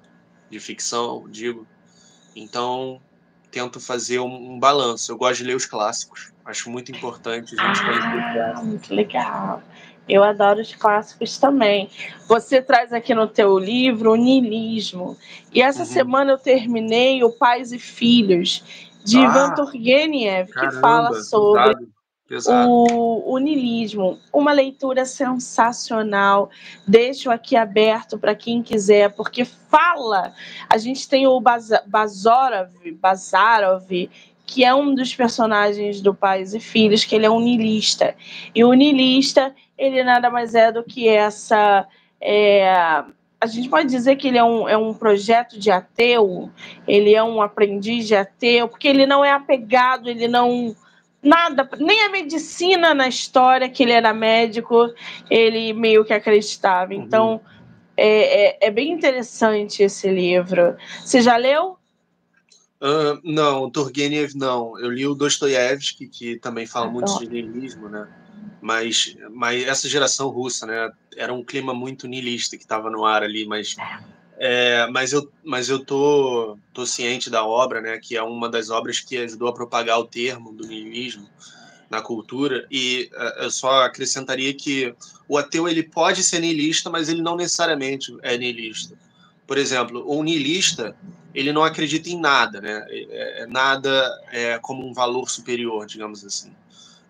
De 0.49 0.59
ficção, 0.59 1.29
digo. 1.29 1.67
Então 2.35 2.99
tento 3.51 3.79
fazer 3.79 4.19
um, 4.19 4.53
um 4.53 4.59
balanço. 4.59 5.11
Eu 5.11 5.17
gosto 5.17 5.37
de 5.37 5.43
ler 5.43 5.55
os 5.55 5.67
clássicos. 5.67 6.33
Acho 6.43 6.69
muito 6.71 6.91
importante 6.91 7.55
a 7.59 7.63
gente 7.63 7.79
ah, 7.85 8.61
Muito 8.63 8.93
legal. 8.93 9.61
Eu 10.09 10.23
adoro 10.23 10.61
os 10.61 10.73
clássicos 10.73 11.37
também. 11.37 11.91
Você 12.27 12.59
traz 12.59 12.91
aqui 12.91 13.13
no 13.13 13.27
teu 13.27 13.57
livro 13.59 14.13
o 14.13 14.15
niilismo. 14.15 15.15
E 15.53 15.61
essa 15.61 15.81
uhum. 15.81 15.85
semana 15.85 16.31
eu 16.31 16.37
terminei 16.39 17.23
o 17.23 17.31
Pais 17.31 17.71
e 17.71 17.77
Filhos, 17.77 18.63
de 19.03 19.19
ah, 19.19 19.23
Ivan 19.25 19.53
Turgenev, 19.53 20.51
que 20.51 20.71
fala 20.81 21.21
sobre 21.21 21.87
o, 22.67 23.33
o 23.33 23.37
niilismo, 23.37 24.19
uma 24.33 24.51
leitura 24.51 25.05
sensacional. 25.05 26.49
Deixo 26.87 27.29
aqui 27.29 27.55
aberto 27.55 28.17
para 28.17 28.33
quem 28.33 28.63
quiser, 28.63 29.13
porque 29.13 29.45
fala. 29.45 30.33
A 30.69 30.77
gente 30.77 31.07
tem 31.07 31.27
o 31.27 31.39
Bazarov, 31.39 32.71
Bazarov, 32.99 34.09
que 34.45 34.63
é 34.63 34.73
um 34.73 34.95
dos 34.95 35.13
personagens 35.13 36.01
do 36.01 36.13
Pais 36.13 36.53
e 36.53 36.59
Filhos, 36.59 37.03
que 37.03 37.15
ele 37.15 37.25
é 37.25 37.29
um 37.29 37.39
niilista. 37.39 38.15
E 38.53 38.63
o 38.63 38.73
niilista, 38.73 39.53
ele 39.77 40.03
nada 40.03 40.29
mais 40.29 40.55
é 40.55 40.71
do 40.71 40.83
que 40.83 41.07
essa. 41.07 41.87
É, 42.19 43.03
a 43.39 43.45
gente 43.47 43.69
pode 43.69 43.87
dizer 43.87 44.15
que 44.15 44.27
ele 44.27 44.37
é 44.39 44.43
um, 44.43 44.67
é 44.67 44.75
um 44.75 44.93
projeto 44.93 45.59
de 45.59 45.69
ateu, 45.69 46.49
ele 46.87 47.13
é 47.13 47.23
um 47.23 47.39
aprendiz 47.39 48.07
de 48.07 48.15
ateu, 48.15 48.67
porque 48.67 48.87
ele 48.87 49.05
não 49.05 49.23
é 49.23 49.31
apegado, 49.31 50.09
ele 50.09 50.27
não 50.27 50.75
nada, 51.25 51.67
nem 51.79 52.03
a 52.03 52.09
medicina 52.09 52.93
na 52.93 53.07
história, 53.07 53.67
que 53.67 53.83
ele 53.83 53.91
era 53.91 54.13
médico, 54.13 54.93
ele 55.29 55.73
meio 55.73 56.05
que 56.05 56.13
acreditava. 56.13 56.93
Uhum. 56.93 57.01
Então, 57.01 57.41
é, 57.97 58.65
é, 58.65 58.67
é, 58.67 58.71
bem 58.71 58.91
interessante 58.91 59.81
esse 59.81 60.07
livro. 60.09 60.75
Você 61.03 61.21
já 61.21 61.35
leu? 61.35 61.77
Uh, 62.81 63.19
não, 63.23 63.69
Turgenev 63.69 64.33
não. 64.35 64.79
Eu 64.79 64.91
li 64.91 65.07
o 65.07 65.15
Dostoiévski, 65.15 66.07
que 66.07 66.37
também 66.37 66.67
fala 66.67 66.87
muito 66.87 67.17
de 67.19 67.27
niilismo, 67.27 67.89
né? 67.89 68.07
Mas, 68.61 69.15
mas 69.31 69.63
essa 69.65 69.89
geração 69.89 70.29
russa, 70.29 70.65
né? 70.65 70.91
Era 71.15 71.33
um 71.33 71.43
clima 71.43 71.73
muito 71.73 72.07
niilista 72.07 72.57
que 72.57 72.63
estava 72.63 72.89
no 72.89 73.05
ar 73.05 73.23
ali, 73.23 73.45
mas 73.45 73.75
É, 74.37 74.87
mas 74.87 75.13
eu, 75.13 75.31
mas 75.43 75.69
eu 75.69 75.79
tô, 75.83 76.57
tô 76.73 76.85
ciente 76.85 77.29
da 77.29 77.45
obra, 77.45 77.79
né, 77.79 77.97
que 77.97 78.17
é 78.17 78.21
uma 78.21 78.49
das 78.49 78.69
obras 78.69 78.99
que 78.99 79.17
ajudou 79.17 79.47
a 79.47 79.53
propagar 79.53 79.97
o 79.97 80.05
termo 80.05 80.51
do 80.51 80.67
niilismo 80.67 81.27
na 81.89 82.01
cultura, 82.01 82.67
e 82.69 83.09
uh, 83.13 83.43
eu 83.43 83.51
só 83.51 83.83
acrescentaria 83.83 84.53
que 84.53 84.93
o 85.29 85.37
ateu 85.37 85.69
ele 85.69 85.83
pode 85.83 86.23
ser 86.23 86.39
niilista, 86.39 86.89
mas 86.89 87.07
ele 87.07 87.21
não 87.21 87.35
necessariamente 87.37 88.15
é 88.21 88.37
niilista. 88.37 88.97
Por 89.47 89.57
exemplo, 89.57 90.03
o 90.05 90.21
niilista 90.23 90.95
ele 91.33 91.51
não 91.51 91.63
acredita 91.63 92.09
em 92.09 92.19
nada, 92.19 92.61
né? 92.61 92.85
É, 92.89 93.41
é, 93.41 93.45
nada 93.45 93.89
é 94.31 94.57
como 94.59 94.87
um 94.87 94.93
valor 94.93 95.29
superior, 95.29 95.85
digamos 95.85 96.25
assim. 96.25 96.51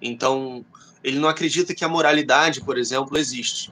Então, 0.02 0.66
ele 1.04 1.20
não 1.20 1.30
acredita 1.30 1.76
que 1.76 1.86
a 1.86 1.90
moralidade, 1.90 2.62
por 2.62 2.78
exemplo, 2.78 3.18
existe, 3.18 3.72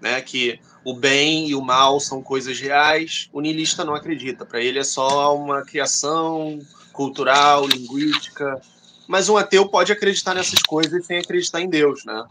né? 0.00 0.20
Que 0.20 0.60
o 0.84 0.94
bem 0.94 1.48
e 1.48 1.54
o 1.54 1.62
mal 1.62 1.98
são 1.98 2.22
coisas 2.22 2.60
reais. 2.60 3.28
O 3.32 3.40
niilista 3.40 3.84
não 3.84 3.94
acredita. 3.94 4.44
Para 4.44 4.60
ele 4.60 4.78
é 4.78 4.84
só 4.84 5.34
uma 5.34 5.62
criação 5.62 6.60
cultural, 6.92 7.66
linguística. 7.66 8.60
Mas 9.08 9.28
um 9.28 9.36
ateu 9.36 9.68
pode 9.68 9.92
acreditar 9.92 10.34
nessas 10.34 10.60
coisas 10.62 11.06
sem 11.06 11.18
acreditar 11.18 11.60
em 11.60 11.68
Deus, 11.68 12.04
né? 12.04 12.24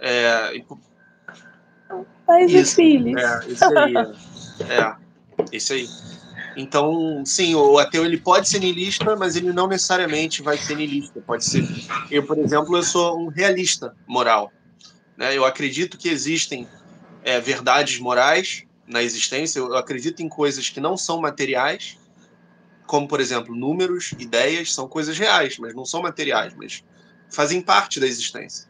É, 0.00 0.62
Pais 2.26 2.52
e 2.52 2.64
filhos. 2.64 3.20
É, 3.20 3.48
isso 3.48 3.64
aí. 3.64 3.94
é, 4.68 4.96
isso 5.52 5.72
aí. 5.72 5.88
Então, 6.56 7.24
sim, 7.24 7.54
o 7.54 7.78
ateu 7.78 8.04
ele 8.04 8.18
pode 8.18 8.48
ser 8.48 8.58
niilista, 8.58 9.14
mas 9.14 9.36
ele 9.36 9.52
não 9.52 9.68
necessariamente 9.68 10.42
vai 10.42 10.58
ser 10.58 10.76
niilista. 10.76 11.20
Pode 11.20 11.44
ser. 11.44 11.64
Eu, 12.10 12.26
por 12.26 12.36
exemplo, 12.38 12.76
eu 12.76 12.82
sou 12.82 13.18
um 13.18 13.28
realista 13.28 13.94
moral. 14.06 14.52
Né? 15.16 15.36
Eu 15.36 15.44
acredito 15.44 15.96
que 15.96 16.08
existem 16.08 16.66
é, 17.22 17.40
verdades 17.40 17.98
morais 17.98 18.64
na 18.86 19.02
existência. 19.02 19.58
Eu 19.58 19.76
acredito 19.76 20.22
em 20.22 20.28
coisas 20.28 20.68
que 20.68 20.80
não 20.80 20.96
são 20.96 21.20
materiais, 21.20 21.98
como, 22.86 23.06
por 23.06 23.20
exemplo, 23.20 23.54
números, 23.54 24.12
ideias, 24.18 24.74
são 24.74 24.88
coisas 24.88 25.18
reais, 25.18 25.58
mas 25.58 25.74
não 25.74 25.84
são 25.84 26.02
materiais, 26.02 26.54
mas 26.54 26.82
fazem 27.30 27.60
parte 27.60 28.00
da 28.00 28.06
existência. 28.06 28.68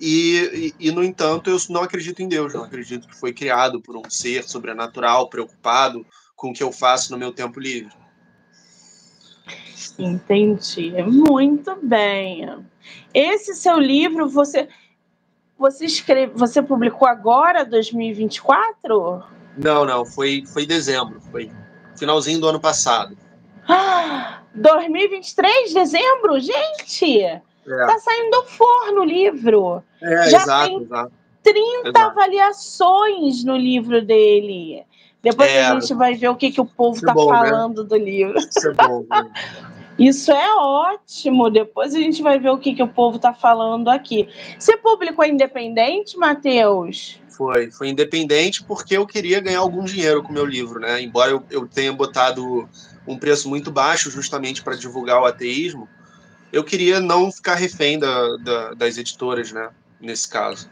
E, 0.00 0.74
e, 0.80 0.88
e, 0.88 0.90
no 0.90 1.04
entanto, 1.04 1.50
eu 1.50 1.58
não 1.70 1.82
acredito 1.82 2.20
em 2.20 2.28
Deus, 2.28 2.52
não 2.52 2.64
acredito 2.64 3.06
que 3.06 3.14
foi 3.14 3.32
criado 3.32 3.80
por 3.80 3.96
um 3.96 4.10
ser 4.10 4.42
sobrenatural, 4.44 5.28
preocupado 5.28 6.04
com 6.34 6.50
o 6.50 6.52
que 6.52 6.62
eu 6.62 6.72
faço 6.72 7.12
no 7.12 7.18
meu 7.18 7.32
tempo 7.32 7.60
livre. 7.60 7.92
Entendi. 9.98 10.90
Muito 11.02 11.78
bem. 11.82 12.48
Esse 13.12 13.54
seu 13.54 13.78
livro, 13.78 14.28
você 14.28 14.68
você 15.58 15.86
escreve, 15.86 16.32
você 16.34 16.62
publicou 16.62 17.06
agora, 17.08 17.64
2024? 17.64 19.22
Não, 19.56 19.84
não, 19.84 20.04
foi 20.04 20.44
foi 20.46 20.66
dezembro, 20.66 21.20
foi 21.30 21.50
finalzinho 21.96 22.40
do 22.40 22.48
ano 22.48 22.60
passado. 22.60 23.16
Ah, 23.68 24.40
2023, 24.54 25.72
dezembro, 25.72 26.38
gente. 26.40 27.22
É. 27.22 27.40
Tá 27.66 27.98
saindo 27.98 28.30
do 28.30 28.42
forno 28.44 29.00
o 29.00 29.04
livro. 29.04 29.82
É, 30.02 30.28
Já 30.28 30.42
exato, 30.42 30.68
tem 30.68 30.82
exato. 30.82 31.12
30 31.42 31.88
exato. 31.88 31.98
avaliações 31.98 33.44
no 33.44 33.56
livro 33.56 34.04
dele. 34.04 34.84
Depois 35.22 35.50
é, 35.50 35.64
a 35.64 35.80
gente 35.80 35.94
vai 35.94 36.14
ver 36.14 36.28
o 36.28 36.36
que, 36.36 36.50
que 36.50 36.60
o 36.60 36.66
povo 36.66 36.96
está 36.96 37.12
é 37.12 37.14
né? 37.14 37.24
falando 37.24 37.82
né? 37.82 37.88
do 37.88 37.96
livro. 37.96 38.38
Isso 38.38 38.68
é 38.68 38.74
bom. 38.74 39.06
Né? 39.08 39.30
Isso 39.98 40.32
é 40.32 40.54
ótimo. 40.54 41.50
Depois 41.50 41.94
a 41.94 41.98
gente 41.98 42.22
vai 42.22 42.38
ver 42.38 42.50
o 42.50 42.58
que, 42.58 42.74
que 42.74 42.82
o 42.82 42.88
povo 42.88 43.16
está 43.16 43.32
falando 43.32 43.88
aqui. 43.88 44.28
Você 44.58 44.76
publicou 44.76 45.24
independente, 45.24 46.16
Matheus? 46.16 47.20
Foi, 47.28 47.70
foi 47.70 47.88
independente 47.88 48.62
porque 48.62 48.96
eu 48.96 49.06
queria 49.06 49.40
ganhar 49.40 49.60
algum 49.60 49.84
dinheiro 49.84 50.22
com 50.22 50.30
o 50.30 50.34
meu 50.34 50.44
livro, 50.44 50.78
né? 50.78 51.00
Embora 51.00 51.30
eu, 51.30 51.42
eu 51.50 51.66
tenha 51.66 51.92
botado 51.92 52.68
um 53.06 53.18
preço 53.18 53.48
muito 53.48 53.70
baixo 53.70 54.10
justamente 54.10 54.62
para 54.62 54.76
divulgar 54.76 55.20
o 55.20 55.26
ateísmo, 55.26 55.88
eu 56.52 56.62
queria 56.62 57.00
não 57.00 57.30
ficar 57.32 57.56
refém 57.56 57.98
da, 57.98 58.36
da, 58.36 58.74
das 58.74 58.96
editoras, 58.96 59.52
né? 59.52 59.70
Nesse 60.00 60.28
caso. 60.28 60.68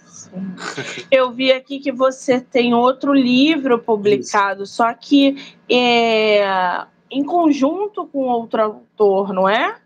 Eu 1.11 1.33
vi 1.33 1.53
aqui 1.53 1.79
que 1.79 1.91
você 1.91 2.41
tem 2.41 2.75
outro 2.75 3.13
livro 3.13 3.79
publicado, 3.79 4.65
Isso. 4.65 4.75
só 4.75 4.93
que 4.93 5.37
é, 5.69 6.87
em 7.13 7.23
conjunto 7.23 8.07
com 8.07 8.21
outro 8.21 8.63
autor, 8.63 9.33
não 9.33 9.49
é? 9.49 9.79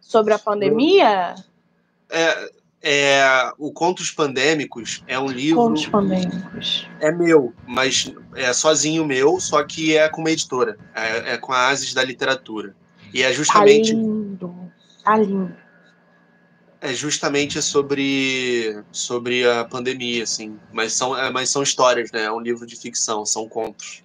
Sobre 0.00 0.34
a 0.34 0.38
pandemia? 0.38 1.36
É, 2.10 2.50
é, 2.82 3.52
o 3.56 3.72
Contos 3.72 4.10
Pandêmicos 4.10 5.04
é 5.06 5.16
um 5.18 5.28
livro. 5.28 5.62
Contos 5.62 5.86
Pandêmicos. 5.86 6.88
É 7.00 7.12
meu, 7.12 7.54
mas 7.66 8.12
é 8.34 8.52
sozinho 8.52 9.04
meu, 9.04 9.38
só 9.38 9.62
que 9.62 9.96
é 9.96 10.08
com 10.08 10.20
uma 10.20 10.30
editora. 10.32 10.76
É, 10.94 11.34
é 11.34 11.38
com 11.38 11.52
a 11.52 11.68
Asis 11.68 11.94
da 11.94 12.02
Literatura. 12.02 12.74
E 13.14 13.22
é 13.22 13.32
justamente. 13.32 13.92
Tá 13.92 13.98
lindo. 13.98 14.72
Tá 15.04 15.16
lindo. 15.16 15.56
É 16.80 16.92
justamente 16.92 17.62
sobre, 17.62 18.82
sobre 18.90 19.48
a 19.48 19.64
pandemia, 19.64 20.24
assim. 20.24 20.58
Mas 20.72 20.92
são, 20.92 21.16
é, 21.16 21.30
mas 21.30 21.48
são 21.48 21.62
histórias, 21.62 22.10
né? 22.10 22.24
É 22.24 22.32
um 22.32 22.40
livro 22.40 22.66
de 22.66 22.74
ficção, 22.74 23.24
são 23.24 23.48
contos. 23.48 24.02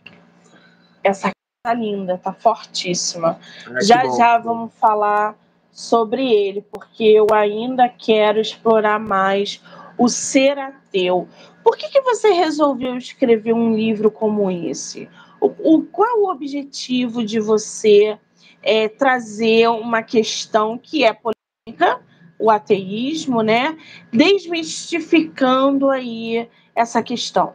Essa 1.03 1.31
tá 1.67 1.73
linda, 1.73 2.17
tá 2.17 2.31
fortíssima. 2.31 3.37
já 3.81 4.07
já 4.17 4.37
vamos 4.37 4.73
falar 4.75 5.35
sobre 5.69 6.31
ele, 6.31 6.61
porque 6.71 7.03
eu 7.03 7.27
ainda 7.33 7.89
quero 7.89 8.39
explorar 8.39 8.99
mais 8.99 9.61
o 9.97 10.07
ser 10.07 10.57
ateu. 10.57 11.27
Por 11.63 11.75
que, 11.75 11.89
que 11.89 12.01
você 12.01 12.29
resolveu 12.31 12.95
escrever 12.97 13.53
um 13.53 13.75
livro 13.75 14.09
como 14.09 14.49
esse? 14.49 15.09
O, 15.41 15.75
o 15.75 15.83
qual 15.83 16.21
o 16.21 16.31
objetivo 16.31 17.23
de 17.23 17.39
você 17.39 18.17
é, 18.63 18.87
trazer 18.87 19.67
uma 19.67 20.01
questão 20.01 20.77
que 20.77 21.03
é 21.03 21.13
polêmica, 21.13 22.01
o 22.39 22.49
ateísmo, 22.49 23.41
né? 23.41 23.77
Desmistificando 24.11 25.89
aí 25.89 26.47
essa 26.73 27.03
questão. 27.03 27.53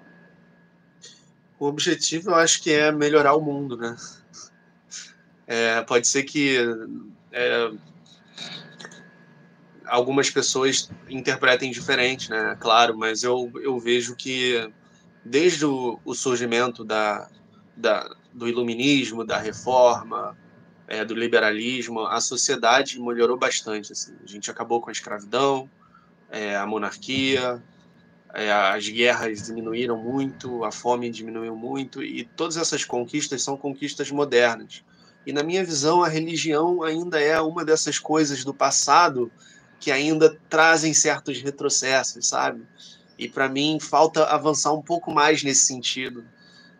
O 1.62 1.66
objetivo, 1.66 2.30
eu 2.30 2.34
acho 2.34 2.60
que 2.60 2.72
é 2.72 2.90
melhorar 2.90 3.36
o 3.36 3.40
mundo, 3.40 3.76
né? 3.76 3.94
É, 5.46 5.80
pode 5.82 6.08
ser 6.08 6.24
que 6.24 6.56
é, 7.30 7.70
algumas 9.86 10.28
pessoas 10.28 10.90
interpretem 11.08 11.70
diferente, 11.70 12.28
né? 12.28 12.56
Claro, 12.58 12.98
mas 12.98 13.22
eu, 13.22 13.48
eu 13.62 13.78
vejo 13.78 14.16
que 14.16 14.72
desde 15.24 15.64
o, 15.64 16.00
o 16.04 16.16
surgimento 16.16 16.84
da, 16.84 17.30
da, 17.76 18.12
do 18.32 18.48
iluminismo, 18.48 19.24
da 19.24 19.38
reforma, 19.38 20.36
é, 20.88 21.04
do 21.04 21.14
liberalismo, 21.14 22.00
a 22.00 22.20
sociedade 22.20 23.00
melhorou 23.00 23.38
bastante. 23.38 23.92
Assim. 23.92 24.16
A 24.20 24.26
gente 24.26 24.50
acabou 24.50 24.80
com 24.80 24.88
a 24.88 24.92
escravidão, 24.92 25.70
é, 26.28 26.56
a 26.56 26.66
monarquia, 26.66 27.62
as 28.32 28.88
guerras 28.88 29.42
diminuíram 29.42 29.96
muito, 29.96 30.64
a 30.64 30.72
fome 30.72 31.10
diminuiu 31.10 31.54
muito, 31.54 32.02
e 32.02 32.24
todas 32.24 32.56
essas 32.56 32.84
conquistas 32.84 33.42
são 33.42 33.56
conquistas 33.56 34.10
modernas. 34.10 34.82
E 35.26 35.32
na 35.32 35.42
minha 35.42 35.62
visão, 35.62 36.02
a 36.02 36.08
religião 36.08 36.82
ainda 36.82 37.20
é 37.20 37.38
uma 37.40 37.64
dessas 37.64 37.98
coisas 37.98 38.42
do 38.42 38.54
passado 38.54 39.30
que 39.78 39.90
ainda 39.90 40.38
trazem 40.48 40.94
certos 40.94 41.42
retrocessos, 41.42 42.26
sabe? 42.26 42.62
E 43.18 43.28
para 43.28 43.48
mim 43.48 43.78
falta 43.78 44.24
avançar 44.24 44.72
um 44.72 44.82
pouco 44.82 45.12
mais 45.12 45.42
nesse 45.42 45.66
sentido, 45.66 46.24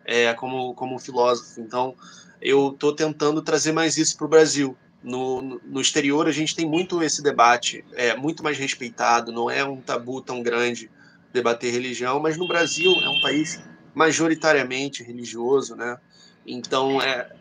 é, 0.03 0.33
como, 0.33 0.73
como 0.73 0.99
filósofo. 0.99 1.61
Então, 1.61 1.95
eu 2.41 2.71
estou 2.71 2.93
tentando 2.93 3.41
trazer 3.41 3.71
mais 3.71 3.97
isso 3.97 4.17
para 4.17 4.25
o 4.25 4.29
Brasil. 4.29 4.75
No, 5.01 5.41
no, 5.41 5.81
exterior, 5.81 6.27
a 6.27 6.31
gente 6.31 6.55
tem 6.55 6.65
muito 6.65 7.03
esse 7.03 7.21
debate, 7.21 7.83
é 7.93 8.15
muito 8.15 8.41
mais 8.41 8.57
respeitado, 8.57 9.31
não 9.31 9.51
é 9.51 9.63
um 9.63 9.81
tabu 9.81 10.21
tão 10.21 10.41
grande 10.41 10.89
debater 11.33 11.73
religião, 11.73 12.19
mas 12.19 12.37
no 12.37 12.47
Brasil 12.47 12.93
é 13.01 13.09
um 13.09 13.19
país 13.19 13.61
majoritariamente 13.93 15.03
religioso, 15.03 15.75
né? 15.75 15.97
Então, 16.45 17.01
é, 17.01 17.31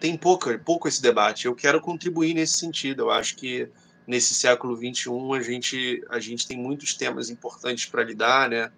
tem 0.00 0.16
pouco, 0.16 0.56
pouco 0.58 0.88
esse 0.88 1.02
debate. 1.02 1.46
Eu 1.46 1.54
quero 1.54 1.80
contribuir 1.80 2.34
nesse 2.34 2.56
sentido. 2.58 3.02
Eu 3.02 3.10
acho 3.10 3.36
que 3.36 3.68
nesse 4.06 4.34
século 4.34 4.76
21 4.76 5.34
a 5.34 5.40
gente 5.40 6.04
a 6.10 6.18
gente 6.18 6.46
tem 6.46 6.56
muitos 6.56 6.94
temas 6.94 7.30
importantes 7.30 7.86
para 7.86 8.02
lidar, 8.02 8.48
né? 8.48 8.70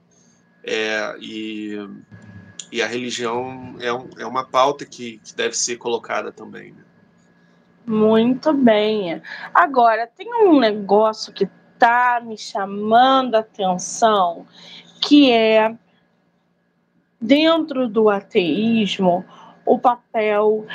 É, 0.63 1.17
e, 1.21 1.77
e 2.73 2.83
a 2.83 2.87
religião 2.87 3.77
é, 3.79 3.93
um, 3.93 4.09
é 4.19 4.27
uma 4.27 4.45
pauta 4.45 4.85
que, 4.85 5.19
que 5.19 5.35
deve 5.35 5.57
ser 5.57 5.77
colocada 5.77 6.33
também. 6.33 6.73
Né? 6.73 6.83
Muito 7.87 8.53
bem. 8.53 9.23
Agora, 9.55 10.09
tem 10.09 10.33
um 10.35 10.59
negócio 10.59 11.33
que 11.33 11.49
está 11.77 12.21
me 12.25 12.39
chamando 12.39 13.35
a 13.35 13.41
atenção, 13.41 14.47
que 15.01 15.31
é 15.31 15.75
dentro 17.21 17.87
do 17.87 18.09
ateísmo 18.09 19.25
o 19.65 19.79
papel. 19.79 20.67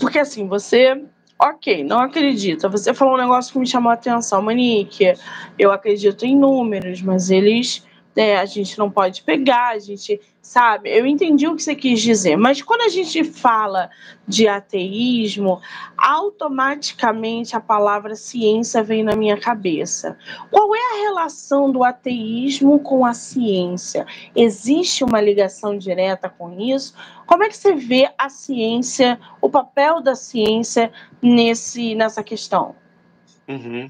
Porque 0.00 0.20
assim, 0.20 0.46
você 0.46 1.04
Ok, 1.40 1.84
não 1.84 2.00
acredita. 2.00 2.68
Você 2.68 2.92
falou 2.92 3.14
um 3.14 3.18
negócio 3.18 3.52
que 3.52 3.60
me 3.60 3.66
chamou 3.66 3.90
a 3.90 3.94
atenção, 3.94 4.42
Manique. 4.42 5.14
Eu 5.56 5.70
acredito 5.70 6.26
em 6.26 6.36
números, 6.36 7.00
mas 7.00 7.30
eles 7.30 7.86
né, 8.18 8.36
a 8.36 8.44
gente 8.46 8.76
não 8.76 8.90
pode 8.90 9.22
pegar, 9.22 9.68
a 9.68 9.78
gente 9.78 10.20
sabe? 10.42 10.90
Eu 10.90 11.06
entendi 11.06 11.46
o 11.46 11.54
que 11.54 11.62
você 11.62 11.76
quis 11.76 12.02
dizer, 12.02 12.36
mas 12.36 12.60
quando 12.60 12.80
a 12.80 12.88
gente 12.88 13.22
fala 13.22 13.88
de 14.26 14.48
ateísmo, 14.48 15.60
automaticamente 15.96 17.54
a 17.54 17.60
palavra 17.60 18.16
ciência 18.16 18.82
vem 18.82 19.04
na 19.04 19.14
minha 19.14 19.38
cabeça. 19.38 20.18
Qual 20.50 20.74
é 20.74 20.80
a 20.80 21.02
relação 21.02 21.70
do 21.70 21.84
ateísmo 21.84 22.80
com 22.80 23.06
a 23.06 23.14
ciência? 23.14 24.04
Existe 24.34 25.04
uma 25.04 25.20
ligação 25.20 25.78
direta 25.78 26.28
com 26.28 26.58
isso? 26.58 26.94
Como 27.24 27.44
é 27.44 27.48
que 27.48 27.56
você 27.56 27.72
vê 27.76 28.10
a 28.18 28.28
ciência, 28.28 29.20
o 29.40 29.48
papel 29.48 30.00
da 30.00 30.16
ciência 30.16 30.90
nesse, 31.22 31.94
nessa 31.94 32.24
questão? 32.24 32.74
Uhum. 33.46 33.88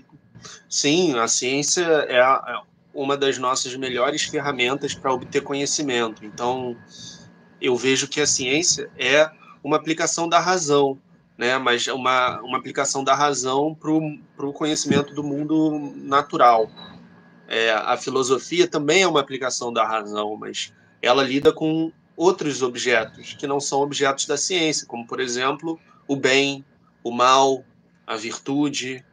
Sim, 0.68 1.18
a 1.18 1.26
ciência 1.26 1.82
é, 1.82 2.20
a, 2.20 2.62
uma 2.98 3.16
das 3.16 3.38
nossas 3.38 3.74
melhores 3.76 4.24
ferramentas 4.24 4.92
para 4.92 5.12
obter 5.12 5.40
conhecimento. 5.40 6.24
Então, 6.24 6.76
eu 7.60 7.76
vejo 7.76 8.08
que 8.08 8.20
a 8.20 8.26
ciência 8.26 8.90
é 8.98 9.30
uma 9.62 9.76
aplicação 9.76 10.28
da 10.28 10.40
razão, 10.40 10.98
né? 11.36 11.56
mas 11.58 11.86
uma, 11.86 12.40
uma 12.40 12.58
aplicação 12.58 13.04
da 13.04 13.14
razão 13.14 13.72
para 13.72 14.46
o 14.46 14.52
conhecimento 14.52 15.14
do 15.14 15.22
mundo 15.22 15.92
natural. 15.94 16.68
É, 17.46 17.70
a 17.70 17.96
filosofia 17.96 18.66
também 18.66 19.02
é 19.02 19.08
uma 19.08 19.20
aplicação 19.20 19.72
da 19.72 19.86
razão, 19.86 20.36
mas 20.36 20.72
ela 21.00 21.22
lida 21.22 21.52
com 21.52 21.92
outros 22.16 22.62
objetos 22.62 23.34
que 23.34 23.46
não 23.46 23.60
são 23.60 23.80
objetos 23.80 24.26
da 24.26 24.36
ciência, 24.36 24.86
como, 24.88 25.06
por 25.06 25.20
exemplo, 25.20 25.78
o 26.08 26.16
bem, 26.16 26.64
o 27.04 27.12
mal, 27.12 27.64
a 28.04 28.16
virtude, 28.16 29.04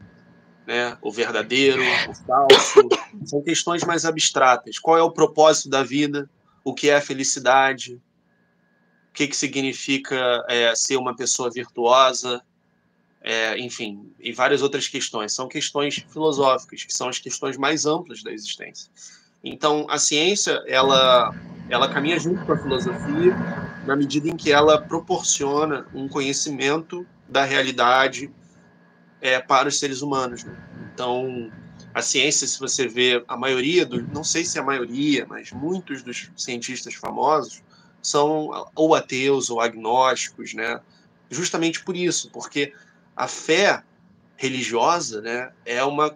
né? 0.65 0.98
o 1.04 1.12
verdadeiro, 1.12 1.84
o 2.10 2.15
falso, 2.26 2.89
são 3.25 3.41
questões 3.41 3.83
mais 3.83 4.05
abstratas. 4.05 4.79
Qual 4.79 4.97
é 4.97 5.01
o 5.01 5.11
propósito 5.11 5.69
da 5.69 5.83
vida? 5.83 6.29
O 6.63 6.73
que 6.73 6.89
é 6.89 6.95
a 6.95 7.01
felicidade? 7.01 7.95
O 9.09 9.13
que, 9.13 9.27
que 9.27 9.35
significa 9.35 10.45
é, 10.47 10.73
ser 10.75 10.97
uma 10.97 11.15
pessoa 11.15 11.49
virtuosa? 11.51 12.41
É, 13.21 13.57
enfim, 13.57 14.13
e 14.19 14.31
várias 14.31 14.61
outras 14.61 14.88
questões. 14.88 15.33
São 15.33 15.47
questões 15.47 15.95
filosóficas, 16.09 16.83
que 16.83 16.93
são 16.93 17.09
as 17.09 17.17
questões 17.17 17.57
mais 17.57 17.85
amplas 17.85 18.21
da 18.21 18.31
existência. 18.31 18.91
Então, 19.43 19.85
a 19.89 19.97
ciência, 19.97 20.63
ela, 20.67 21.33
ela 21.69 21.88
caminha 21.88 22.19
junto 22.19 22.45
com 22.45 22.53
a 22.53 22.57
filosofia, 22.57 23.35
na 23.85 23.95
medida 23.95 24.27
em 24.27 24.35
que 24.35 24.51
ela 24.51 24.81
proporciona 24.81 25.88
um 25.93 26.07
conhecimento 26.07 27.05
da 27.27 27.43
realidade, 27.43 28.31
é, 29.25 29.39
para 29.39 29.67
os 29.67 29.79
seres 29.79 30.01
humanos. 30.01 30.43
Né? 30.43 30.55
Então, 30.93 31.51
a 31.95 32.01
ciência, 32.01 32.45
se 32.45 32.60
você 32.60 32.89
vê 32.89 33.23
a 33.25 33.38
maioria 33.38 33.86
dos, 33.86 34.05
não 34.10 34.21
sei 34.21 34.43
se 34.43 34.60
a 34.60 34.63
maioria, 34.63 35.25
mas 35.25 35.53
muitos 35.53 36.03
dos 36.03 36.29
cientistas 36.36 36.93
famosos 36.93 37.63
são 38.01 38.49
ou 38.75 38.93
ateus 38.93 39.49
ou 39.49 39.62
agnósticos, 39.62 40.53
né? 40.53 40.81
Justamente 41.29 41.81
por 41.86 41.95
isso, 41.95 42.29
porque 42.31 42.73
a 43.15 43.29
fé 43.29 43.81
religiosa, 44.36 45.21
né, 45.21 45.53
é 45.65 45.81
uma 45.86 46.13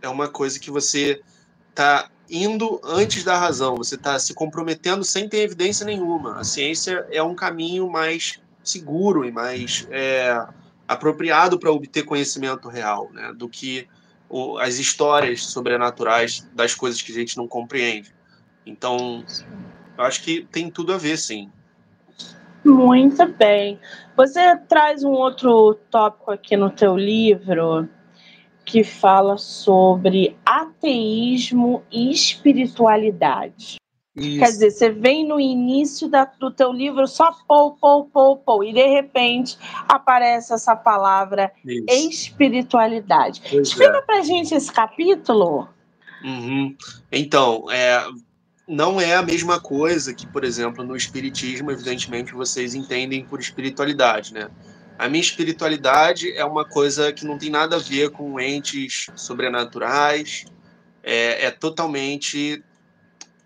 é 0.00 0.08
uma 0.08 0.26
coisa 0.26 0.58
que 0.58 0.70
você 0.70 1.20
está 1.68 2.10
indo 2.30 2.80
antes 2.82 3.22
da 3.22 3.36
razão, 3.36 3.76
você 3.76 3.94
está 3.94 4.18
se 4.18 4.32
comprometendo 4.32 5.04
sem 5.04 5.28
ter 5.28 5.42
evidência 5.42 5.84
nenhuma. 5.84 6.40
A 6.40 6.44
ciência 6.44 7.06
é 7.10 7.22
um 7.22 7.34
caminho 7.34 7.90
mais 7.90 8.40
seguro 8.64 9.22
e 9.26 9.30
mais 9.30 9.86
é, 9.90 10.46
apropriado 10.86 11.58
para 11.58 11.70
obter 11.70 12.04
conhecimento 12.04 12.68
real, 12.68 13.10
né, 13.12 13.34
do 13.34 13.50
que 13.50 13.86
o, 14.28 14.58
as 14.58 14.78
histórias 14.78 15.44
sobrenaturais 15.44 16.48
das 16.54 16.74
coisas 16.74 17.00
que 17.00 17.12
a 17.12 17.14
gente 17.14 17.36
não 17.36 17.48
compreende. 17.48 18.14
Então, 18.66 19.24
eu 19.96 20.04
acho 20.04 20.22
que 20.22 20.46
tem 20.50 20.70
tudo 20.70 20.92
a 20.92 20.98
ver, 20.98 21.16
sim. 21.16 21.50
Muito 22.64 23.26
bem. 23.26 23.78
Você 24.16 24.56
traz 24.68 25.02
um 25.04 25.10
outro 25.10 25.74
tópico 25.90 26.30
aqui 26.30 26.56
no 26.56 26.70
teu 26.70 26.96
livro 26.96 27.88
que 28.64 28.84
fala 28.84 29.38
sobre 29.38 30.36
ateísmo 30.44 31.82
e 31.90 32.10
espiritualidade. 32.10 33.78
Isso. 34.18 34.38
Quer 34.38 34.46
dizer, 34.46 34.70
você 34.70 34.90
vem 34.90 35.26
no 35.26 35.40
início 35.40 36.08
da, 36.08 36.24
do 36.24 36.50
teu 36.50 36.72
livro 36.72 37.06
só 37.06 37.32
pou, 37.46 37.72
pou, 37.72 38.04
pou, 38.06 38.36
pou, 38.36 38.64
e 38.64 38.72
de 38.72 38.86
repente 38.86 39.56
aparece 39.88 40.52
essa 40.52 40.74
palavra 40.74 41.52
Isso. 41.64 41.84
espiritualidade. 41.88 43.42
Pois 43.48 43.68
Explica 43.68 43.98
é. 43.98 44.02
pra 44.02 44.22
gente 44.22 44.54
esse 44.54 44.72
capítulo. 44.72 45.68
Uhum. 46.24 46.76
Então, 47.12 47.70
é, 47.70 48.04
não 48.66 49.00
é 49.00 49.14
a 49.14 49.22
mesma 49.22 49.60
coisa 49.60 50.12
que, 50.12 50.26
por 50.26 50.44
exemplo, 50.44 50.84
no 50.84 50.96
Espiritismo, 50.96 51.70
evidentemente, 51.70 52.34
vocês 52.34 52.74
entendem 52.74 53.24
por 53.24 53.40
espiritualidade, 53.40 54.34
né? 54.34 54.50
A 54.98 55.08
minha 55.08 55.22
espiritualidade 55.22 56.32
é 56.32 56.44
uma 56.44 56.64
coisa 56.64 57.12
que 57.12 57.24
não 57.24 57.38
tem 57.38 57.50
nada 57.50 57.76
a 57.76 57.78
ver 57.78 58.10
com 58.10 58.40
entes 58.40 59.06
sobrenaturais, 59.14 60.44
é, 61.04 61.46
é 61.46 61.50
totalmente 61.52 62.62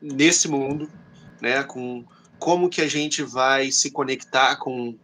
nesse 0.03 0.49
mundo, 0.49 0.91
né, 1.41 1.63
com 1.63 2.05
como 2.39 2.69
que 2.69 2.81
a 2.81 2.89
gente 2.89 3.23
vai 3.23 3.71
se 3.71 3.91
conectar 3.91 4.57
com 4.57 4.97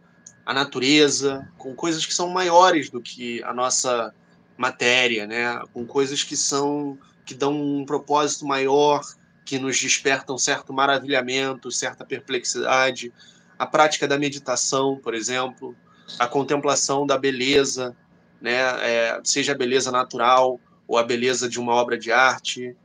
a 0.45 0.53
natureza, 0.53 1.49
com 1.57 1.73
coisas 1.73 2.05
que 2.05 2.13
são 2.13 2.27
maiores 2.29 2.89
do 2.89 3.01
que 3.01 3.41
a 3.43 3.53
nossa 3.53 4.13
matéria, 4.57 5.25
né, 5.25 5.61
com 5.73 5.85
coisas 5.85 6.23
que 6.23 6.35
são 6.35 6.97
que 7.25 7.35
dão 7.35 7.53
um 7.53 7.85
propósito 7.85 8.45
maior, 8.45 9.01
que 9.45 9.59
nos 9.59 9.79
despertam 9.79 10.37
certo 10.37 10.73
maravilhamento, 10.73 11.71
certa 11.71 12.03
perplexidade, 12.03 13.13
a 13.57 13.67
prática 13.67 14.07
da 14.07 14.17
meditação, 14.17 14.99
por 15.01 15.13
exemplo, 15.13 15.75
a 16.17 16.27
contemplação 16.27 17.05
da 17.05 17.17
beleza, 17.17 17.95
né, 18.41 18.57
é, 18.81 19.21
seja 19.23 19.51
a 19.51 19.55
beleza 19.55 19.91
natural 19.91 20.59
ou 20.87 20.97
a 20.97 21.03
beleza 21.03 21.47
de 21.47 21.59
uma 21.59 21.73
obra 21.73 21.97
de 21.97 22.11
arte, 22.11 22.75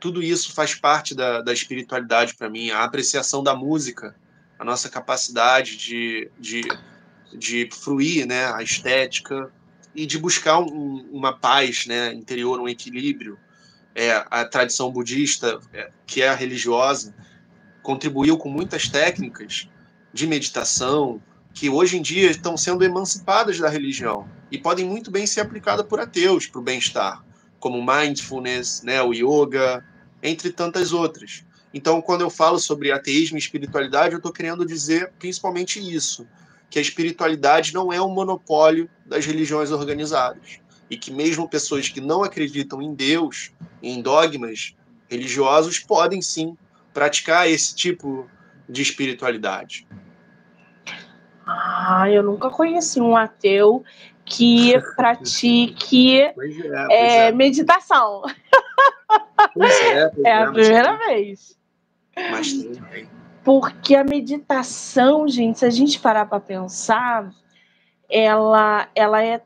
tudo 0.00 0.22
isso 0.22 0.52
faz 0.52 0.74
parte 0.74 1.14
da, 1.14 1.40
da 1.40 1.52
espiritualidade 1.52 2.34
para 2.34 2.48
mim, 2.48 2.70
a 2.70 2.84
apreciação 2.84 3.42
da 3.42 3.54
música, 3.54 4.14
a 4.58 4.64
nossa 4.64 4.88
capacidade 4.88 5.76
de, 5.76 6.30
de, 6.38 6.62
de 7.36 7.68
fruir 7.72 8.26
né, 8.26 8.52
a 8.52 8.62
estética 8.62 9.50
e 9.94 10.06
de 10.06 10.18
buscar 10.18 10.58
um, 10.60 11.08
uma 11.10 11.32
paz 11.32 11.86
né, 11.86 12.12
interior, 12.12 12.60
um 12.60 12.68
equilíbrio. 12.68 13.38
É, 13.94 14.24
a 14.30 14.44
tradição 14.44 14.92
budista, 14.92 15.58
é, 15.72 15.90
que 16.06 16.22
é 16.22 16.28
a 16.28 16.34
religiosa, 16.34 17.14
contribuiu 17.82 18.38
com 18.38 18.48
muitas 18.48 18.88
técnicas 18.88 19.68
de 20.12 20.26
meditação 20.26 21.20
que 21.52 21.68
hoje 21.68 21.96
em 21.96 22.02
dia 22.02 22.30
estão 22.30 22.56
sendo 22.56 22.84
emancipadas 22.84 23.58
da 23.58 23.68
religião 23.68 24.28
e 24.50 24.58
podem 24.58 24.84
muito 24.84 25.10
bem 25.10 25.26
ser 25.26 25.40
aplicadas 25.40 25.84
por 25.86 25.98
ateus 25.98 26.46
para 26.46 26.60
o 26.60 26.62
bem-estar 26.62 27.24
como 27.58 27.84
mindfulness, 27.84 28.82
né, 28.82 29.02
o 29.02 29.12
yoga, 29.12 29.84
entre 30.22 30.50
tantas 30.50 30.92
outras. 30.92 31.44
Então, 31.72 32.00
quando 32.00 32.22
eu 32.22 32.30
falo 32.30 32.58
sobre 32.58 32.90
ateísmo 32.90 33.36
e 33.36 33.40
espiritualidade, 33.40 34.14
eu 34.14 34.18
estou 34.18 34.32
querendo 34.32 34.64
dizer 34.64 35.12
principalmente 35.18 35.78
isso, 35.78 36.26
que 36.70 36.78
a 36.78 36.82
espiritualidade 36.82 37.74
não 37.74 37.92
é 37.92 38.00
um 38.00 38.12
monopólio 38.12 38.88
das 39.06 39.24
religiões 39.24 39.70
organizadas 39.70 40.60
e 40.90 40.96
que 40.96 41.10
mesmo 41.10 41.48
pessoas 41.48 41.88
que 41.88 42.00
não 42.00 42.22
acreditam 42.22 42.80
em 42.80 42.94
Deus, 42.94 43.52
em 43.82 44.00
dogmas 44.00 44.74
religiosos, 45.08 45.78
podem 45.78 46.22
sim 46.22 46.56
praticar 46.92 47.48
esse 47.48 47.74
tipo 47.74 48.28
de 48.68 48.82
espiritualidade. 48.82 49.86
Ah, 51.46 52.10
eu 52.10 52.22
nunca 52.22 52.50
conheci 52.50 53.00
um 53.00 53.16
ateu 53.16 53.82
que 54.28 54.78
pratique 54.96 56.20
é, 56.20 56.34
é, 56.90 57.26
é, 57.28 57.32
meditação. 57.32 58.22
Pois 59.54 59.82
é, 59.82 60.08
pois 60.08 60.26
é 60.26 60.32
a 60.32 60.52
primeira 60.52 60.96
vez. 60.98 61.58
Mas. 62.30 62.52
Porque 63.44 63.94
a 63.94 64.04
meditação, 64.04 65.26
gente, 65.26 65.60
se 65.60 65.64
a 65.64 65.70
gente 65.70 65.98
parar 65.98 66.26
para 66.26 66.40
pensar, 66.40 67.30
ela, 68.10 68.88
ela 68.94 69.24
é 69.24 69.40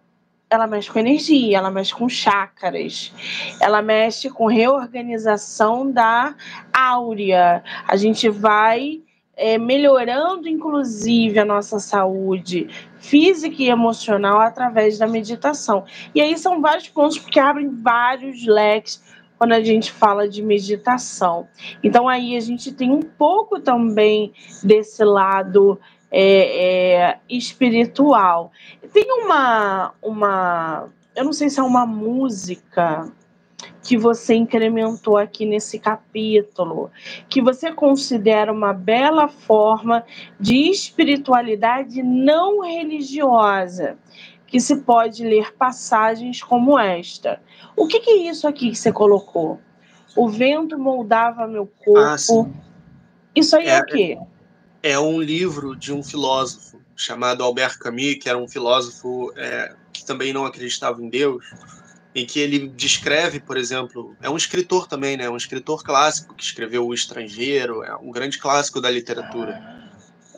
ela 0.51 0.67
mexe 0.67 0.91
com 0.91 0.99
energia, 0.99 1.57
ela 1.57 1.71
mexe 1.71 1.95
com 1.95 2.07
chakras, 2.09 3.11
ela 3.59 3.81
mexe 3.81 4.29
com 4.29 4.45
reorganização 4.45 5.91
da 5.91 6.35
áurea. 6.71 7.65
A 7.89 7.97
gente 7.97 8.29
vai 8.29 9.01
é, 9.43 9.59
melhorando, 9.59 10.49
inclusive, 10.49 11.37
a 11.39 11.45
nossa 11.45 11.81
saúde 11.81 12.69
física 12.99 13.57
e 13.59 13.69
emocional 13.69 14.41
através 14.41 14.99
da 14.99 15.07
meditação. 15.09 15.85
E 16.15 16.21
aí 16.21 16.39
são 16.39 16.61
vários 16.61 16.89
pontos 16.89 17.19
que 17.19 17.41
abrem 17.41 17.69
vários 17.69 18.47
leques 18.47 19.03
quando 19.37 19.53
a 19.53 19.61
gente 19.61 19.91
fala 19.91 20.29
de 20.29 20.41
meditação. 20.41 21.49
Então 21.83 22.09
aí 22.09 22.37
a 22.37 22.41
gente 22.41 22.71
tem 22.71 22.93
um 22.93 23.03
pouco 23.03 23.59
também 23.59 24.33
desse 24.63 25.03
lado 25.03 25.81
é, 26.09 27.01
é, 27.09 27.19
espiritual. 27.29 28.53
Tem 28.93 29.07
uma, 29.11 29.93
uma, 30.01 30.89
eu 31.17 31.25
não 31.25 31.33
sei 31.33 31.51
se 31.51 31.59
é 31.59 31.63
uma 31.65 31.85
música 31.85 33.11
que 33.83 33.97
você 33.97 34.35
incrementou 34.35 35.17
aqui 35.17 35.45
nesse 35.45 35.79
capítulo, 35.79 36.91
que 37.29 37.43
você 37.43 37.73
considera 37.73 38.53
uma 38.53 38.73
bela 38.73 39.29
forma 39.29 40.05
de 40.39 40.71
espiritualidade 40.71 42.03
não 42.03 42.63
religiosa, 42.63 43.99
que 44.47 44.61
se 44.61 44.77
pode 44.83 45.25
ler 45.25 45.55
passagens 45.55 46.43
como 46.43 46.79
esta. 46.79 47.41
O 47.77 47.87
que, 47.87 48.01
que 48.01 48.11
é 48.11 48.31
isso 48.31 48.47
aqui 48.47 48.71
que 48.71 48.79
você 48.79 48.93
colocou? 48.93 49.59
O 50.17 50.29
vento 50.29 50.79
moldava 50.79 51.49
meu 51.49 51.67
corpo. 51.67 52.51
Ah, 52.53 52.73
isso 53.35 53.57
aí 53.57 53.67
é, 53.67 53.79
é 53.79 53.81
o 53.81 53.85
quê? 53.87 54.19
É 54.83 54.99
um 54.99 55.21
livro 55.21 55.75
de 55.75 55.93
um 55.93 56.03
filósofo 56.03 56.79
chamado 56.95 57.43
Albert 57.43 57.79
Camus, 57.79 58.17
que 58.17 58.29
era 58.29 58.37
um 58.37 58.47
filósofo 58.47 59.33
é, 59.37 59.75
que 59.93 60.05
também 60.05 60.33
não 60.33 60.45
acreditava 60.45 61.03
em 61.03 61.09
Deus 61.09 61.45
em 62.15 62.27
que 62.27 62.39
ele 62.41 62.69
descreve, 62.69 63.41
por 63.41 63.57
exemplo, 63.57 64.15
é 64.21 64.29
um 64.29 64.37
escritor 64.37 64.87
também, 64.87 65.17
né? 65.17 65.31
Um 65.31 65.37
escritor 65.37 65.83
clássico 65.83 66.35
que 66.35 66.45
escreveu 66.45 66.87
O 66.87 66.93
Estrangeiro, 66.93 67.83
é 67.83 67.95
um 67.97 68.11
grande 68.11 68.39
clássico 68.39 68.81
da 68.81 68.91
literatura. 68.91 69.91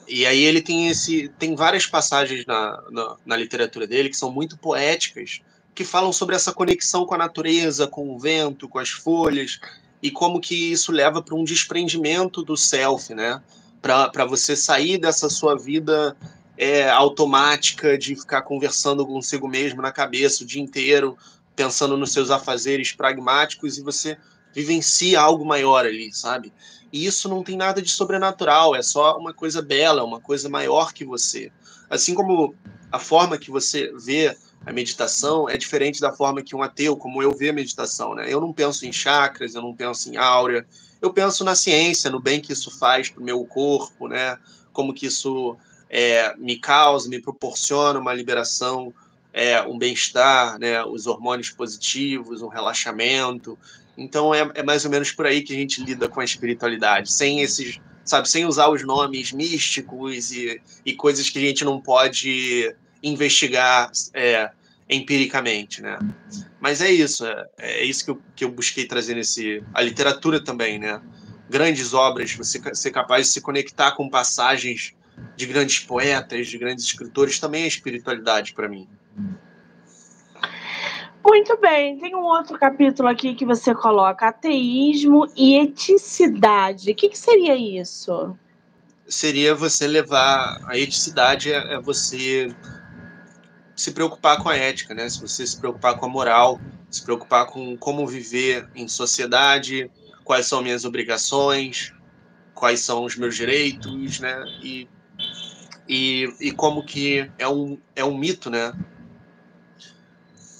E 0.06 0.24
aí 0.26 0.42
ele 0.42 0.60
tem 0.60 0.88
esse, 0.88 1.28
tem 1.38 1.56
várias 1.56 1.86
passagens 1.86 2.46
na, 2.46 2.82
na, 2.90 3.16
na 3.26 3.36
literatura 3.36 3.86
dele 3.86 4.08
que 4.08 4.16
são 4.16 4.30
muito 4.30 4.56
poéticas, 4.56 5.40
que 5.74 5.84
falam 5.84 6.12
sobre 6.12 6.36
essa 6.36 6.52
conexão 6.52 7.04
com 7.04 7.14
a 7.14 7.18
natureza, 7.18 7.88
com 7.88 8.14
o 8.14 8.18
vento, 8.18 8.68
com 8.68 8.78
as 8.78 8.90
folhas 8.90 9.58
e 10.00 10.10
como 10.10 10.40
que 10.40 10.70
isso 10.70 10.92
leva 10.92 11.20
para 11.20 11.34
um 11.34 11.42
desprendimento 11.42 12.42
do 12.42 12.56
self, 12.56 13.12
né? 13.14 13.42
Para 13.82 14.24
você 14.24 14.54
sair 14.54 14.98
dessa 14.98 15.28
sua 15.28 15.58
vida 15.58 16.16
é, 16.56 16.88
automática 16.88 17.98
de 17.98 18.14
ficar 18.14 18.42
conversando 18.42 19.04
consigo 19.06 19.48
mesmo 19.48 19.82
na 19.82 19.90
cabeça 19.90 20.44
o 20.44 20.46
dia 20.46 20.62
inteiro, 20.62 21.18
pensando 21.54 21.96
nos 21.96 22.12
seus 22.12 22.30
afazeres 22.30 22.92
pragmáticos 22.92 23.78
e 23.78 23.82
você 23.82 24.16
vivencia 24.52 25.20
algo 25.20 25.44
maior 25.44 25.84
ali, 25.84 26.12
sabe? 26.12 26.52
E 26.92 27.04
isso 27.04 27.28
não 27.28 27.42
tem 27.42 27.56
nada 27.56 27.82
de 27.82 27.90
sobrenatural, 27.90 28.74
é 28.74 28.82
só 28.82 29.18
uma 29.18 29.34
coisa 29.34 29.60
bela, 29.60 30.04
uma 30.04 30.20
coisa 30.20 30.48
maior 30.48 30.92
que 30.92 31.04
você. 31.04 31.50
Assim 31.90 32.14
como 32.14 32.54
a 32.90 32.98
forma 32.98 33.36
que 33.36 33.50
você 33.50 33.92
vê 33.96 34.36
a 34.64 34.72
meditação 34.72 35.48
é 35.48 35.56
diferente 35.56 36.00
da 36.00 36.12
forma 36.12 36.42
que 36.42 36.56
um 36.56 36.62
ateu, 36.62 36.96
como 36.96 37.22
eu, 37.22 37.36
vê 37.36 37.50
a 37.50 37.52
meditação, 37.52 38.14
né? 38.14 38.32
Eu 38.32 38.40
não 38.40 38.52
penso 38.52 38.86
em 38.86 38.92
chakras, 38.92 39.54
eu 39.54 39.60
não 39.60 39.74
penso 39.74 40.08
em 40.08 40.16
áurea, 40.16 40.66
eu 41.02 41.12
penso 41.12 41.44
na 41.44 41.54
ciência, 41.54 42.10
no 42.10 42.20
bem 42.20 42.40
que 42.40 42.52
isso 42.52 42.70
faz 42.78 43.10
para 43.10 43.20
o 43.20 43.24
meu 43.24 43.44
corpo, 43.44 44.08
né? 44.08 44.38
Como 44.72 44.94
que 44.94 45.06
isso 45.06 45.56
é, 45.90 46.34
me 46.36 46.56
causa, 46.56 47.08
me 47.08 47.20
proporciona 47.20 47.98
uma 47.98 48.14
liberação 48.14 48.94
é, 49.34 49.60
um 49.62 49.76
bem-estar, 49.76 50.58
né, 50.60 50.84
os 50.84 51.08
hormônios 51.08 51.50
positivos, 51.50 52.40
um 52.40 52.46
relaxamento. 52.46 53.58
Então 53.98 54.32
é, 54.32 54.48
é 54.54 54.62
mais 54.62 54.84
ou 54.84 54.90
menos 54.90 55.10
por 55.10 55.26
aí 55.26 55.42
que 55.42 55.52
a 55.52 55.56
gente 55.56 55.82
lida 55.82 56.08
com 56.08 56.20
a 56.20 56.24
espiritualidade, 56.24 57.12
sem 57.12 57.40
esses, 57.40 57.80
sabe, 58.04 58.28
sem 58.28 58.46
usar 58.46 58.68
os 58.68 58.84
nomes 58.84 59.32
místicos 59.32 60.30
e, 60.30 60.62
e 60.86 60.94
coisas 60.94 61.28
que 61.28 61.38
a 61.38 61.42
gente 61.42 61.64
não 61.64 61.80
pode 61.80 62.72
investigar 63.02 63.90
é, 64.14 64.50
empiricamente, 64.88 65.82
né? 65.82 65.98
Mas 66.60 66.80
é 66.80 66.90
isso, 66.90 67.26
é, 67.26 67.46
é 67.58 67.84
isso 67.84 68.04
que 68.04 68.10
eu, 68.12 68.22
que 68.36 68.44
eu 68.44 68.50
busquei 68.50 68.86
trazer 68.86 69.16
nesse 69.16 69.62
a 69.74 69.82
literatura 69.82 70.40
também, 70.42 70.78
né? 70.78 71.02
Grandes 71.50 71.92
obras, 71.92 72.32
você 72.32 72.60
ser 72.72 72.90
capaz 72.92 73.26
de 73.26 73.32
se 73.32 73.40
conectar 73.40 73.92
com 73.92 74.08
passagens 74.08 74.94
de 75.36 75.46
grandes 75.46 75.80
poetas, 75.80 76.46
de 76.46 76.56
grandes 76.56 76.84
escritores, 76.84 77.38
também 77.38 77.64
é 77.64 77.66
espiritualidade 77.66 78.54
para 78.54 78.68
mim. 78.68 78.88
Muito 81.24 81.58
bem, 81.58 81.98
tem 81.98 82.14
um 82.14 82.22
outro 82.22 82.58
capítulo 82.58 83.08
aqui 83.08 83.34
que 83.34 83.46
você 83.46 83.74
coloca 83.74 84.28
ateísmo 84.28 85.26
e 85.34 85.56
eticidade. 85.56 86.90
O 86.90 86.94
que, 86.94 87.08
que 87.08 87.18
seria 87.18 87.56
isso? 87.56 88.36
Seria 89.08 89.54
você 89.54 89.86
levar 89.86 90.60
a 90.66 90.78
eticidade 90.78 91.50
é, 91.50 91.74
é 91.74 91.80
você 91.80 92.54
se 93.74 93.92
preocupar 93.92 94.42
com 94.42 94.50
a 94.50 94.56
ética, 94.56 94.94
né? 94.94 95.08
Se 95.08 95.18
você 95.18 95.46
se 95.46 95.58
preocupar 95.58 95.96
com 95.96 96.04
a 96.04 96.08
moral, 96.10 96.60
se 96.90 97.02
preocupar 97.02 97.46
com 97.46 97.74
como 97.76 98.06
viver 98.06 98.68
em 98.74 98.86
sociedade, 98.86 99.90
quais 100.24 100.46
são 100.46 100.62
minhas 100.62 100.84
obrigações, 100.84 101.92
quais 102.52 102.80
são 102.80 103.02
os 103.02 103.16
meus 103.16 103.34
direitos, 103.34 104.20
né? 104.20 104.44
E, 104.62 104.86
e, 105.88 106.34
e 106.38 106.52
como 106.52 106.84
que 106.84 107.30
é 107.38 107.48
um, 107.48 107.78
é 107.96 108.04
um 108.04 108.16
mito, 108.16 108.50
né? 108.50 108.74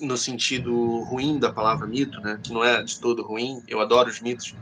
No 0.01 0.17
sentido 0.17 1.01
ruim 1.01 1.39
da 1.39 1.53
palavra 1.53 1.87
mito, 1.87 2.21
né? 2.21 2.39
Que 2.43 2.53
não 2.53 2.65
é 2.65 2.83
de 2.83 2.99
todo 2.99 3.23
ruim. 3.23 3.63
Eu 3.69 3.81
adoro 3.81 4.09
os 4.09 4.21
mitos, 4.21 4.55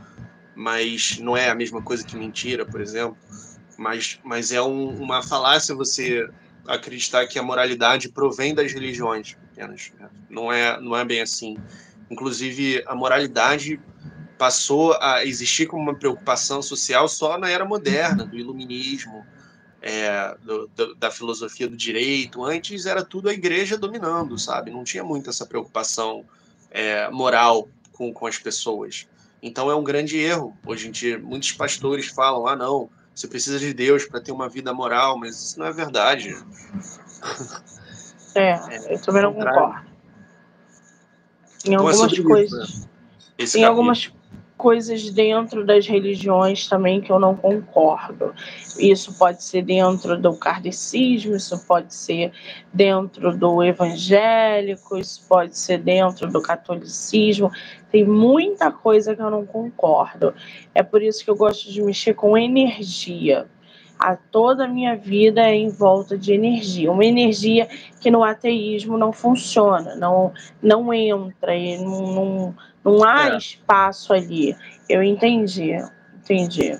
mas 0.55 1.17
não 1.19 1.35
é 1.35 1.49
a 1.49 1.55
mesma 1.55 1.81
coisa 1.81 2.03
que 2.03 2.15
mentira, 2.15 2.65
por 2.65 2.81
exemplo. 2.81 3.17
Mas, 3.77 4.19
mas 4.23 4.51
é 4.51 4.61
um, 4.61 4.89
uma 4.89 5.21
falácia 5.23 5.75
você 5.75 6.29
acreditar 6.67 7.27
que 7.27 7.37
a 7.37 7.43
moralidade 7.43 8.09
provém 8.09 8.53
das 8.53 8.71
religiões 8.71 9.35
apenas. 9.51 9.91
Né? 9.99 10.09
Não 10.29 10.51
é, 10.51 10.79
não 10.79 10.95
é 10.95 11.03
bem 11.03 11.21
assim. 11.21 11.57
Inclusive, 12.09 12.83
a 12.87 12.95
moralidade 12.95 13.79
passou 14.37 14.93
a 15.01 15.25
existir 15.25 15.67
como 15.67 15.83
uma 15.83 15.95
preocupação 15.95 16.61
social 16.61 17.07
só 17.07 17.37
na 17.37 17.49
era 17.49 17.65
moderna, 17.65 18.25
do 18.25 18.37
iluminismo, 18.37 19.25
é, 19.83 20.35
do, 20.41 20.67
do, 20.73 20.95
da 20.95 21.11
filosofia 21.11 21.67
do 21.67 21.75
direito. 21.75 22.43
Antes 22.43 22.85
era 22.85 23.03
tudo 23.03 23.27
a 23.27 23.33
igreja 23.33 23.77
dominando, 23.77 24.39
sabe? 24.39 24.71
Não 24.71 24.85
tinha 24.85 25.03
muito 25.03 25.29
essa 25.29 25.45
preocupação 25.45 26.23
é, 26.71 27.09
moral 27.09 27.67
com, 27.91 28.13
com 28.13 28.25
as 28.25 28.37
pessoas. 28.37 29.05
Então 29.41 29.69
é 29.69 29.75
um 29.75 29.83
grande 29.83 30.17
erro. 30.17 30.57
Hoje 30.65 30.87
em 30.87 30.91
dia, 30.91 31.19
muitos 31.19 31.51
pastores 31.51 32.07
falam: 32.07 32.47
ah, 32.47 32.55
não, 32.55 32.89
você 33.13 33.27
precisa 33.27 33.59
de 33.59 33.73
Deus 33.73 34.05
para 34.05 34.21
ter 34.21 34.31
uma 34.31 34.47
vida 34.47 34.73
moral, 34.73 35.19
mas 35.19 35.35
isso 35.35 35.59
não 35.59 35.65
é 35.65 35.73
verdade. 35.73 36.35
É, 38.35 38.51
é 38.51 38.95
eu 38.95 39.01
também 39.01 39.21
não 39.21 39.33
concordo. 39.33 39.85
Em 41.65 41.73
então 41.73 41.87
é 41.87 41.91
algumas 41.91 42.19
coisas. 42.19 42.87
Isso, 43.37 43.57
né? 43.57 43.63
em 43.63 43.65
algumas 43.65 44.11
coisas 44.63 45.09
dentro 45.09 45.65
das 45.65 45.85
religiões 45.85 46.69
também 46.69 47.01
que 47.01 47.11
eu 47.11 47.19
não 47.19 47.35
concordo. 47.35 48.33
Isso 48.79 49.13
pode 49.19 49.43
ser 49.43 49.61
dentro 49.61 50.17
do 50.17 50.33
kardecismo, 50.37 51.35
isso 51.35 51.67
pode 51.67 51.93
ser 51.93 52.31
dentro 52.71 53.37
do 53.37 53.61
evangélico, 53.61 54.97
isso 54.97 55.27
pode 55.27 55.57
ser 55.57 55.79
dentro 55.79 56.31
do 56.31 56.41
catolicismo. 56.41 57.51
Tem 57.91 58.05
muita 58.05 58.71
coisa 58.71 59.13
que 59.13 59.21
eu 59.21 59.29
não 59.29 59.45
concordo. 59.45 60.33
É 60.73 60.81
por 60.81 61.01
isso 61.03 61.25
que 61.25 61.29
eu 61.29 61.35
gosto 61.35 61.69
de 61.69 61.83
mexer 61.83 62.13
com 62.13 62.37
energia. 62.37 63.45
A 63.99 64.15
toda 64.15 64.63
a 64.63 64.67
minha 64.67 64.95
vida 64.95 65.41
é 65.41 65.55
em 65.55 65.67
volta 65.67 66.17
de 66.17 66.31
energia. 66.31 66.89
Uma 66.89 67.05
energia 67.05 67.67
que 67.99 68.09
no 68.09 68.23
ateísmo 68.23 68.97
não 68.97 69.11
funciona, 69.11 69.93
não, 69.95 70.31
não 70.61 70.93
entra, 70.93 71.51
não, 71.81 72.13
não 72.13 72.55
não 72.83 73.03
há 73.03 73.29
é. 73.29 73.37
espaço 73.37 74.13
ali. 74.13 74.55
Eu 74.89 75.01
entendi, 75.01 75.73
entendi. 76.15 76.77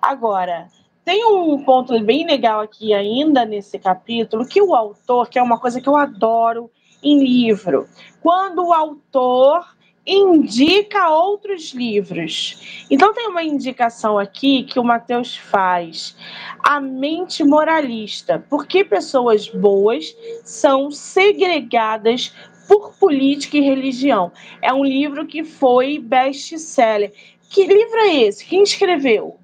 Agora, 0.00 0.68
tem 1.04 1.24
um 1.24 1.62
ponto 1.64 1.98
bem 2.00 2.26
legal 2.26 2.60
aqui 2.60 2.94
ainda 2.94 3.44
nesse 3.44 3.78
capítulo, 3.78 4.46
que 4.46 4.60
o 4.60 4.74
autor, 4.74 5.28
que 5.28 5.38
é 5.38 5.42
uma 5.42 5.58
coisa 5.58 5.80
que 5.80 5.88
eu 5.88 5.96
adoro 5.96 6.70
em 7.02 7.22
livro, 7.22 7.86
quando 8.22 8.66
o 8.66 8.72
autor 8.72 9.74
indica 10.06 11.08
outros 11.08 11.72
livros. 11.72 12.86
Então 12.90 13.14
tem 13.14 13.26
uma 13.26 13.42
indicação 13.42 14.18
aqui 14.18 14.64
que 14.64 14.78
o 14.78 14.84
Mateus 14.84 15.36
faz. 15.36 16.16
A 16.62 16.80
mente 16.80 17.42
moralista. 17.42 18.38
Por 18.38 18.66
que 18.66 18.84
pessoas 18.84 19.48
boas 19.48 20.14
são 20.44 20.90
segregadas 20.90 22.34
por 22.66 22.94
Política 22.94 23.56
e 23.56 23.60
Religião. 23.60 24.32
É 24.60 24.72
um 24.72 24.84
livro 24.84 25.26
que 25.26 25.44
foi 25.44 25.98
best-seller. 25.98 27.12
Que 27.48 27.66
livro 27.66 27.98
é 27.98 28.22
esse? 28.22 28.44
Quem 28.44 28.62
escreveu? 28.62 29.38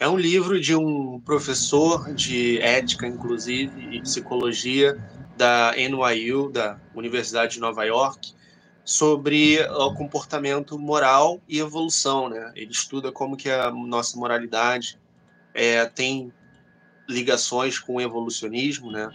É 0.00 0.08
um 0.08 0.16
livro 0.16 0.60
de 0.60 0.76
um 0.76 1.20
professor 1.20 2.14
de 2.14 2.60
ética, 2.60 3.06
inclusive, 3.06 3.96
e 3.96 4.00
psicologia 4.00 4.96
da 5.36 5.74
NYU, 5.76 6.50
da 6.50 6.78
Universidade 6.94 7.54
de 7.54 7.60
Nova 7.60 7.84
York, 7.84 8.32
sobre 8.84 9.60
o 9.62 9.92
comportamento 9.94 10.78
moral 10.78 11.40
e 11.48 11.58
evolução. 11.58 12.28
Né? 12.28 12.52
Ele 12.54 12.70
estuda 12.70 13.10
como 13.10 13.36
que 13.36 13.50
a 13.50 13.70
nossa 13.70 14.16
moralidade 14.16 14.98
é, 15.52 15.84
tem 15.84 16.32
ligações 17.08 17.78
com 17.78 17.96
o 17.96 18.00
evolucionismo, 18.00 18.92
né? 18.92 19.10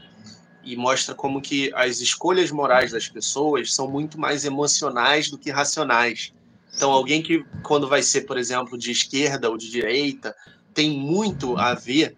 E 0.63 0.75
mostra 0.75 1.13
como 1.13 1.41
que 1.41 1.71
as 1.75 1.99
escolhas 1.99 2.51
morais 2.51 2.91
das 2.91 3.07
pessoas 3.07 3.73
são 3.73 3.87
muito 3.89 4.19
mais 4.19 4.45
emocionais 4.45 5.29
do 5.29 5.37
que 5.37 5.51
racionais. 5.51 6.33
Então, 6.75 6.91
alguém 6.91 7.21
que, 7.21 7.45
quando 7.61 7.87
vai 7.87 8.01
ser, 8.01 8.21
por 8.21 8.37
exemplo, 8.37 8.77
de 8.77 8.91
esquerda 8.91 9.49
ou 9.49 9.57
de 9.57 9.69
direita, 9.69 10.35
tem 10.73 10.91
muito 10.91 11.57
a 11.57 11.73
ver 11.73 12.15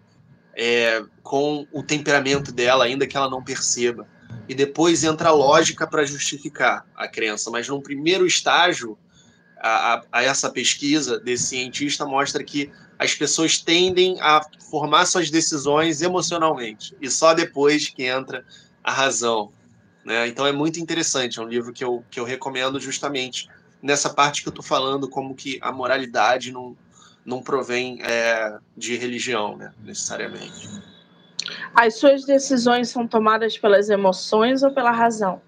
é, 0.54 1.04
com 1.22 1.66
o 1.72 1.82
temperamento 1.82 2.50
dela, 2.52 2.84
ainda 2.84 3.06
que 3.06 3.16
ela 3.16 3.28
não 3.28 3.44
perceba. 3.44 4.08
E 4.48 4.54
depois 4.54 5.04
entra 5.04 5.28
a 5.28 5.32
lógica 5.32 5.86
para 5.86 6.04
justificar 6.04 6.86
a 6.94 7.06
crença. 7.06 7.50
Mas 7.50 7.68
num 7.68 7.82
primeiro 7.82 8.26
estágio, 8.26 8.96
a, 9.58 10.02
a, 10.10 10.22
essa 10.22 10.50
pesquisa 10.50 11.18
desse 11.18 11.48
cientista 11.48 12.06
mostra 12.06 12.42
que 12.42 12.70
as 12.98 13.14
pessoas 13.14 13.58
tendem 13.58 14.18
a 14.20 14.40
formar 14.70 15.06
suas 15.06 15.30
decisões 15.30 16.02
emocionalmente 16.02 16.96
e 17.00 17.10
só 17.10 17.34
depois 17.34 17.88
que 17.88 18.04
entra 18.04 18.44
a 18.82 18.92
razão. 18.92 19.52
Né? 20.04 20.28
Então 20.28 20.46
é 20.46 20.52
muito 20.52 20.78
interessante, 20.80 21.38
é 21.38 21.42
um 21.42 21.48
livro 21.48 21.72
que 21.72 21.84
eu, 21.84 22.04
que 22.10 22.18
eu 22.18 22.24
recomendo 22.24 22.80
justamente 22.80 23.48
nessa 23.82 24.08
parte 24.08 24.42
que 24.42 24.48
eu 24.48 24.50
estou 24.50 24.64
falando, 24.64 25.08
como 25.08 25.34
que 25.34 25.58
a 25.60 25.70
moralidade 25.70 26.52
não, 26.52 26.76
não 27.24 27.42
provém 27.42 28.00
é, 28.02 28.58
de 28.76 28.96
religião, 28.96 29.56
né, 29.56 29.72
necessariamente. 29.84 30.68
As 31.74 31.98
suas 31.98 32.24
decisões 32.24 32.88
são 32.88 33.06
tomadas 33.06 33.58
pelas 33.58 33.88
emoções 33.90 34.62
ou 34.62 34.72
pela 34.72 34.90
razão? 34.90 35.40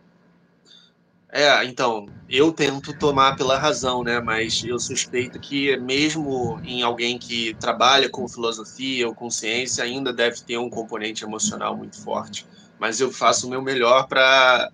É, 1.31 1.62
então, 1.64 2.07
eu 2.29 2.51
tento 2.53 2.97
tomar 2.99 3.37
pela 3.37 3.59
razão, 3.59 4.03
né? 4.03 4.18
Mas 4.18 4.62
eu 4.64 4.79
suspeito 4.79 5.39
que 5.39 5.76
mesmo 5.76 6.59
em 6.64 6.83
alguém 6.83 7.18
que 7.18 7.55
trabalha 7.61 8.09
com 8.09 8.26
filosofia 8.26 9.07
ou 9.07 9.14
com 9.14 9.31
ciência, 9.31 9.85
ainda 9.85 10.11
deve 10.12 10.41
ter 10.41 10.57
um 10.57 10.70
componente 10.70 11.24
emocional 11.24 11.76
muito 11.76 12.03
forte. 12.03 12.47
Mas 12.79 12.99
eu 13.01 13.12
faço 13.12 13.47
o 13.47 13.51
meu 13.51 13.61
melhor 13.61 14.09
para 14.09 14.70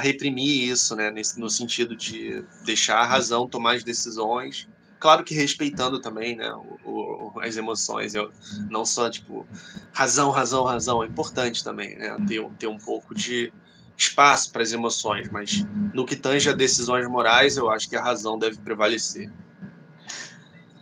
reprimir 0.00 0.70
isso, 0.70 0.96
né? 0.96 1.10
Nesse, 1.10 1.38
no 1.38 1.48
sentido 1.48 1.94
de 1.94 2.44
deixar 2.64 2.98
a 2.98 3.06
razão 3.06 3.46
tomar 3.46 3.76
as 3.76 3.84
decisões. 3.84 4.68
Claro 4.98 5.22
que 5.22 5.34
respeitando 5.34 6.00
também, 6.00 6.34
né? 6.34 6.52
O, 6.84 7.32
o, 7.36 7.40
as 7.40 7.56
emoções. 7.56 8.14
Eu, 8.14 8.32
não 8.68 8.84
só, 8.84 9.08
tipo, 9.08 9.46
razão, 9.92 10.32
razão, 10.32 10.64
razão. 10.64 11.04
É 11.04 11.06
importante 11.06 11.62
também, 11.62 11.96
né? 11.96 12.16
Ter, 12.26 12.44
ter 12.58 12.66
um 12.66 12.78
pouco 12.78 13.14
de 13.14 13.52
espaço 14.00 14.50
para 14.50 14.62
as 14.62 14.72
emoções, 14.72 15.28
mas 15.30 15.64
no 15.92 16.06
que 16.06 16.16
tange 16.16 16.48
a 16.48 16.52
decisões 16.52 17.06
morais, 17.06 17.56
eu 17.56 17.70
acho 17.70 17.88
que 17.88 17.96
a 17.96 18.02
razão 18.02 18.38
deve 18.38 18.58
prevalecer. 18.58 19.30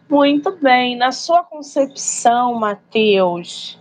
Muito 0.09 0.57
bem. 0.57 0.97
Na 0.97 1.12
sua 1.12 1.43
concepção, 1.43 2.55
Matheus, 2.55 3.79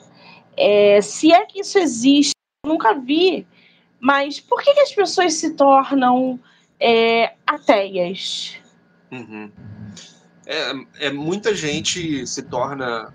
é, 0.58 1.00
se 1.02 1.32
é 1.32 1.46
que 1.46 1.62
isso 1.62 1.78
existe, 1.78 2.34
eu 2.66 2.72
nunca 2.72 2.94
vi, 2.94 3.48
mas 4.00 4.40
por 4.40 4.62
que, 4.62 4.74
que 4.74 4.80
as 4.80 4.92
pessoas 4.92 5.36
se 5.36 5.54
tornam 5.54 6.40
é, 6.80 7.34
ateias? 7.46 8.58
Uhum. 9.12 9.52
É, 10.46 11.08
é, 11.08 11.12
muita 11.12 11.54
gente 11.54 12.26
se 12.26 12.42
torna 12.42 13.14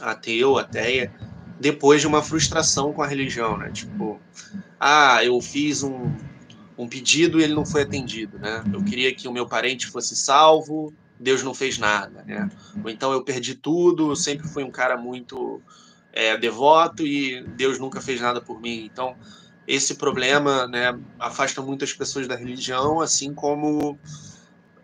ateu, 0.00 0.58
ateia, 0.58 1.12
depois 1.60 2.00
de 2.00 2.06
uma 2.06 2.22
frustração 2.22 2.92
com 2.92 3.02
a 3.02 3.06
religião, 3.06 3.56
né? 3.56 3.70
Tipo, 3.70 4.20
ah, 4.86 5.24
eu 5.24 5.40
fiz 5.40 5.82
um, 5.82 6.14
um 6.76 6.86
pedido 6.86 7.40
e 7.40 7.42
ele 7.42 7.54
não 7.54 7.64
foi 7.64 7.80
atendido, 7.80 8.38
né? 8.38 8.62
Eu 8.70 8.84
queria 8.84 9.14
que 9.14 9.26
o 9.26 9.32
meu 9.32 9.46
parente 9.46 9.86
fosse 9.86 10.14
salvo, 10.14 10.92
Deus 11.18 11.42
não 11.42 11.54
fez 11.54 11.78
nada, 11.78 12.22
né? 12.26 12.50
Ou 12.84 12.90
então 12.90 13.10
eu 13.10 13.24
perdi 13.24 13.54
tudo, 13.54 14.10
eu 14.10 14.16
sempre 14.16 14.46
fui 14.46 14.62
um 14.62 14.70
cara 14.70 14.94
muito 14.98 15.62
é, 16.12 16.36
devoto 16.36 17.02
e 17.02 17.42
Deus 17.56 17.78
nunca 17.78 17.98
fez 17.98 18.20
nada 18.20 18.42
por 18.42 18.60
mim. 18.60 18.84
Então, 18.84 19.16
esse 19.66 19.94
problema 19.94 20.66
né, 20.66 20.94
afasta 21.18 21.62
muitas 21.62 21.94
pessoas 21.94 22.28
da 22.28 22.36
religião, 22.36 23.00
assim 23.00 23.32
como 23.32 23.98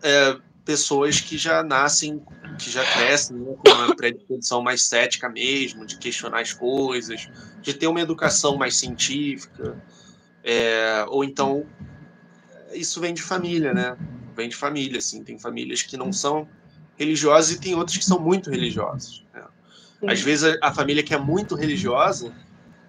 é, 0.01 0.35
pessoas 0.63 1.19
que 1.19 1.37
já 1.37 1.63
nascem, 1.63 2.21
que 2.57 2.69
já 2.69 2.83
crescem 2.85 3.37
né, 3.37 3.55
com 3.57 3.71
uma 3.71 3.95
predisposição 3.95 4.61
mais 4.61 4.83
cética 4.83 5.29
mesmo, 5.29 5.85
de 5.85 5.97
questionar 5.97 6.41
as 6.41 6.53
coisas, 6.53 7.29
de 7.61 7.73
ter 7.73 7.87
uma 7.87 8.01
educação 8.01 8.57
mais 8.57 8.75
científica. 8.75 9.81
É, 10.43 11.05
ou 11.07 11.23
então, 11.23 11.65
isso 12.73 12.99
vem 12.99 13.13
de 13.13 13.21
família, 13.21 13.73
né? 13.73 13.97
Vem 14.35 14.49
de 14.49 14.55
família, 14.55 14.99
assim. 14.99 15.23
Tem 15.23 15.37
famílias 15.37 15.81
que 15.81 15.97
não 15.97 16.11
são 16.11 16.47
religiosas 16.97 17.51
e 17.51 17.59
tem 17.59 17.75
outras 17.75 17.97
que 17.97 18.05
são 18.05 18.19
muito 18.19 18.49
religiosas. 18.49 19.23
Né? 19.33 19.43
Às 20.07 20.21
vezes, 20.21 20.43
a, 20.43 20.67
a 20.67 20.73
família 20.73 21.03
que 21.03 21.13
é 21.13 21.17
muito 21.17 21.55
religiosa, 21.55 22.33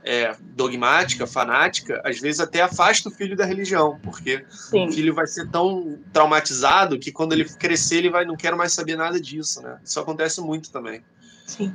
é, 0.05 0.35
dogmática, 0.41 1.27
fanática, 1.27 2.01
às 2.05 2.19
vezes 2.21 2.41
até 2.41 2.61
afasta 2.61 3.09
o 3.09 3.13
filho 3.13 3.37
da 3.37 3.45
religião, 3.45 3.99
porque 4.03 4.45
Sim. 4.51 4.89
o 4.89 4.93
filho 4.93 5.15
vai 5.15 5.27
ser 5.27 5.49
tão 5.51 5.99
traumatizado 6.13 6.99
que 6.99 7.13
quando 7.13 7.33
ele 7.33 7.45
crescer 7.45 7.99
ele 7.99 8.11
vai 8.11 8.25
não 8.25 8.37
quer 8.37 8.55
mais 8.55 8.73
saber 8.73 8.97
nada 8.97 9.21
disso, 9.21 9.63
né? 9.63 9.79
Isso 9.85 10.01
acontece 10.01 10.41
muito 10.41 10.71
também. 10.71 11.03
Sim. 11.47 11.75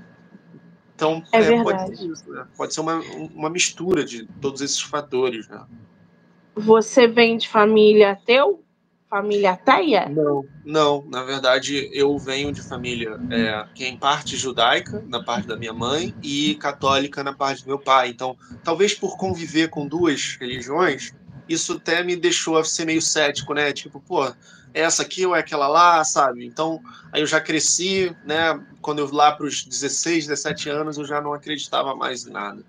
Então, 0.96 1.24
é 1.32 1.40
é, 1.40 1.64
pode 1.64 1.98
ser 1.98 2.06
isso, 2.06 2.30
né? 2.32 2.46
Pode 2.58 2.74
ser 2.74 2.82
uma, 2.82 2.96
uma 3.34 3.50
mistura 3.50 4.04
de 4.04 4.26
todos 4.42 4.62
esses 4.62 4.82
fatores, 4.82 5.48
né? 5.48 5.64
Você 6.56 7.08
vem 7.08 7.38
de 7.38 7.48
família 7.48 8.12
ateu? 8.12 8.64
Família 9.10 9.52
ateia? 9.52 10.10
Não, 10.10 10.46
não. 10.66 11.06
Na 11.08 11.24
verdade, 11.24 11.90
eu 11.94 12.18
venho 12.18 12.52
de 12.52 12.62
família 12.62 13.18
é, 13.32 13.66
que 13.74 13.86
é 13.86 13.88
em 13.88 13.98
parte 13.98 14.36
judaica, 14.36 15.02
na 15.08 15.24
parte 15.24 15.48
da 15.48 15.56
minha 15.56 15.72
mãe, 15.72 16.14
e 16.22 16.56
católica 16.56 17.24
na 17.24 17.34
parte 17.34 17.64
do 17.64 17.68
meu 17.68 17.80
pai. 17.80 18.10
Então, 18.10 18.38
talvez 18.64 18.94
por 18.94 19.16
conviver 19.16 19.70
com 19.70 19.88
duas 19.88 20.36
religiões, 20.40 21.14
isso 21.48 21.74
até 21.74 22.04
me 22.04 22.18
deixou 22.18 22.62
ser 22.66 22.84
meio 22.84 23.02
cético, 23.02 23.54
né? 23.54 23.72
Tipo, 23.72 24.02
pô, 24.02 24.30
essa 24.74 25.04
aqui 25.04 25.26
ou 25.26 25.34
é 25.34 25.40
aquela 25.40 25.70
lá, 25.70 26.04
sabe? 26.04 26.46
Então, 26.46 26.82
aí 27.14 27.22
eu 27.22 27.28
já 27.28 27.40
cresci, 27.40 28.14
né? 28.26 28.62
Quando 28.82 29.00
eu 29.00 29.10
lá 29.10 29.32
para 29.32 29.46
os 29.46 29.64
16, 29.64 30.28
17 30.28 30.70
anos, 30.70 30.98
eu 30.98 31.06
já 31.06 31.22
não 31.22 31.34
acreditava 31.34 31.96
mais 31.96 32.28
em 32.28 32.32
nada, 32.32 32.62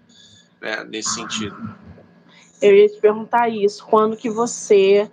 né? 0.61 0.85
Nesse 0.85 1.15
sentido. 1.15 1.57
Eu 2.63 2.77
ia 2.77 2.89
te 2.89 3.01
perguntar 3.01 3.49
isso, 3.49 3.85
quando 3.85 4.17
que 4.17 4.31
você 4.31 5.11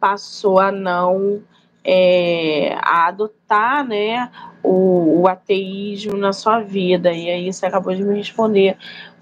passou 0.00 0.58
a 0.58 0.70
não 0.70 1.42
é, 1.84 2.76
a 2.82 3.06
adotar, 3.06 3.86
né, 3.86 4.30
o, 4.62 5.20
o 5.20 5.28
ateísmo 5.28 6.16
na 6.16 6.32
sua 6.32 6.60
vida? 6.60 7.12
E 7.12 7.30
aí 7.30 7.52
você 7.52 7.66
acabou 7.66 7.94
de 7.94 8.02
me 8.02 8.16
responder 8.16 8.76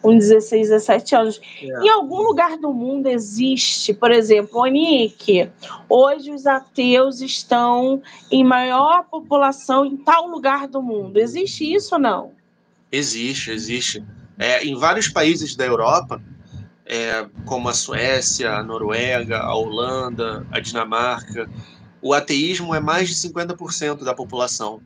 com 0.04 0.18
16, 0.18 0.68
17 0.68 1.16
anos. 1.16 1.40
É. 1.62 1.66
Em 1.82 1.88
algum 1.88 2.22
lugar 2.22 2.58
do 2.58 2.72
mundo 2.72 3.06
existe, 3.06 3.94
por 3.94 4.10
exemplo, 4.10 4.60
Onique, 4.60 5.50
hoje 5.88 6.30
os 6.30 6.46
ateus 6.46 7.22
estão 7.22 8.02
em 8.30 8.44
maior 8.44 9.04
população 9.04 9.86
em 9.86 9.96
tal 9.96 10.28
lugar 10.28 10.68
do 10.68 10.82
mundo. 10.82 11.18
Existe 11.18 11.72
isso 11.72 11.94
ou 11.94 12.00
não? 12.00 12.32
Existe, 12.92 13.50
existe. 13.50 14.04
É, 14.38 14.62
em 14.62 14.76
vários 14.76 15.08
países 15.08 15.56
da 15.56 15.64
Europa, 15.64 16.20
é, 16.86 17.26
como 17.46 17.68
a 17.68 17.74
Suécia, 17.74 18.52
a 18.52 18.62
Noruega, 18.62 19.38
a 19.38 19.54
Holanda, 19.54 20.46
a 20.50 20.60
Dinamarca, 20.60 21.48
o 22.00 22.12
ateísmo 22.12 22.74
é 22.74 22.80
mais 22.80 23.08
de 23.08 23.14
50% 23.14 24.04
da 24.04 24.14
população. 24.14 24.80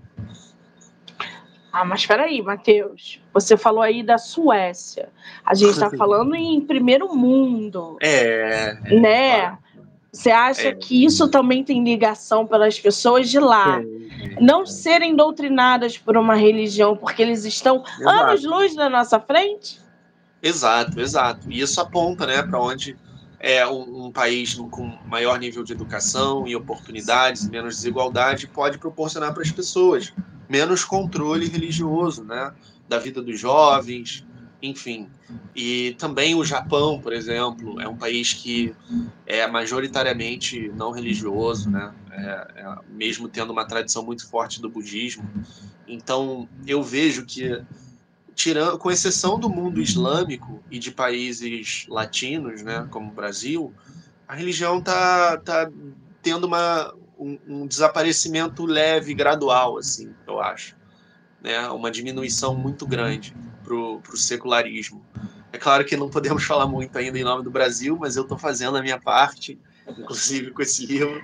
Ah, 1.73 1.85
mas 1.85 2.01
espera 2.01 2.25
aí, 2.25 2.41
Matheus. 2.41 3.21
Você 3.33 3.57
falou 3.57 3.83
aí 3.83 4.03
da 4.03 4.19
Suécia. 4.19 5.11
A 5.45 5.55
gente 5.55 5.71
está 5.71 5.91
falando 5.99 6.35
em 6.35 6.61
primeiro 6.61 7.15
mundo. 7.15 7.99
É. 8.01 8.75
Né? 8.91 9.59
Você 10.13 10.31
acha 10.31 10.69
é. 10.69 10.75
que 10.75 11.05
isso 11.05 11.29
também 11.29 11.63
tem 11.63 11.85
ligação 11.85 12.47
pelas 12.47 12.79
pessoas 12.81 13.29
de 13.29 13.39
lá 13.39 13.81
é. 13.81 14.41
não 14.41 14.65
serem 14.65 15.15
doutrinadas 15.15 15.99
por 15.99 16.17
uma 16.17 16.35
religião 16.35 16.97
porque 16.97 17.21
eles 17.21 17.45
estão 17.45 17.85
anos-luz 18.05 18.75
na 18.75 18.89
nossa 18.89 19.21
frente? 19.21 19.81
Exato, 20.43 21.01
exato. 21.01 21.51
E 21.51 21.61
isso 21.61 21.81
aponta 21.81 22.27
né, 22.27 22.43
para 22.43 22.61
onde 22.61 22.97
é 23.41 23.67
um, 23.67 24.07
um, 24.07 24.13
país 24.13 24.55
com 24.55 24.99
maior 25.07 25.39
nível 25.39 25.63
de 25.63 25.73
educação 25.73 26.47
e 26.47 26.57
oportunidades, 26.57 27.49
menos 27.49 27.77
desigualdade, 27.77 28.49
pode 28.49 28.79
proporcionar 28.79 29.33
para 29.33 29.43
as 29.43 29.53
pessoas 29.53 30.13
menos 30.49 30.85
controle 30.85 31.47
religioso, 31.47 32.25
né, 32.25 32.53
da 32.89 32.99
vida 32.99 33.23
dos 33.23 33.39
jovens, 33.39 34.25
enfim. 34.63 35.09
E 35.55 35.95
também 35.99 36.35
o 36.35 36.45
Japão, 36.45 37.01
por 37.01 37.13
exemplo, 37.13 37.81
é 37.81 37.87
um 37.87 37.97
país 37.97 38.33
que 38.33 38.75
é 39.27 39.47
majoritariamente 39.47 40.73
não 40.75 40.91
religioso, 40.91 41.71
né, 41.71 41.93
é, 42.11 42.49
é, 42.57 42.77
mesmo 42.89 43.29
tendo 43.29 43.53
uma 43.53 43.67
tradição 43.67 44.03
muito 44.03 44.29
forte 44.29 44.61
do 44.61 44.69
budismo. 44.69 45.29
Então, 45.87 46.49
eu 46.67 46.83
vejo 46.83 47.25
que 47.25 47.63
tirando, 48.39 48.79
com 48.79 48.89
exceção 48.89 49.37
do 49.37 49.51
mundo 49.51 49.81
islâmico 49.81 50.63
e 50.71 50.79
de 50.79 50.93
países 50.93 51.87
latinos, 51.89 52.63
né, 52.63 52.87
como 52.89 53.11
o 53.11 53.13
Brasil, 53.13 53.75
a 54.29 54.35
religião 54.37 54.79
está 54.79 55.37
tá 55.39 55.69
tendo 56.23 56.47
uma, 56.47 56.95
um, 57.19 57.37
um, 57.49 57.67
desaparecimento 57.67 58.65
leve, 58.65 59.13
gradual, 59.13 59.77
assim, 59.77 60.15
eu 60.25 60.41
acho. 60.41 60.77
Né? 61.43 61.69
Uma 61.71 61.91
diminuição 61.91 62.55
muito 62.55 62.87
grande 62.87 63.35
para 63.65 63.75
o 63.75 64.17
secularismo. 64.17 65.05
É 65.53 65.59
claro 65.59 65.85
que 65.85 65.97
não 65.97 66.09
podemos 66.09 66.45
falar 66.47 66.69
muito 66.69 66.97
ainda 66.97 67.19
em 67.19 67.25
nome 67.25 67.43
do 67.43 67.51
Brasil, 67.51 67.99
mas 68.01 68.15
eu 68.15 68.23
estou 68.23 68.39
fazendo 68.39 68.77
a 68.77 68.83
minha 68.83 69.01
parte, 69.01 69.59
inclusive 69.89 70.53
com 70.53 70.63
esse 70.63 70.87
livro. 70.87 71.21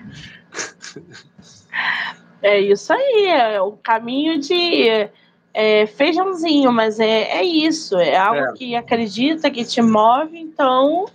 É 2.41 2.59
isso 2.59 2.91
aí, 2.91 3.27
é 3.27 3.61
o 3.61 3.71
caminho 3.71 4.37
de 4.37 5.09
é, 5.55 5.87
feijãozinho, 5.87 6.69
mas 6.69 6.99
é, 6.99 7.39
é 7.39 7.43
isso, 7.43 7.95
é 7.97 8.17
algo 8.17 8.41
é. 8.41 8.53
que 8.53 8.75
acredita, 8.75 9.49
que 9.49 9.63
te 9.63 9.81
move, 9.81 10.37
então 10.37 11.05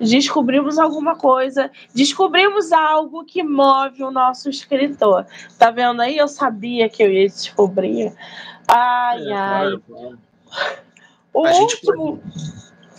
descobrimos 0.00 0.78
alguma 0.78 1.16
coisa, 1.16 1.70
descobrimos 1.94 2.72
algo 2.72 3.24
que 3.24 3.42
move 3.42 4.02
o 4.02 4.10
nosso 4.10 4.48
escritor. 4.48 5.26
Tá 5.58 5.70
vendo 5.70 6.00
aí? 6.00 6.16
Eu 6.16 6.26
sabia 6.26 6.88
que 6.88 7.02
eu 7.02 7.12
ia 7.12 7.28
descobrir. 7.28 8.12
Ai, 8.66 9.28
é, 9.28 9.32
ai. 9.32 9.60
Claro, 9.60 9.82
claro. 9.86 10.18
O 11.34 11.46
a 11.46 11.52
último. 11.52 12.22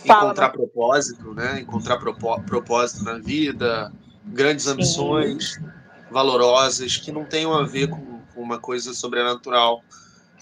encontrar 0.04 0.50
propósito, 0.50 1.34
né? 1.34 1.60
Encontrar 1.60 1.98
propósito 1.98 3.02
na 3.02 3.18
vida, 3.18 3.92
grandes 4.24 4.68
ambições 4.68 5.54
Sim. 5.54 5.68
valorosas 6.12 6.96
que 6.96 7.10
não 7.10 7.24
tenham 7.24 7.52
a 7.52 7.64
ver 7.64 7.88
com, 7.88 8.20
com 8.32 8.40
uma 8.40 8.58
coisa 8.58 8.94
sobrenatural. 8.94 9.82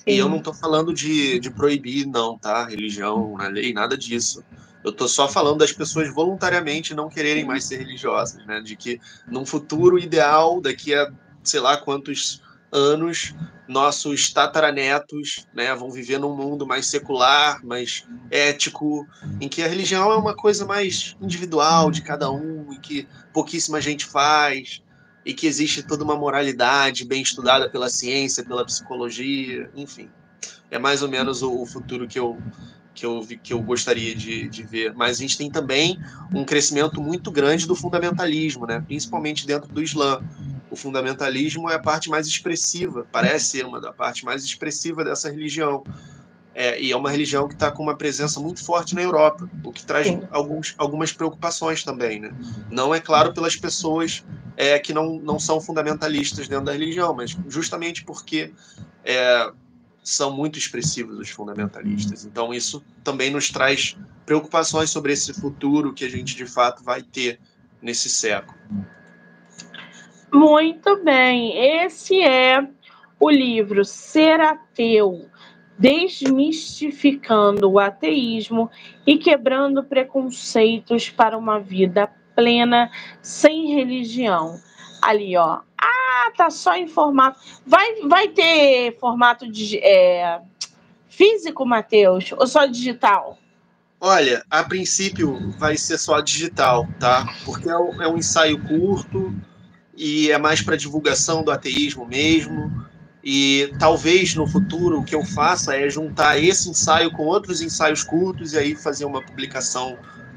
E 0.06 0.18
eu 0.18 0.28
não 0.28 0.38
estou 0.38 0.52
falando 0.52 0.92
de, 0.92 1.38
de 1.38 1.50
proibir, 1.50 2.06
não, 2.06 2.38
tá? 2.38 2.64
Religião 2.66 3.36
na 3.38 3.48
lei, 3.48 3.72
nada 3.72 3.96
disso. 3.96 4.44
Eu 4.82 4.90
estou 4.90 5.08
só 5.08 5.26
falando 5.26 5.58
das 5.58 5.72
pessoas 5.72 6.12
voluntariamente 6.12 6.94
não 6.94 7.08
quererem 7.08 7.44
mais 7.44 7.64
ser 7.64 7.78
religiosas, 7.78 8.44
né? 8.46 8.60
De 8.60 8.76
que 8.76 9.00
num 9.26 9.46
futuro 9.46 9.98
ideal, 9.98 10.60
daqui 10.60 10.94
a 10.94 11.10
sei 11.42 11.60
lá 11.60 11.76
quantos 11.76 12.42
anos, 12.72 13.34
nossos 13.68 14.32
tataranetos 14.32 15.46
né, 15.54 15.74
vão 15.74 15.90
viver 15.90 16.18
num 16.18 16.34
mundo 16.34 16.66
mais 16.66 16.86
secular, 16.86 17.64
mais 17.64 18.04
ético, 18.30 19.06
em 19.40 19.48
que 19.48 19.62
a 19.62 19.68
religião 19.68 20.10
é 20.10 20.16
uma 20.16 20.34
coisa 20.34 20.66
mais 20.66 21.16
individual 21.20 21.90
de 21.90 22.02
cada 22.02 22.30
um, 22.30 22.72
e 22.72 22.78
que 22.78 23.08
pouquíssima 23.32 23.80
gente 23.80 24.04
faz, 24.04 24.82
e 25.24 25.32
que 25.32 25.46
existe 25.46 25.82
toda 25.82 26.04
uma 26.04 26.16
moralidade 26.16 27.04
bem 27.04 27.22
estudada 27.22 27.68
pela 27.68 27.88
ciência, 27.88 28.44
pela 28.44 28.64
psicologia, 28.64 29.70
enfim. 29.74 30.08
É 30.70 30.78
mais 30.78 31.02
ou 31.02 31.08
menos 31.08 31.42
o, 31.42 31.62
o 31.62 31.66
futuro 31.66 32.06
que 32.06 32.18
eu, 32.18 32.38
que 32.94 33.06
eu, 33.06 33.26
que 33.42 33.52
eu 33.52 33.62
gostaria 33.62 34.14
de, 34.14 34.48
de 34.48 34.62
ver. 34.62 34.92
Mas 34.94 35.18
a 35.18 35.20
gente 35.20 35.38
tem 35.38 35.50
também 35.50 35.98
um 36.32 36.44
crescimento 36.44 37.00
muito 37.00 37.30
grande 37.30 37.66
do 37.66 37.74
fundamentalismo, 37.74 38.66
né? 38.66 38.82
principalmente 38.86 39.46
dentro 39.46 39.72
do 39.72 39.82
Islã 39.82 40.20
o 40.74 40.76
fundamentalismo 40.76 41.70
é 41.70 41.76
a 41.76 41.78
parte 41.78 42.10
mais 42.10 42.26
expressiva, 42.26 43.06
parece 43.12 43.46
ser 43.46 43.64
uma 43.64 43.80
da 43.80 43.92
parte 43.92 44.24
mais 44.24 44.44
expressiva 44.44 45.04
dessa 45.04 45.30
religião. 45.30 45.84
É, 46.52 46.80
e 46.80 46.92
é 46.92 46.96
uma 46.96 47.10
religião 47.10 47.48
que 47.48 47.54
está 47.54 47.70
com 47.70 47.82
uma 47.82 47.96
presença 47.96 48.38
muito 48.38 48.64
forte 48.64 48.94
na 48.94 49.02
Europa, 49.02 49.48
o 49.64 49.72
que 49.72 49.84
traz 49.84 50.06
alguns, 50.30 50.74
algumas 50.78 51.12
preocupações 51.12 51.82
também. 51.82 52.20
Né? 52.20 52.32
Não 52.70 52.94
é 52.94 53.00
claro 53.00 53.32
pelas 53.32 53.56
pessoas 53.56 54.24
é, 54.56 54.78
que 54.78 54.92
não, 54.92 55.18
não 55.18 55.38
são 55.38 55.60
fundamentalistas 55.60 56.48
dentro 56.48 56.66
da 56.66 56.72
religião, 56.72 57.14
mas 57.14 57.36
justamente 57.48 58.04
porque 58.04 58.52
é, 59.04 59.50
são 60.02 60.34
muito 60.34 60.58
expressivos 60.58 61.18
os 61.18 61.30
fundamentalistas. 61.30 62.24
Então, 62.24 62.52
isso 62.52 62.84
também 63.02 63.30
nos 63.30 63.50
traz 63.50 63.96
preocupações 64.26 64.90
sobre 64.90 65.12
esse 65.12 65.32
futuro 65.32 65.92
que 65.92 66.04
a 66.04 66.10
gente 66.10 66.36
de 66.36 66.46
fato 66.46 66.84
vai 66.84 67.02
ter 67.02 67.40
nesse 67.80 68.08
século. 68.08 68.56
Muito 70.32 71.02
bem, 71.02 71.56
esse 71.84 72.20
é 72.20 72.66
o 73.20 73.30
livro 73.30 73.84
Ser 73.84 74.40
Ateu, 74.40 75.28
Desmistificando 75.78 77.70
o 77.70 77.78
Ateísmo 77.78 78.70
e 79.06 79.18
Quebrando 79.18 79.82
Preconceitos 79.82 81.10
para 81.10 81.36
uma 81.36 81.58
Vida 81.58 82.10
Plena 82.34 82.90
Sem 83.22 83.74
Religião. 83.74 84.60
Ali, 85.00 85.36
ó. 85.36 85.60
Ah, 85.78 86.30
tá 86.36 86.50
só 86.50 86.74
em 86.74 86.88
formato. 86.88 87.38
Vai, 87.66 88.00
vai 88.08 88.28
ter 88.28 88.96
formato 88.98 89.50
de, 89.50 89.78
é, 89.78 90.40
físico, 91.08 91.64
Matheus, 91.64 92.32
ou 92.32 92.46
só 92.46 92.66
digital? 92.66 93.38
Olha, 94.00 94.44
a 94.50 94.62
princípio 94.62 95.50
vai 95.58 95.76
ser 95.76 95.98
só 95.98 96.20
digital, 96.20 96.86
tá? 96.98 97.26
Porque 97.44 97.68
é 97.68 97.78
um, 97.78 98.02
é 98.02 98.08
um 98.08 98.18
ensaio 98.18 98.60
curto 98.62 99.34
e 99.96 100.30
é 100.30 100.38
mais 100.38 100.60
para 100.60 100.76
divulgação 100.76 101.42
do 101.42 101.50
ateísmo 101.50 102.06
mesmo. 102.06 102.84
E 103.22 103.72
talvez 103.78 104.34
no 104.34 104.46
futuro 104.46 105.00
o 105.00 105.04
que 105.04 105.14
eu 105.14 105.24
faça 105.24 105.74
é 105.74 105.88
juntar 105.88 106.38
esse 106.38 106.68
ensaio 106.68 107.10
com 107.12 107.24
outros 107.24 107.62
ensaios 107.62 108.02
curtos 108.02 108.52
e 108.52 108.58
aí 108.58 108.76
fazer 108.76 109.06
uma 109.06 109.22
publicação 109.22 109.96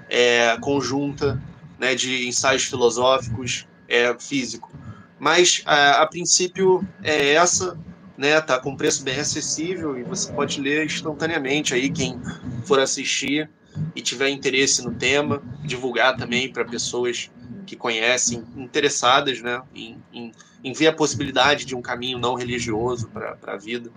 é, 0.09 0.57
conjunta 0.61 1.41
né, 1.79 1.95
de 1.95 2.27
ensaios 2.27 2.63
filosóficos 2.65 3.67
é, 3.87 4.15
físico. 4.19 4.71
Mas 5.19 5.61
a, 5.65 6.03
a, 6.03 6.07
princípio 6.07 6.87
é 7.03 7.33
essa, 7.33 7.77
né? 8.17 8.39
Tá 8.39 8.59
com 8.59 8.75
preço 8.75 9.03
bem 9.03 9.19
acessível 9.19 9.97
e 9.97 10.03
você 10.03 10.31
pode 10.31 10.61
ler 10.61 10.85
instantaneamente 10.85 11.73
aí 11.73 11.89
quem 11.89 12.19
for 12.65 12.79
assistir 12.79 13.49
e 13.95 14.01
tiver 14.01 14.29
interesse 14.29 14.83
no 14.83 14.93
tema, 14.93 15.41
divulgar 15.63 16.15
também 16.17 16.51
para 16.51 16.65
pessoas 16.65 17.31
que 17.65 17.75
conhecem, 17.75 18.43
interessadas 18.55 19.41
né, 19.41 19.61
em, 19.75 20.01
em, 20.13 20.31
em 20.63 20.73
ver 20.73 20.87
a 20.87 20.93
possibilidade 20.93 21.65
de 21.65 21.75
um 21.75 21.81
caminho 21.81 22.17
não 22.17 22.35
religioso 22.35 23.09
para 23.09 23.37
a 23.45 23.57
vida. 23.57 23.91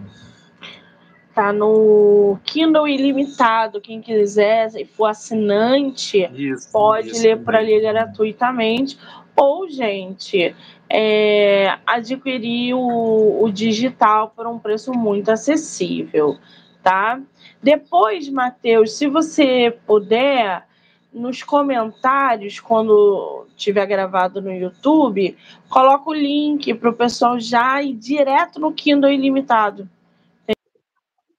Tá 1.34 1.52
no 1.52 2.38
Kindle 2.44 2.88
ilimitado. 2.88 3.80
Quem 3.80 4.00
quiser 4.00 4.70
e 4.74 4.84
for 4.84 5.06
assinante, 5.06 6.28
isso, 6.34 6.70
pode 6.72 7.10
isso, 7.10 7.22
ler 7.22 7.38
por 7.38 7.54
ali 7.54 7.80
gratuitamente. 7.80 8.98
Ou, 9.36 9.68
gente, 9.68 10.54
é, 10.88 11.78
adquirir 11.86 12.74
o, 12.74 13.42
o 13.42 13.50
digital 13.50 14.32
por 14.34 14.46
um 14.46 14.58
preço 14.58 14.92
muito 14.92 15.30
acessível, 15.30 16.36
tá? 16.82 17.20
Depois, 17.62 18.28
Matheus, 18.28 18.92
se 18.92 19.06
você 19.06 19.78
puder, 19.86 20.66
nos 21.12 21.42
comentários, 21.42 22.60
quando 22.60 23.46
tiver 23.56 23.86
gravado 23.86 24.40
no 24.40 24.52
YouTube, 24.52 25.36
coloca 25.68 26.10
o 26.10 26.14
link 26.14 26.72
para 26.74 26.90
o 26.90 26.94
pessoal 26.94 27.38
já 27.38 27.82
ir 27.82 27.94
direto 27.94 28.60
no 28.60 28.72
Kindle 28.72 29.10
Ilimitado. 29.10 29.88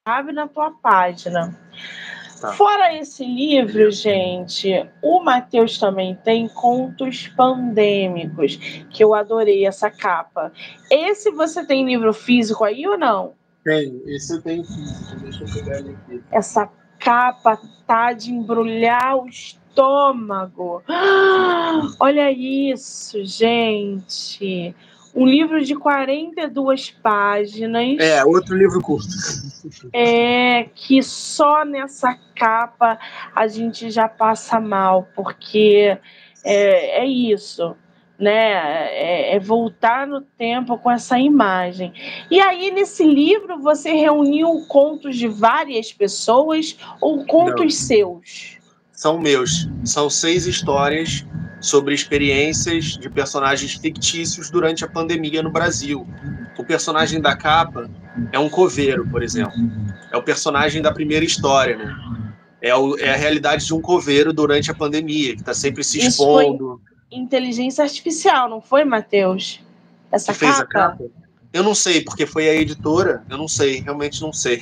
Abre 0.03 0.33
na 0.33 0.47
tua 0.47 0.71
página. 0.71 1.55
Tá. 2.39 2.53
Fora 2.53 2.97
esse 2.97 3.23
livro, 3.23 3.91
gente, 3.91 4.89
o 4.99 5.23
Matheus 5.23 5.77
também 5.77 6.15
tem 6.15 6.47
Contos 6.47 7.27
Pandêmicos, 7.27 8.55
que 8.89 9.03
eu 9.03 9.13
adorei 9.13 9.63
essa 9.67 9.91
capa. 9.91 10.51
Esse 10.89 11.29
você 11.29 11.63
tem 11.63 11.85
livro 11.85 12.11
físico 12.13 12.63
aí 12.63 12.87
ou 12.87 12.97
não? 12.97 13.35
Tenho, 13.63 14.01
esse 14.07 14.33
eu 14.33 14.41
tenho 14.41 14.63
físico. 14.63 15.19
Deixa 15.19 15.43
eu 15.43 15.53
pegar 15.53 15.77
ele 15.77 15.91
aqui. 15.91 16.23
Essa 16.31 16.67
capa 16.97 17.59
tá 17.85 18.11
de 18.11 18.33
embrulhar 18.33 19.17
os 19.17 19.61
estômago. 19.71 20.83
olha 21.99 22.31
isso, 22.31 23.23
gente. 23.23 24.75
Um 25.13 25.25
livro 25.25 25.63
de 25.63 25.75
42 25.75 26.91
páginas. 26.91 27.99
É, 27.99 28.23
outro 28.23 28.55
livro 28.55 28.81
curto. 28.81 29.07
É, 29.93 30.69
que 30.73 31.03
só 31.03 31.65
nessa 31.65 32.17
capa 32.35 32.97
a 33.35 33.47
gente 33.47 33.91
já 33.91 34.07
passa 34.07 34.59
mal, 34.59 35.07
porque 35.15 35.97
é, 36.43 37.01
é 37.01 37.05
isso, 37.05 37.75
né? 38.17 38.53
É, 38.93 39.35
é 39.35 39.39
voltar 39.39 40.07
no 40.07 40.21
tempo 40.21 40.77
com 40.77 40.89
essa 40.89 41.19
imagem. 41.19 41.93
E 42.29 42.39
aí, 42.39 42.71
nesse 42.71 43.05
livro, 43.05 43.59
você 43.59 43.91
reuniu 43.91 44.65
contos 44.67 45.17
de 45.17 45.27
várias 45.27 45.91
pessoas 45.91 46.77
ou 47.01 47.25
contos 47.25 47.63
Não. 47.63 47.69
seus? 47.69 48.61
são 49.01 49.19
meus. 49.19 49.67
São 49.83 50.11
seis 50.11 50.45
histórias 50.45 51.25
sobre 51.61 51.93
experiências 51.93 52.97
de 52.97 53.09
personagens 53.09 53.73
fictícios 53.73 54.49
durante 54.49 54.83
a 54.83 54.87
pandemia 54.87 55.43
no 55.43 55.51
Brasil. 55.51 56.05
O 56.57 56.63
personagem 56.63 57.21
da 57.21 57.35
capa 57.35 57.89
é 58.31 58.39
um 58.39 58.49
coveiro, 58.49 59.07
por 59.07 59.21
exemplo. 59.21 59.53
É 60.11 60.17
o 60.17 60.23
personagem 60.23 60.81
da 60.81 60.91
primeira 60.91 61.23
história, 61.23 61.77
né? 61.77 61.95
É, 62.61 62.75
o, 62.75 62.97
é 62.97 63.11
a 63.11 63.15
realidade 63.15 63.65
de 63.65 63.73
um 63.73 63.81
coveiro 63.81 64.33
durante 64.33 64.69
a 64.69 64.73
pandemia, 64.73 65.35
que 65.35 65.41
está 65.41 65.53
sempre 65.53 65.83
se 65.83 65.99
expondo. 65.99 66.81
inteligência 67.11 67.83
artificial, 67.83 68.49
não 68.49 68.61
foi, 68.61 68.83
Matheus? 68.83 69.61
Essa 70.11 70.33
capa? 70.33 70.65
Capa? 70.65 71.05
Eu 71.53 71.63
não 71.63 71.75
sei, 71.75 72.01
porque 72.01 72.25
foi 72.25 72.49
a 72.49 72.55
editora, 72.55 73.23
eu 73.29 73.37
não 73.37 73.47
sei, 73.47 73.81
realmente 73.81 74.21
não 74.21 74.31
sei. 74.31 74.61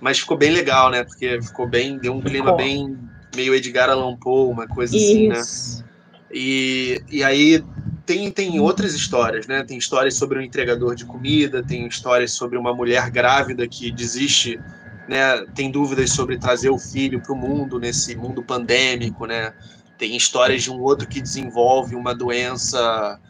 Mas 0.00 0.20
ficou 0.20 0.36
bem 0.36 0.50
legal, 0.50 0.90
né? 0.90 1.02
Porque 1.02 1.40
ficou 1.42 1.68
bem, 1.68 1.98
deu 1.98 2.14
um 2.14 2.20
clima 2.20 2.46
ficou. 2.46 2.56
bem 2.56 2.98
meio 3.34 3.54
Edgar 3.54 3.90
Allan 3.90 4.16
Poe, 4.16 4.50
uma 4.50 4.66
coisa 4.66 4.96
Isso. 4.96 5.40
assim, 5.40 5.80
né? 5.80 5.87
E, 6.32 7.02
e 7.10 7.24
aí 7.24 7.64
tem, 8.04 8.30
tem 8.30 8.60
outras 8.60 8.94
histórias, 8.94 9.46
né? 9.46 9.62
Tem 9.62 9.76
histórias 9.76 10.14
sobre 10.14 10.38
um 10.38 10.42
entregador 10.42 10.94
de 10.94 11.04
comida, 11.04 11.62
tem 11.62 11.86
histórias 11.86 12.32
sobre 12.32 12.56
uma 12.56 12.74
mulher 12.74 13.10
grávida 13.10 13.66
que 13.66 13.90
desiste, 13.90 14.60
né? 15.08 15.44
Tem 15.54 15.70
dúvidas 15.70 16.10
sobre 16.10 16.38
trazer 16.38 16.70
o 16.70 16.78
filho 16.78 17.20
para 17.20 17.32
o 17.32 17.36
mundo 17.36 17.78
nesse 17.78 18.16
mundo 18.16 18.42
pandêmico, 18.42 19.26
né? 19.26 19.52
Tem 19.96 20.16
histórias 20.16 20.62
de 20.62 20.70
um 20.70 20.80
outro 20.80 21.08
que 21.08 21.20
desenvolve 21.20 21.94
uma 21.94 22.14
doença 22.14 23.20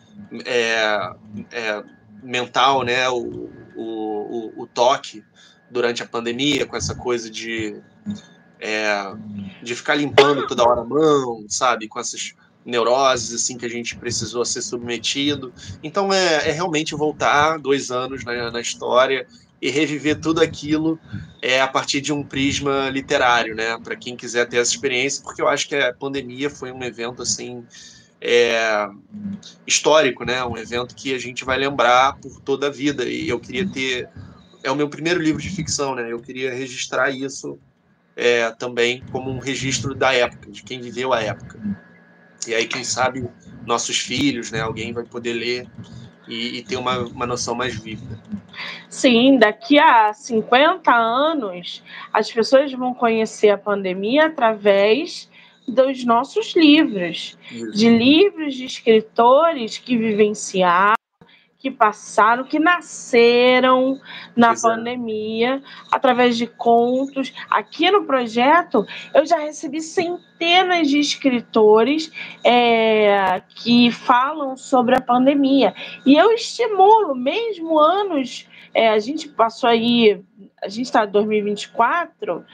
é, 0.44 1.12
é, 1.50 1.82
mental, 2.22 2.82
né? 2.82 3.08
O, 3.08 3.50
o, 3.74 3.82
o, 3.82 4.62
o 4.62 4.66
toque 4.66 5.24
durante 5.70 6.02
a 6.02 6.06
pandemia, 6.06 6.66
com 6.66 6.76
essa 6.76 6.94
coisa 6.94 7.30
de 7.30 7.80
é, 8.60 9.12
de 9.62 9.74
ficar 9.74 9.94
limpando 9.94 10.46
toda 10.46 10.64
hora 10.64 10.80
a 10.80 10.84
mão, 10.84 11.44
sabe, 11.48 11.86
com 11.86 12.00
essas 12.00 12.34
neuroses 12.68 13.34
assim 13.34 13.56
que 13.56 13.64
a 13.64 13.70
gente 13.70 13.96
precisou 13.96 14.44
ser 14.44 14.60
submetido. 14.60 15.52
Então 15.82 16.12
é, 16.12 16.48
é 16.48 16.52
realmente 16.52 16.94
voltar 16.94 17.58
dois 17.58 17.90
anos 17.90 18.24
na, 18.24 18.50
na, 18.50 18.60
história 18.60 19.26
e 19.60 19.70
reviver 19.70 20.20
tudo 20.20 20.42
aquilo 20.42 21.00
é, 21.42 21.60
a 21.60 21.66
partir 21.66 22.00
de 22.00 22.12
um 22.12 22.22
prisma 22.22 22.90
literário, 22.90 23.56
né? 23.56 23.76
Para 23.82 23.96
quem 23.96 24.14
quiser 24.14 24.46
ter 24.46 24.58
essa 24.58 24.70
experiência, 24.70 25.22
porque 25.24 25.40
eu 25.40 25.48
acho 25.48 25.66
que 25.66 25.74
a 25.74 25.92
pandemia 25.94 26.50
foi 26.50 26.70
um 26.70 26.82
evento 26.84 27.22
assim 27.22 27.64
é, 28.20 28.86
histórico, 29.66 30.24
né? 30.24 30.44
Um 30.44 30.56
evento 30.56 30.94
que 30.94 31.14
a 31.14 31.18
gente 31.18 31.44
vai 31.44 31.56
lembrar 31.56 32.18
por 32.18 32.38
toda 32.40 32.66
a 32.66 32.70
vida. 32.70 33.04
E 33.04 33.28
eu 33.28 33.40
queria 33.40 33.66
ter 33.66 34.08
é 34.62 34.70
o 34.70 34.76
meu 34.76 34.88
primeiro 34.88 35.22
livro 35.22 35.40
de 35.40 35.48
ficção, 35.48 35.94
né? 35.94 36.12
Eu 36.12 36.20
queria 36.20 36.52
registrar 36.52 37.10
isso 37.10 37.58
é, 38.14 38.50
também 38.50 39.02
como 39.10 39.30
um 39.30 39.38
registro 39.38 39.94
da 39.94 40.12
época, 40.12 40.50
de 40.50 40.62
quem 40.62 40.80
viveu 40.80 41.12
a 41.12 41.22
época. 41.22 41.87
E 42.48 42.54
aí, 42.54 42.66
quem 42.66 42.82
sabe, 42.82 43.28
nossos 43.66 43.98
filhos, 43.98 44.50
né? 44.50 44.60
Alguém 44.60 44.92
vai 44.92 45.04
poder 45.04 45.34
ler 45.34 45.66
e, 46.26 46.58
e 46.58 46.62
ter 46.62 46.76
uma, 46.76 46.98
uma 46.98 47.26
noção 47.26 47.54
mais 47.54 47.74
vívida. 47.74 48.18
Sim, 48.88 49.38
daqui 49.38 49.78
a 49.78 50.12
50 50.12 50.92
anos, 50.92 51.82
as 52.12 52.30
pessoas 52.30 52.72
vão 52.72 52.94
conhecer 52.94 53.50
a 53.50 53.58
pandemia 53.58 54.26
através 54.26 55.28
dos 55.66 56.04
nossos 56.04 56.56
livros, 56.56 57.36
Isso. 57.50 57.72
de 57.72 57.90
livros 57.90 58.54
de 58.54 58.64
escritores 58.64 59.76
que 59.76 59.96
vivenciaram 59.96 60.97
que 61.58 61.72
passaram, 61.72 62.44
que 62.44 62.60
nasceram 62.60 64.00
na 64.36 64.48
pois 64.48 64.64
é. 64.64 64.68
pandemia, 64.68 65.54
é. 65.56 65.60
através 65.90 66.38
de 66.38 66.46
contos. 66.46 67.32
Aqui 67.50 67.90
no 67.90 68.04
projeto, 68.04 68.86
eu 69.12 69.26
já 69.26 69.38
recebi 69.38 69.80
centenas 69.80 70.88
de 70.88 71.00
escritores 71.00 72.12
é, 72.44 73.42
que 73.48 73.90
falam 73.90 74.56
sobre 74.56 74.94
a 74.94 75.00
pandemia. 75.00 75.74
E 76.06 76.14
eu 76.14 76.30
estimulo, 76.30 77.14
mesmo 77.16 77.76
anos. 77.78 78.46
É, 78.72 78.90
a 78.90 78.98
gente 79.00 79.28
passou 79.28 79.68
aí, 79.68 80.22
a 80.62 80.68
gente 80.68 80.86
está 80.86 81.04
em 81.04 81.10
2024, 81.10 82.44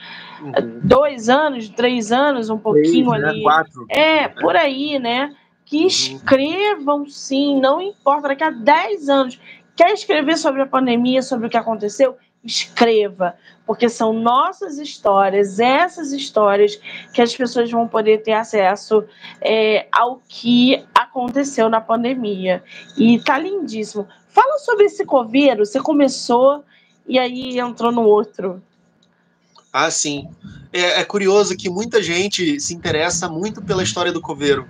uhum. 0.41 0.79
dois 0.81 1.29
anos, 1.29 1.69
três 1.69 2.11
anos, 2.11 2.49
um 2.49 2.57
pouquinho 2.57 3.11
três, 3.11 3.21
né? 3.21 3.29
ali. 3.29 3.37
Né? 3.37 3.43
Quatro. 3.43 3.85
É, 3.89 4.27
por 4.29 4.55
aí, 4.55 4.97
né? 4.97 5.35
Que 5.75 5.85
escrevam 5.85 7.05
sim, 7.09 7.59
não 7.59 7.81
importa, 7.81 8.29
daqui 8.29 8.43
a 8.45 8.49
10 8.49 9.09
anos. 9.09 9.39
Quer 9.75 9.91
escrever 9.91 10.37
sobre 10.37 10.61
a 10.61 10.65
pandemia, 10.65 11.21
sobre 11.21 11.47
o 11.47 11.49
que 11.49 11.57
aconteceu? 11.57 12.17
Escreva, 12.41 13.35
porque 13.65 13.89
são 13.89 14.13
nossas 14.13 14.77
histórias, 14.77 15.59
essas 15.59 16.13
histórias 16.13 16.79
que 17.13 17.21
as 17.21 17.35
pessoas 17.35 17.69
vão 17.69 17.89
poder 17.89 18.23
ter 18.23 18.31
acesso 18.31 19.03
é, 19.41 19.87
ao 19.91 20.21
que 20.29 20.81
aconteceu 20.93 21.67
na 21.67 21.81
pandemia. 21.81 22.63
E 22.97 23.19
tá 23.19 23.37
lindíssimo. 23.37 24.07
Fala 24.29 24.57
sobre 24.59 24.85
esse 24.85 25.03
coveiro, 25.03 25.65
você 25.65 25.81
começou 25.81 26.63
e 27.05 27.19
aí 27.19 27.59
entrou 27.59 27.91
no 27.91 28.03
outro. 28.03 28.63
Ah, 29.73 29.91
sim. 29.91 30.29
É, 30.71 31.01
é 31.01 31.03
curioso 31.03 31.57
que 31.57 31.69
muita 31.69 32.01
gente 32.01 32.61
se 32.61 32.73
interessa 32.73 33.27
muito 33.27 33.61
pela 33.61 33.83
história 33.83 34.13
do 34.13 34.21
coveiro 34.21 34.65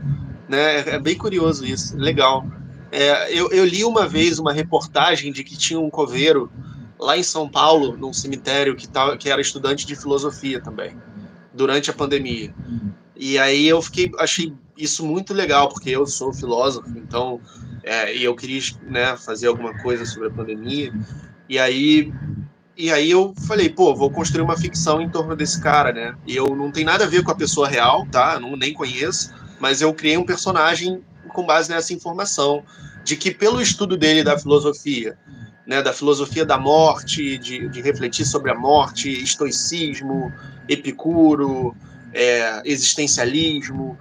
né? 0.48 0.80
É, 0.80 0.90
é 0.96 1.00
bem 1.00 1.18
curioso 1.18 1.66
isso, 1.66 1.98
legal. 1.98 2.46
É, 2.92 3.38
eu, 3.38 3.50
eu, 3.52 3.66
li 3.66 3.84
uma 3.84 4.08
vez 4.08 4.40
uma 4.40 4.54
reportagem 4.54 5.32
de 5.32 5.44
que 5.44 5.58
tinha 5.58 5.80
um 5.80 5.90
coveiro 5.90 6.52
lá 7.00 7.18
em 7.18 7.24
São 7.24 7.50
Paulo, 7.50 7.98
num 7.98 8.14
cemitério 8.14 8.76
que, 8.76 8.88
tava, 8.88 9.18
que 9.18 9.30
era 9.30 9.42
estudante 9.42 9.86
de 9.86 9.96
filosofia 9.96 10.62
também, 10.62 10.96
durante 11.54 11.90
a 11.90 11.94
pandemia. 11.94 12.54
E 13.16 13.38
aí 13.38 13.68
eu 13.68 13.82
fiquei, 13.82 14.12
achei 14.18 14.54
isso 14.78 15.06
muito 15.06 15.34
legal, 15.34 15.70
porque 15.70 15.90
eu 15.90 16.06
sou 16.06 16.34
filósofo, 16.34 16.90
então, 16.98 17.42
é, 17.84 18.16
e 18.16 18.24
eu 18.24 18.36
queria 18.36 18.62
né, 18.84 19.18
fazer 19.18 19.48
alguma 19.48 19.78
coisa 19.82 20.06
sobre 20.06 20.30
a 20.30 20.32
pandemia. 20.32 20.94
E 21.50 21.60
aí, 21.60 22.14
e 22.78 22.92
aí 22.92 23.12
eu 23.12 23.34
falei, 23.46 23.70
pô, 23.70 23.94
vou 23.96 24.10
construir 24.10 24.44
uma 24.44 24.58
ficção 24.58 25.02
em 25.02 25.10
torno 25.10 25.36
desse 25.36 25.62
cara, 25.62 25.92
né? 25.92 26.16
E 26.26 26.36
eu 26.36 26.56
não 26.56 26.72
tem 26.72 26.84
nada 26.84 27.04
a 27.04 27.08
ver 27.08 27.24
com 27.24 27.32
a 27.32 27.36
pessoa 27.36 27.68
real, 27.68 28.08
tá? 28.08 28.40
não 28.40 28.56
nem 28.56 28.74
conheço 28.74 29.34
mas 29.60 29.82
eu 29.82 29.94
criei 29.94 30.18
um 30.18 30.26
personagem 30.26 31.04
com 31.30 31.46
base 31.46 31.70
nessa 31.70 31.94
informação 31.94 32.64
de 33.04 33.16
que 33.16 33.32
pelo 33.32 33.62
estudo 33.62 33.96
dele 33.96 34.24
da 34.24 34.38
filosofia, 34.38 35.18
né, 35.66 35.82
da 35.82 35.94
filosofia 35.94 36.46
da 36.46 36.58
morte, 36.58 37.38
de, 37.38 37.68
de 37.70 37.82
refletir 37.82 38.26
sobre 38.26 38.52
a 38.52 38.56
morte, 38.56 39.10
estoicismo, 39.10 40.32
epicuro, 40.68 41.76
é, 42.14 42.62
existencialismo, 42.66 43.98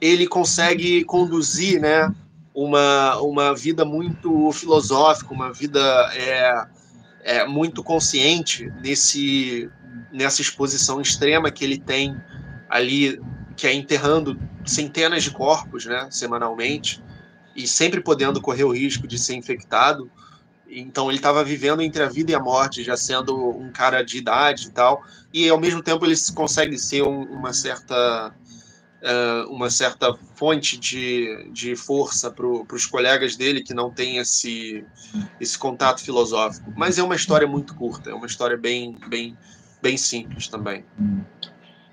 ele 0.00 0.26
consegue 0.26 1.04
conduzir, 1.04 1.80
né, 1.80 2.12
uma, 2.54 3.20
uma 3.20 3.54
vida 3.54 3.84
muito 3.84 4.50
filosófica, 4.52 5.32
uma 5.32 5.52
vida 5.52 5.80
é, 6.14 6.66
é, 7.22 7.46
muito 7.46 7.82
consciente 7.82 8.70
nesse, 8.82 9.70
nessa 10.12 10.42
exposição 10.42 11.00
extrema 11.00 11.50
que 11.50 11.64
ele 11.64 11.78
tem 11.78 12.16
ali 12.68 13.20
que 13.60 13.66
é 13.66 13.74
enterrando 13.74 14.40
centenas 14.64 15.22
de 15.22 15.30
corpos, 15.30 15.84
né, 15.84 16.08
semanalmente, 16.10 17.04
e 17.54 17.68
sempre 17.68 18.00
podendo 18.00 18.40
correr 18.40 18.64
o 18.64 18.72
risco 18.72 19.06
de 19.06 19.18
ser 19.18 19.34
infectado. 19.34 20.10
Então 20.66 21.10
ele 21.10 21.18
estava 21.18 21.44
vivendo 21.44 21.82
entre 21.82 22.02
a 22.02 22.08
vida 22.08 22.32
e 22.32 22.34
a 22.34 22.40
morte, 22.40 22.82
já 22.82 22.96
sendo 22.96 23.36
um 23.36 23.70
cara 23.70 24.02
de 24.02 24.16
idade 24.16 24.68
e 24.68 24.70
tal, 24.70 25.04
e 25.30 25.46
ao 25.46 25.60
mesmo 25.60 25.82
tempo 25.82 26.06
ele 26.06 26.14
consegue 26.34 26.78
ser 26.78 27.02
um, 27.02 27.24
uma 27.24 27.52
certa 27.52 28.34
uh, 29.02 29.52
uma 29.52 29.68
certa 29.68 30.14
fonte 30.36 30.78
de, 30.78 31.50
de 31.52 31.76
força 31.76 32.30
para 32.30 32.46
os 32.46 32.86
colegas 32.86 33.36
dele 33.36 33.62
que 33.62 33.74
não 33.74 33.90
tem 33.90 34.16
esse 34.16 34.82
esse 35.38 35.58
contato 35.58 36.00
filosófico. 36.02 36.72
Mas 36.74 36.98
é 36.98 37.02
uma 37.02 37.14
história 37.14 37.46
muito 37.46 37.74
curta, 37.74 38.08
é 38.08 38.14
uma 38.14 38.26
história 38.26 38.56
bem 38.56 38.96
bem 39.06 39.36
bem 39.82 39.98
simples 39.98 40.48
também. 40.48 40.82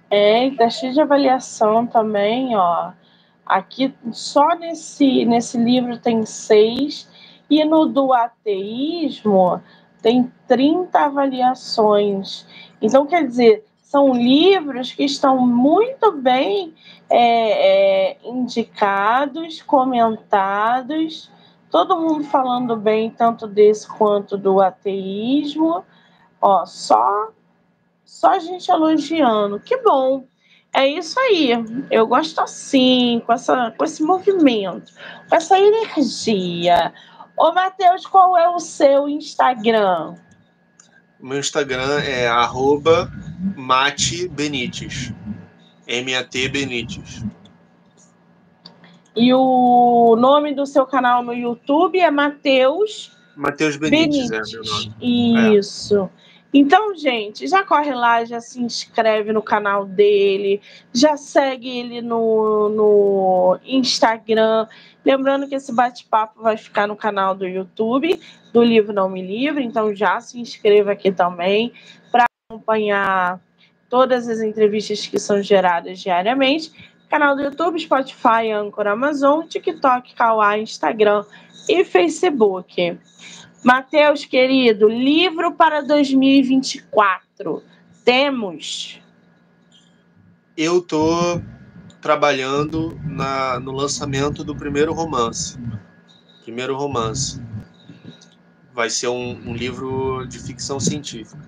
É, 0.10 0.50
teste 0.52 0.92
de 0.94 1.02
avaliação 1.02 1.86
também, 1.86 2.56
ó. 2.56 2.92
Aqui 3.46 3.94
só 4.12 4.56
nesse, 4.56 5.26
nesse 5.26 5.58
livro 5.58 5.98
tem 5.98 6.26
seis, 6.26 7.10
e 7.50 7.64
no 7.64 7.86
do 7.86 8.14
ateísmo 8.14 9.62
tem 10.02 10.32
30 10.48 11.00
avaliações. 11.00 12.46
Então, 12.82 13.06
quer 13.06 13.26
dizer, 13.26 13.66
são 13.82 14.14
livros 14.14 14.92
que 14.92 15.04
estão 15.04 15.46
muito 15.46 16.12
bem 16.12 16.74
é, 17.10 18.12
é, 18.12 18.18
indicados, 18.24 19.62
comentados, 19.62 21.32
todo 21.72 22.00
mundo 22.00 22.26
falando 22.26 22.76
bem, 22.76 23.10
tanto 23.10 23.48
desse 23.48 23.88
quanto 23.88 24.38
do 24.38 24.60
ateísmo. 24.60 25.84
Ó, 26.42 26.66
só 26.66 27.30
só 28.08 28.40
gente 28.40 28.72
elogiando. 28.72 29.60
Que 29.60 29.78
bom. 29.82 30.26
É 30.74 30.88
isso 30.88 31.20
aí. 31.20 31.52
Eu 31.92 32.08
gosto 32.08 32.40
assim, 32.40 33.22
com, 33.26 33.34
essa, 33.34 33.72
com 33.78 33.84
esse 33.84 34.02
movimento, 34.02 34.94
com 35.30 35.36
essa 35.36 35.60
energia. 35.60 36.94
Ô, 37.38 37.52
Matheus, 37.52 38.06
qual 38.06 38.38
é 38.38 38.48
o 38.48 38.60
seu 38.60 39.10
Instagram? 39.10 40.16
Meu 41.20 41.40
Instagram 41.40 42.00
é 42.00 42.28
arroba 42.28 43.12
Mate 43.56 44.28
Benites. 44.30 45.14
M-A-T 45.86 46.50
Benites. 46.50 47.26
E 49.16 49.34
o 49.34 50.16
nome 50.16 50.54
do 50.54 50.66
seu 50.66 50.86
canal 50.86 51.24
no 51.24 51.34
YouTube 51.34 52.00
é 52.00 52.10
Matheus... 52.10 53.12
Matheus 53.36 53.76
Benites, 53.76 54.30
Benites, 54.30 54.54
é 54.54 54.58
meu 54.58 54.64
nome. 54.64 55.58
Isso. 55.58 56.10
É. 56.24 56.28
Então, 56.60 56.96
gente, 56.96 57.48
já 57.48 57.64
corre 57.64 57.94
lá, 57.94 58.26
já 58.26 58.42
se 58.42 58.60
inscreve 58.60 59.32
no 59.32 59.44
canal 59.44 59.86
dele, 59.86 60.60
já 60.92 61.16
segue 61.16 61.70
ele 61.70 62.02
no, 62.02 62.68
no 62.70 63.60
Instagram. 63.64 64.68
Lembrando 65.06 65.48
que 65.48 65.54
esse 65.54 65.72
bate-papo 65.72 66.42
vai 66.42 66.58
ficar 66.58 66.88
no 66.88 66.96
canal 66.96 67.36
do 67.36 67.48
YouTube, 67.48 68.20
do 68.52 68.64
Livro 68.64 68.92
Não 68.92 69.08
Me 69.08 69.22
Livre, 69.22 69.64
então 69.64 69.94
já 69.94 70.20
se 70.20 70.40
inscreva 70.40 70.94
aqui 70.94 71.12
também 71.12 71.74
para 72.12 72.26
acompanhar 72.50 73.40
todas 73.88 74.28
as 74.28 74.40
entrevistas 74.40 75.06
que 75.06 75.20
são 75.20 75.44
geradas 75.44 76.00
diariamente. 76.00 76.72
Canal 77.08 77.36
do 77.36 77.44
YouTube, 77.44 77.80
Spotify, 77.80 78.52
Anchor, 78.52 78.88
Amazon, 78.88 79.46
TikTok, 79.46 80.16
Kawaii, 80.16 80.64
Instagram 80.64 81.24
e 81.70 81.86
Facebook. 81.86 82.98
Mateus, 83.68 84.24
querido, 84.24 84.88
livro 84.88 85.52
para 85.52 85.82
2024. 85.82 87.62
Temos? 88.06 89.02
Eu 90.56 90.78
estou 90.78 91.44
trabalhando 92.00 92.98
na, 93.04 93.60
no 93.60 93.74
lançamento 93.74 94.42
do 94.42 94.56
primeiro 94.56 94.94
romance. 94.94 95.60
Primeiro 96.44 96.78
romance. 96.78 97.44
Vai 98.74 98.90
ser 98.90 99.10
um, 99.10 99.32
um 99.46 99.54
livro 99.54 100.26
de 100.28 100.40
ficção 100.40 100.80
científica. 100.80 101.46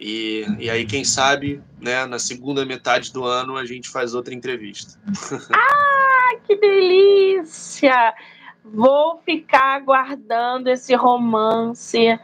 E, 0.00 0.44
e 0.58 0.68
aí, 0.68 0.84
quem 0.84 1.04
sabe, 1.04 1.62
né, 1.80 2.06
na 2.06 2.18
segunda 2.18 2.66
metade 2.66 3.12
do 3.12 3.22
ano 3.24 3.56
a 3.56 3.64
gente 3.64 3.88
faz 3.88 4.14
outra 4.14 4.34
entrevista. 4.34 4.98
ah, 5.54 6.36
que 6.44 6.56
delícia! 6.56 8.16
Vou 8.64 9.18
ficar 9.24 9.76
aguardando 9.76 10.70
esse 10.70 10.94
romance 10.94 12.18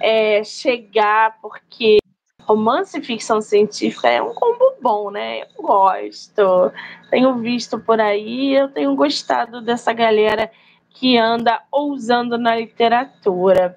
é, 0.00 0.44
chegar, 0.44 1.38
porque 1.40 1.98
romance 2.42 2.98
e 2.98 3.02
ficção 3.02 3.40
científica 3.40 4.08
é 4.08 4.22
um 4.22 4.32
combo 4.32 4.74
bom, 4.80 5.10
né? 5.10 5.42
Eu 5.42 5.62
gosto. 5.62 6.72
Tenho 7.10 7.36
visto 7.36 7.78
por 7.78 8.00
aí, 8.00 8.54
eu 8.54 8.68
tenho 8.68 8.94
gostado 8.94 9.60
dessa 9.60 9.92
galera 9.92 10.50
que 10.90 11.16
anda 11.16 11.62
ousando 11.70 12.38
na 12.38 12.56
literatura. 12.56 13.76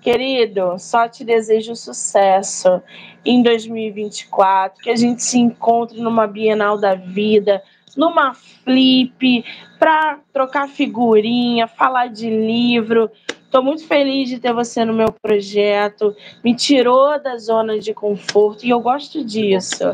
Querido, 0.00 0.78
só 0.78 1.08
te 1.08 1.24
desejo 1.24 1.76
sucesso 1.76 2.82
em 3.24 3.42
2024, 3.42 4.82
que 4.82 4.90
a 4.90 4.96
gente 4.96 5.22
se 5.22 5.38
encontre 5.38 6.00
numa 6.00 6.26
Bienal 6.26 6.76
da 6.76 6.94
Vida, 6.94 7.62
numa 7.96 8.34
flip, 8.34 9.44
para 9.78 10.20
trocar 10.32 10.68
figurinha, 10.68 11.66
falar 11.66 12.08
de 12.08 12.28
livro. 12.30 13.10
Estou 13.28 13.62
muito 13.62 13.86
feliz 13.86 14.28
de 14.28 14.38
ter 14.38 14.52
você 14.52 14.84
no 14.84 14.92
meu 14.92 15.12
projeto. 15.12 16.14
Me 16.42 16.54
tirou 16.54 17.20
da 17.22 17.36
zona 17.36 17.78
de 17.78 17.92
conforto 17.92 18.64
e 18.64 18.70
eu 18.70 18.80
gosto 18.80 19.24
disso. 19.24 19.84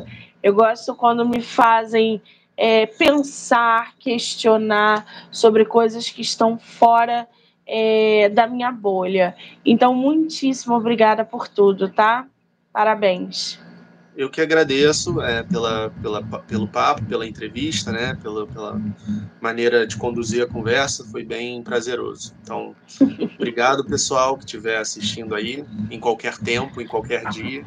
Eu 0.43 0.55
gosto 0.55 0.95
quando 0.95 1.29
me 1.29 1.41
fazem 1.41 2.23
é, 2.57 2.87
pensar, 2.87 3.95
questionar 3.99 5.29
sobre 5.31 5.65
coisas 5.65 6.09
que 6.09 6.23
estão 6.23 6.59
fora 6.59 7.29
é, 7.67 8.29
da 8.29 8.47
minha 8.47 8.71
bolha. 8.71 9.35
Então, 9.65 9.95
muitíssimo 9.95 10.75
obrigada 10.77 11.25
por 11.25 11.49
tudo, 11.49 11.89
tá? 11.89 12.27
Parabéns 12.73 13.68
eu 14.19 14.29
que 14.29 14.41
agradeço 14.41 15.23
é, 15.23 15.45
pela, 15.45 15.91
pela, 16.03 16.21
pelo 16.41 16.67
papo, 16.67 17.05
pela 17.05 17.25
entrevista, 17.25 17.93
né, 17.93 18.19
pela, 18.21 18.45
pela 18.49 18.83
maneira 19.41 19.87
de 19.87 19.97
conduzir 19.97 20.43
a 20.43 20.47
conversa, 20.49 21.05
foi 21.05 21.23
bem 21.23 21.63
prazeroso. 21.63 22.35
Então, 22.43 22.75
obrigado 23.37 23.85
pessoal 23.85 24.37
que 24.37 24.45
estiver 24.45 24.79
assistindo 24.79 25.37
aí, 25.37 25.65
em 25.89 26.01
qualquer 26.01 26.37
tempo, 26.37 26.83
em 26.83 26.87
qualquer 26.87 27.29
dia. 27.29 27.65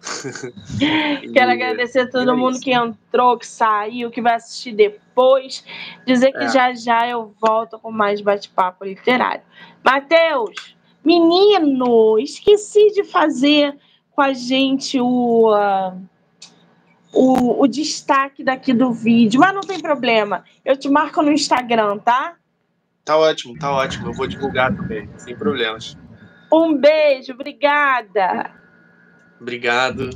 Quero 1.34 1.50
agradecer 1.50 2.00
a 2.00 2.10
todo 2.10 2.30
é 2.30 2.34
mundo 2.34 2.58
que 2.58 2.72
entrou, 2.72 3.36
que 3.36 3.46
saiu, 3.46 4.10
que 4.10 4.22
vai 4.22 4.36
assistir 4.36 4.72
depois. 4.72 5.62
Dizer 6.06 6.32
que 6.32 6.44
é. 6.44 6.48
já 6.48 6.72
já 6.72 7.06
eu 7.06 7.34
volto 7.38 7.78
com 7.78 7.92
mais 7.92 8.22
bate-papo 8.22 8.86
literário. 8.86 9.42
Matheus, 9.84 10.74
menino, 11.04 12.18
esqueci 12.18 12.90
de 12.92 13.04
fazer 13.04 13.76
com 14.20 14.24
a 14.24 14.34
gente 14.34 15.00
o, 15.00 15.50
uh, 15.50 15.98
o, 17.10 17.62
o 17.62 17.66
destaque 17.66 18.44
daqui 18.44 18.74
do 18.74 18.92
vídeo, 18.92 19.40
mas 19.40 19.54
não 19.54 19.62
tem 19.62 19.80
problema. 19.80 20.44
Eu 20.62 20.76
te 20.76 20.90
marco 20.90 21.22
no 21.22 21.32
Instagram, 21.32 21.96
tá? 21.96 22.34
Tá 23.02 23.16
ótimo, 23.16 23.58
tá 23.58 23.72
ótimo. 23.72 24.08
Eu 24.08 24.12
vou 24.12 24.26
divulgar 24.26 24.76
também, 24.76 25.08
sem 25.16 25.34
problemas. 25.34 25.96
Um 26.52 26.76
beijo, 26.76 27.32
obrigada. 27.32 28.50
Obrigado. 29.40 30.10